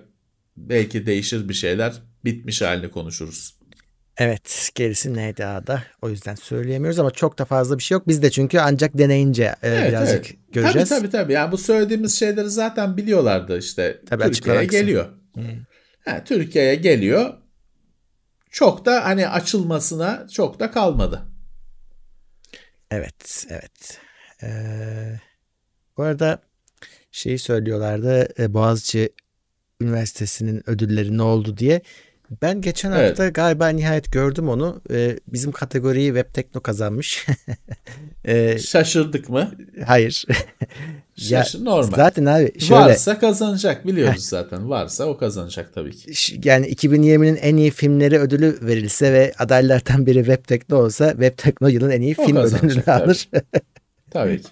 [0.56, 2.02] belki değişir bir şeyler.
[2.24, 3.55] Bitmiş halini konuşuruz.
[4.18, 8.08] Evet gerisi NDA'da o yüzden söyleyemiyoruz ama çok da fazla bir şey yok.
[8.08, 10.52] Biz de çünkü ancak deneyince e, Evet, birazcık evet.
[10.52, 10.88] göreceğiz.
[10.88, 11.32] Tabii tabii tabii.
[11.32, 14.00] Yani bu söylediğimiz şeyleri zaten biliyorlardı işte.
[14.08, 15.06] Tabii, Türkiye'ye geliyor.
[16.04, 17.34] Ha, Türkiye'ye geliyor.
[18.50, 21.22] Çok da hani açılmasına çok da kalmadı.
[22.90, 24.00] Evet, evet.
[24.42, 25.18] Ee,
[25.96, 26.38] bu arada
[27.12, 29.12] şeyi söylüyorlardı e, Boğaziçi
[29.80, 31.80] Üniversitesi'nin ödülleri ne oldu diye.
[32.42, 33.10] Ben geçen Evet.
[33.10, 34.80] hafta galiba nihayet gördüm onu.
[34.90, 37.26] Ee, bizim kategoriyi Web Tekno kazanmış.
[38.24, 39.50] Ee, Şaşırdık mı?
[39.86, 40.24] hayır.
[41.16, 41.96] Ya, Şaşır normal.
[41.96, 44.70] Zaten abi şöyle Varsa kazanacak biliyoruz zaten.
[44.70, 46.40] Varsa o kazanacak tabii ki.
[46.44, 51.68] yani 2020'nin en iyi filmleri ödülü verilse ve adaylardan biri Web Tekno olsa Web Tekno
[51.68, 53.04] yılın en iyi O film ödülünü tabii.
[53.04, 53.28] alır.
[54.10, 54.48] Tabii ki.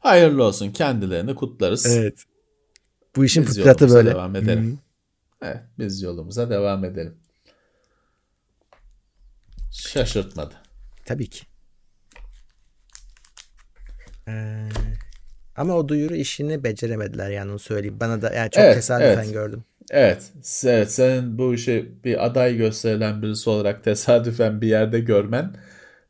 [0.00, 0.70] Hayırlı olsun.
[0.70, 1.86] Kendilerini kutlarız.
[1.86, 2.14] evet.
[3.16, 4.10] Bu işin fıtratı böyle.
[4.10, 4.78] devam edelim.
[5.42, 7.18] Evet, biz yolumuza devam edelim.
[9.70, 10.54] Şaşırtmadı.
[11.04, 11.46] Tabii ki.
[14.28, 14.68] Ee,
[15.56, 18.00] ama o duyuru işini beceremediler yani onu söyleyeyim.
[18.00, 19.32] Bana da yani çok Evet, tesadüfen evet.
[19.32, 19.64] gördüm.
[19.90, 20.32] Evet,
[20.64, 25.56] evet senin bu işi bir aday gösterilen birisi olarak tesadüfen bir yerde görmen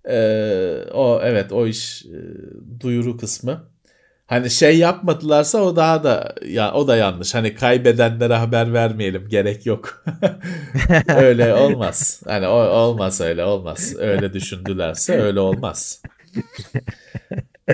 [0.09, 2.21] eee, o evet o iş eee,
[2.81, 3.72] duyuru kısmı.
[4.33, 7.35] Hani şey yapmadılarsa o daha da ya o da yanlış.
[7.35, 10.05] Hani kaybedenlere haber vermeyelim gerek yok.
[11.09, 12.23] öyle olmaz.
[12.25, 13.95] Hani o, olmaz öyle olmaz.
[13.99, 16.03] Öyle düşündülerse öyle olmaz.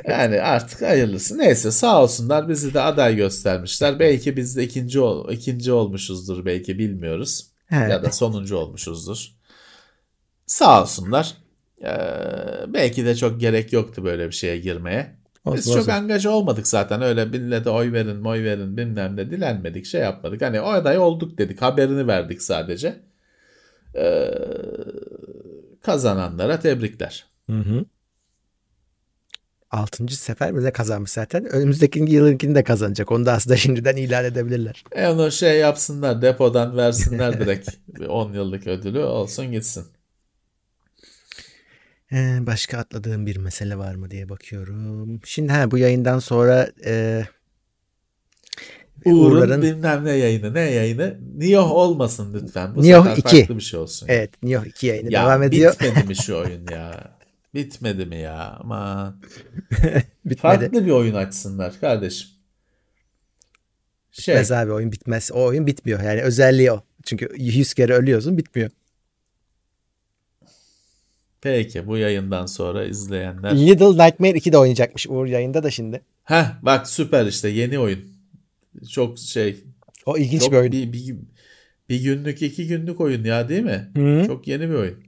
[0.09, 1.39] Yani artık hayırlısı.
[1.39, 3.99] Neyse sağ olsunlar bizi de aday göstermişler.
[3.99, 7.47] Belki biz de ikinci ol, ikinci olmuşuzdur belki bilmiyoruz.
[7.73, 7.91] Evet.
[7.91, 9.29] Ya da sonuncu olmuşuzdur.
[10.47, 11.35] Sağ olsunlar.
[11.85, 11.93] Ee,
[12.69, 15.18] belki de çok gerek yoktu böyle bir şeye girmeye.
[15.57, 17.03] Biz Olsun, çok angaja olmadık zaten.
[17.03, 20.43] Öyle millete oy verin, oy verin bilmem ne dilenmedik, şey yapmadık.
[20.43, 21.63] Hani o aday olduk dedik.
[21.63, 23.01] Haberini verdik sadece.
[23.97, 24.31] Ee,
[25.83, 27.27] kazananlara tebrikler.
[27.51, 27.85] Hı hı.
[29.71, 31.45] Altıncı sefer bize kazanmış zaten.
[31.45, 33.13] Önümüzdeki yılınkini de kazanacak.
[33.13, 34.85] Onu da aslında şimdiden ilan edebilirler.
[34.93, 37.71] E onu şey yapsınlar depodan versinler direkt.
[37.89, 39.85] Bir 10 yıllık ödülü olsun gitsin.
[42.13, 45.21] Ee, başka atladığım bir mesele var mı diye bakıyorum.
[45.25, 47.25] Şimdi ha bu yayından sonra e,
[49.05, 52.75] Uğur'un Uğur'ların bilmem ne yayını ne yayını Nioh olmasın lütfen.
[52.77, 53.23] Bu Nioh sefer 2.
[53.41, 54.07] farklı bir şey olsun.
[54.11, 55.73] evet Nioh 2 yayını Ya devam ediyor.
[55.73, 57.19] bitmedi mi şu oyun ya?
[57.55, 58.57] Bitmedi mi ya?
[58.61, 59.21] Aman.
[60.25, 60.37] Bitmedi.
[60.41, 62.29] Farklı bir oyun açsınlar kardeşim.
[64.13, 65.31] Şey, Bitmez abi oyun bitmez.
[65.35, 66.01] O oyun bitmiyor.
[66.03, 66.83] Yani özelliği o.
[67.05, 68.71] Çünkü 100 kere ölüyorsun bitmiyor.
[71.41, 73.57] Peki bu yayından sonra izleyenler.
[73.57, 76.01] Little Nightmare 2 de oynayacakmış Uğur yayında da şimdi.
[76.25, 78.01] Heh bak süper işte yeni oyun.
[78.93, 79.65] Çok şey.
[80.07, 80.73] O ilginç Çok bir oyun.
[80.73, 81.17] bir, bir,
[81.89, 83.91] bir günlük iki günlük oyun ya değil mi?
[83.97, 84.25] Hı.
[84.27, 84.99] Çok yeni bir oyun.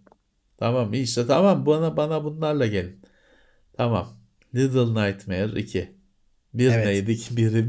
[0.59, 3.01] Tamam iyi işte tamam bana bana bunlarla gelin.
[3.77, 4.09] Tamam.
[4.55, 5.89] Little Nightmare 2.
[6.55, 6.87] Bir Evet.
[6.87, 7.69] neydik biri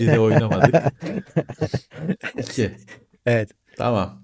[0.00, 0.74] biri oynamadık.
[2.38, 2.70] İki.
[3.26, 3.50] Evet.
[3.76, 4.22] Tamam.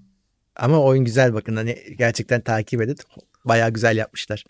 [0.55, 2.95] Ama oyun güzel bakın hani gerçekten takip edin.
[3.47, 4.43] Bayağı güzel yapmışlar.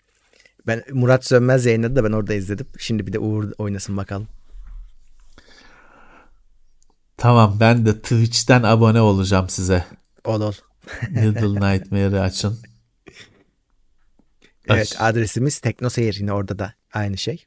[0.66, 2.66] Ben Murat Sönmez yayınladı da ben orada izledim.
[2.78, 4.28] Şimdi bir de Uğur oynasın bakalım.
[7.16, 9.84] Tamam ben de Twitch'ten abone olacağım size.
[10.24, 10.52] Ol ol.
[11.10, 12.58] Little Nightmare'ı açın.
[14.68, 14.96] Evet Aç.
[15.00, 17.44] adresimiz Teknoseyir yine orada da aynı şey.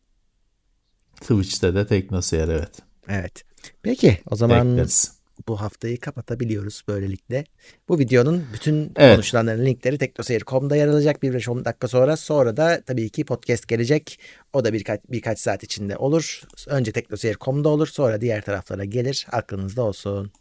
[1.21, 2.79] Twitch'te de Teknoseyir evet.
[3.07, 3.43] Evet.
[3.81, 5.20] Peki o zaman Bekleriz.
[5.47, 7.43] Bu haftayı kapatabiliyoruz böylelikle.
[7.89, 9.15] Bu videonun bütün Evet.
[9.15, 12.17] konuşulanların linkleri teknoseyir.com'da yer alacak 1-5-10 dakika sonra.
[12.17, 14.19] Sonra da tabii ki podcast gelecek.
[14.53, 16.41] O da birkaç, birkaç saat içinde olur.
[16.67, 19.27] Önce teknoseyir.com'da olur sonra diğer taraflara gelir.
[19.31, 20.31] Aklınızda olsun.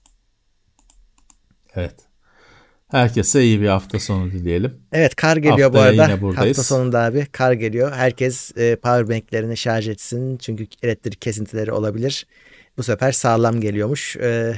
[1.74, 1.94] Evet.
[2.90, 4.74] Herkese iyi bir hafta sonu dileyelim.
[4.92, 6.12] Evet kar geliyor bu Haftaya arada.
[6.12, 6.58] yine buradayız.
[6.58, 7.92] Hafta sonunda abi kar geliyor.
[7.92, 10.36] Herkes e, powerbanklerini şarj etsin.
[10.36, 12.26] Çünkü elektrik kesintileri olabilir.
[12.78, 14.16] Bu sefer sağlam geliyormuş.
[14.16, 14.54] E,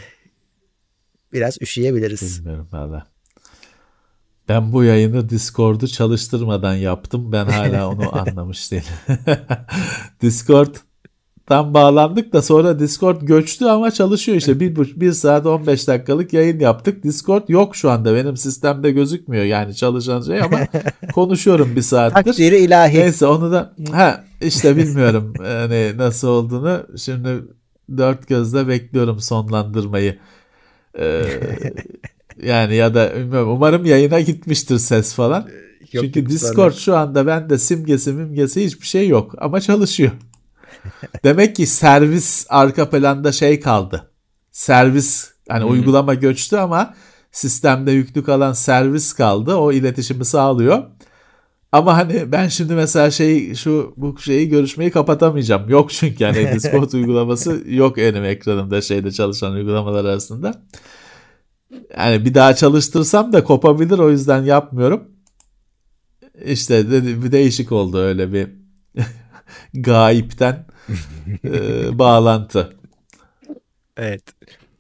[1.33, 2.39] biraz üşüyebiliriz.
[2.39, 3.13] Bilmiyorum valla.
[4.49, 7.33] Ben bu yayını Discord'u çalıştırmadan yaptım.
[7.33, 8.85] Ben hala onu anlamış değilim.
[10.23, 14.61] Discord'dan bağlandık da sonra Discord göçtü ama çalışıyor işte.
[14.61, 17.05] Bir, bir saat 15 dakikalık yayın yaptık.
[17.05, 18.15] Discord yok şu anda.
[18.15, 20.59] Benim sistemde gözükmüyor yani çalışan şey ama
[21.15, 22.25] konuşuyorum bir saattir.
[22.25, 22.99] Takdiri ilahi.
[22.99, 26.87] Neyse onu da ha işte bilmiyorum hani nasıl olduğunu.
[26.97, 27.29] Şimdi
[27.99, 30.19] dört gözle bekliyorum sonlandırmayı.
[30.99, 31.25] Ee,
[32.43, 35.49] yani ya da bilmiyorum umarım yayına gitmiştir ses falan.
[35.93, 40.13] Yok Çünkü Discord şu anda bende simgesi mimgesi hiçbir şey yok ama çalışıyor.
[41.25, 44.11] Demek ki servis arka planda şey kaldı.
[44.51, 46.95] Servis hani uygulama göçtü ama
[47.33, 49.55] sistemde yüklü kalan servis kaldı.
[49.55, 50.83] O iletişimi sağlıyor.
[51.73, 55.69] Ama hani ben şimdi mesela şey şu bu şeyi görüşmeyi kapatamayacağım.
[55.69, 60.63] Yok çünkü yani Discord uygulaması yok benim ekranımda şeyde çalışan uygulamalar arasında.
[61.99, 65.09] Yani bir daha çalıştırsam da kopabilir o yüzden yapmıyorum.
[66.45, 66.91] İşte
[67.23, 68.49] bir değişik oldu öyle bir
[69.75, 70.67] gayipten
[71.45, 72.77] e, bağlantı.
[73.97, 74.23] Evet.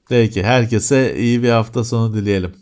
[0.08, 2.52] Peki herkese iyi bir hafta sonu dileyelim.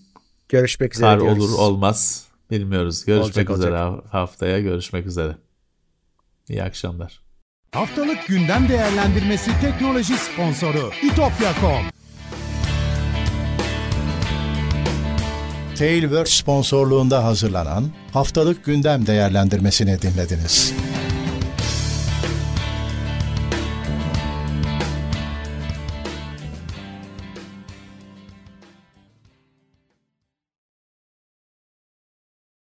[0.48, 1.44] Görüşmek üzere Kar diyoruz.
[1.44, 3.04] olur olmaz bilmiyoruz.
[3.04, 5.36] Görüşmek Olacak, üzere haftaya görüşmek üzere.
[6.48, 7.20] İyi akşamlar.
[7.72, 11.84] Haftalık gündem değerlendirmesi teknoloji sponsoru itopya.com.
[15.76, 20.74] Tailwords sponsorluğunda hazırlanan haftalık gündem değerlendirmesini dinlediniz.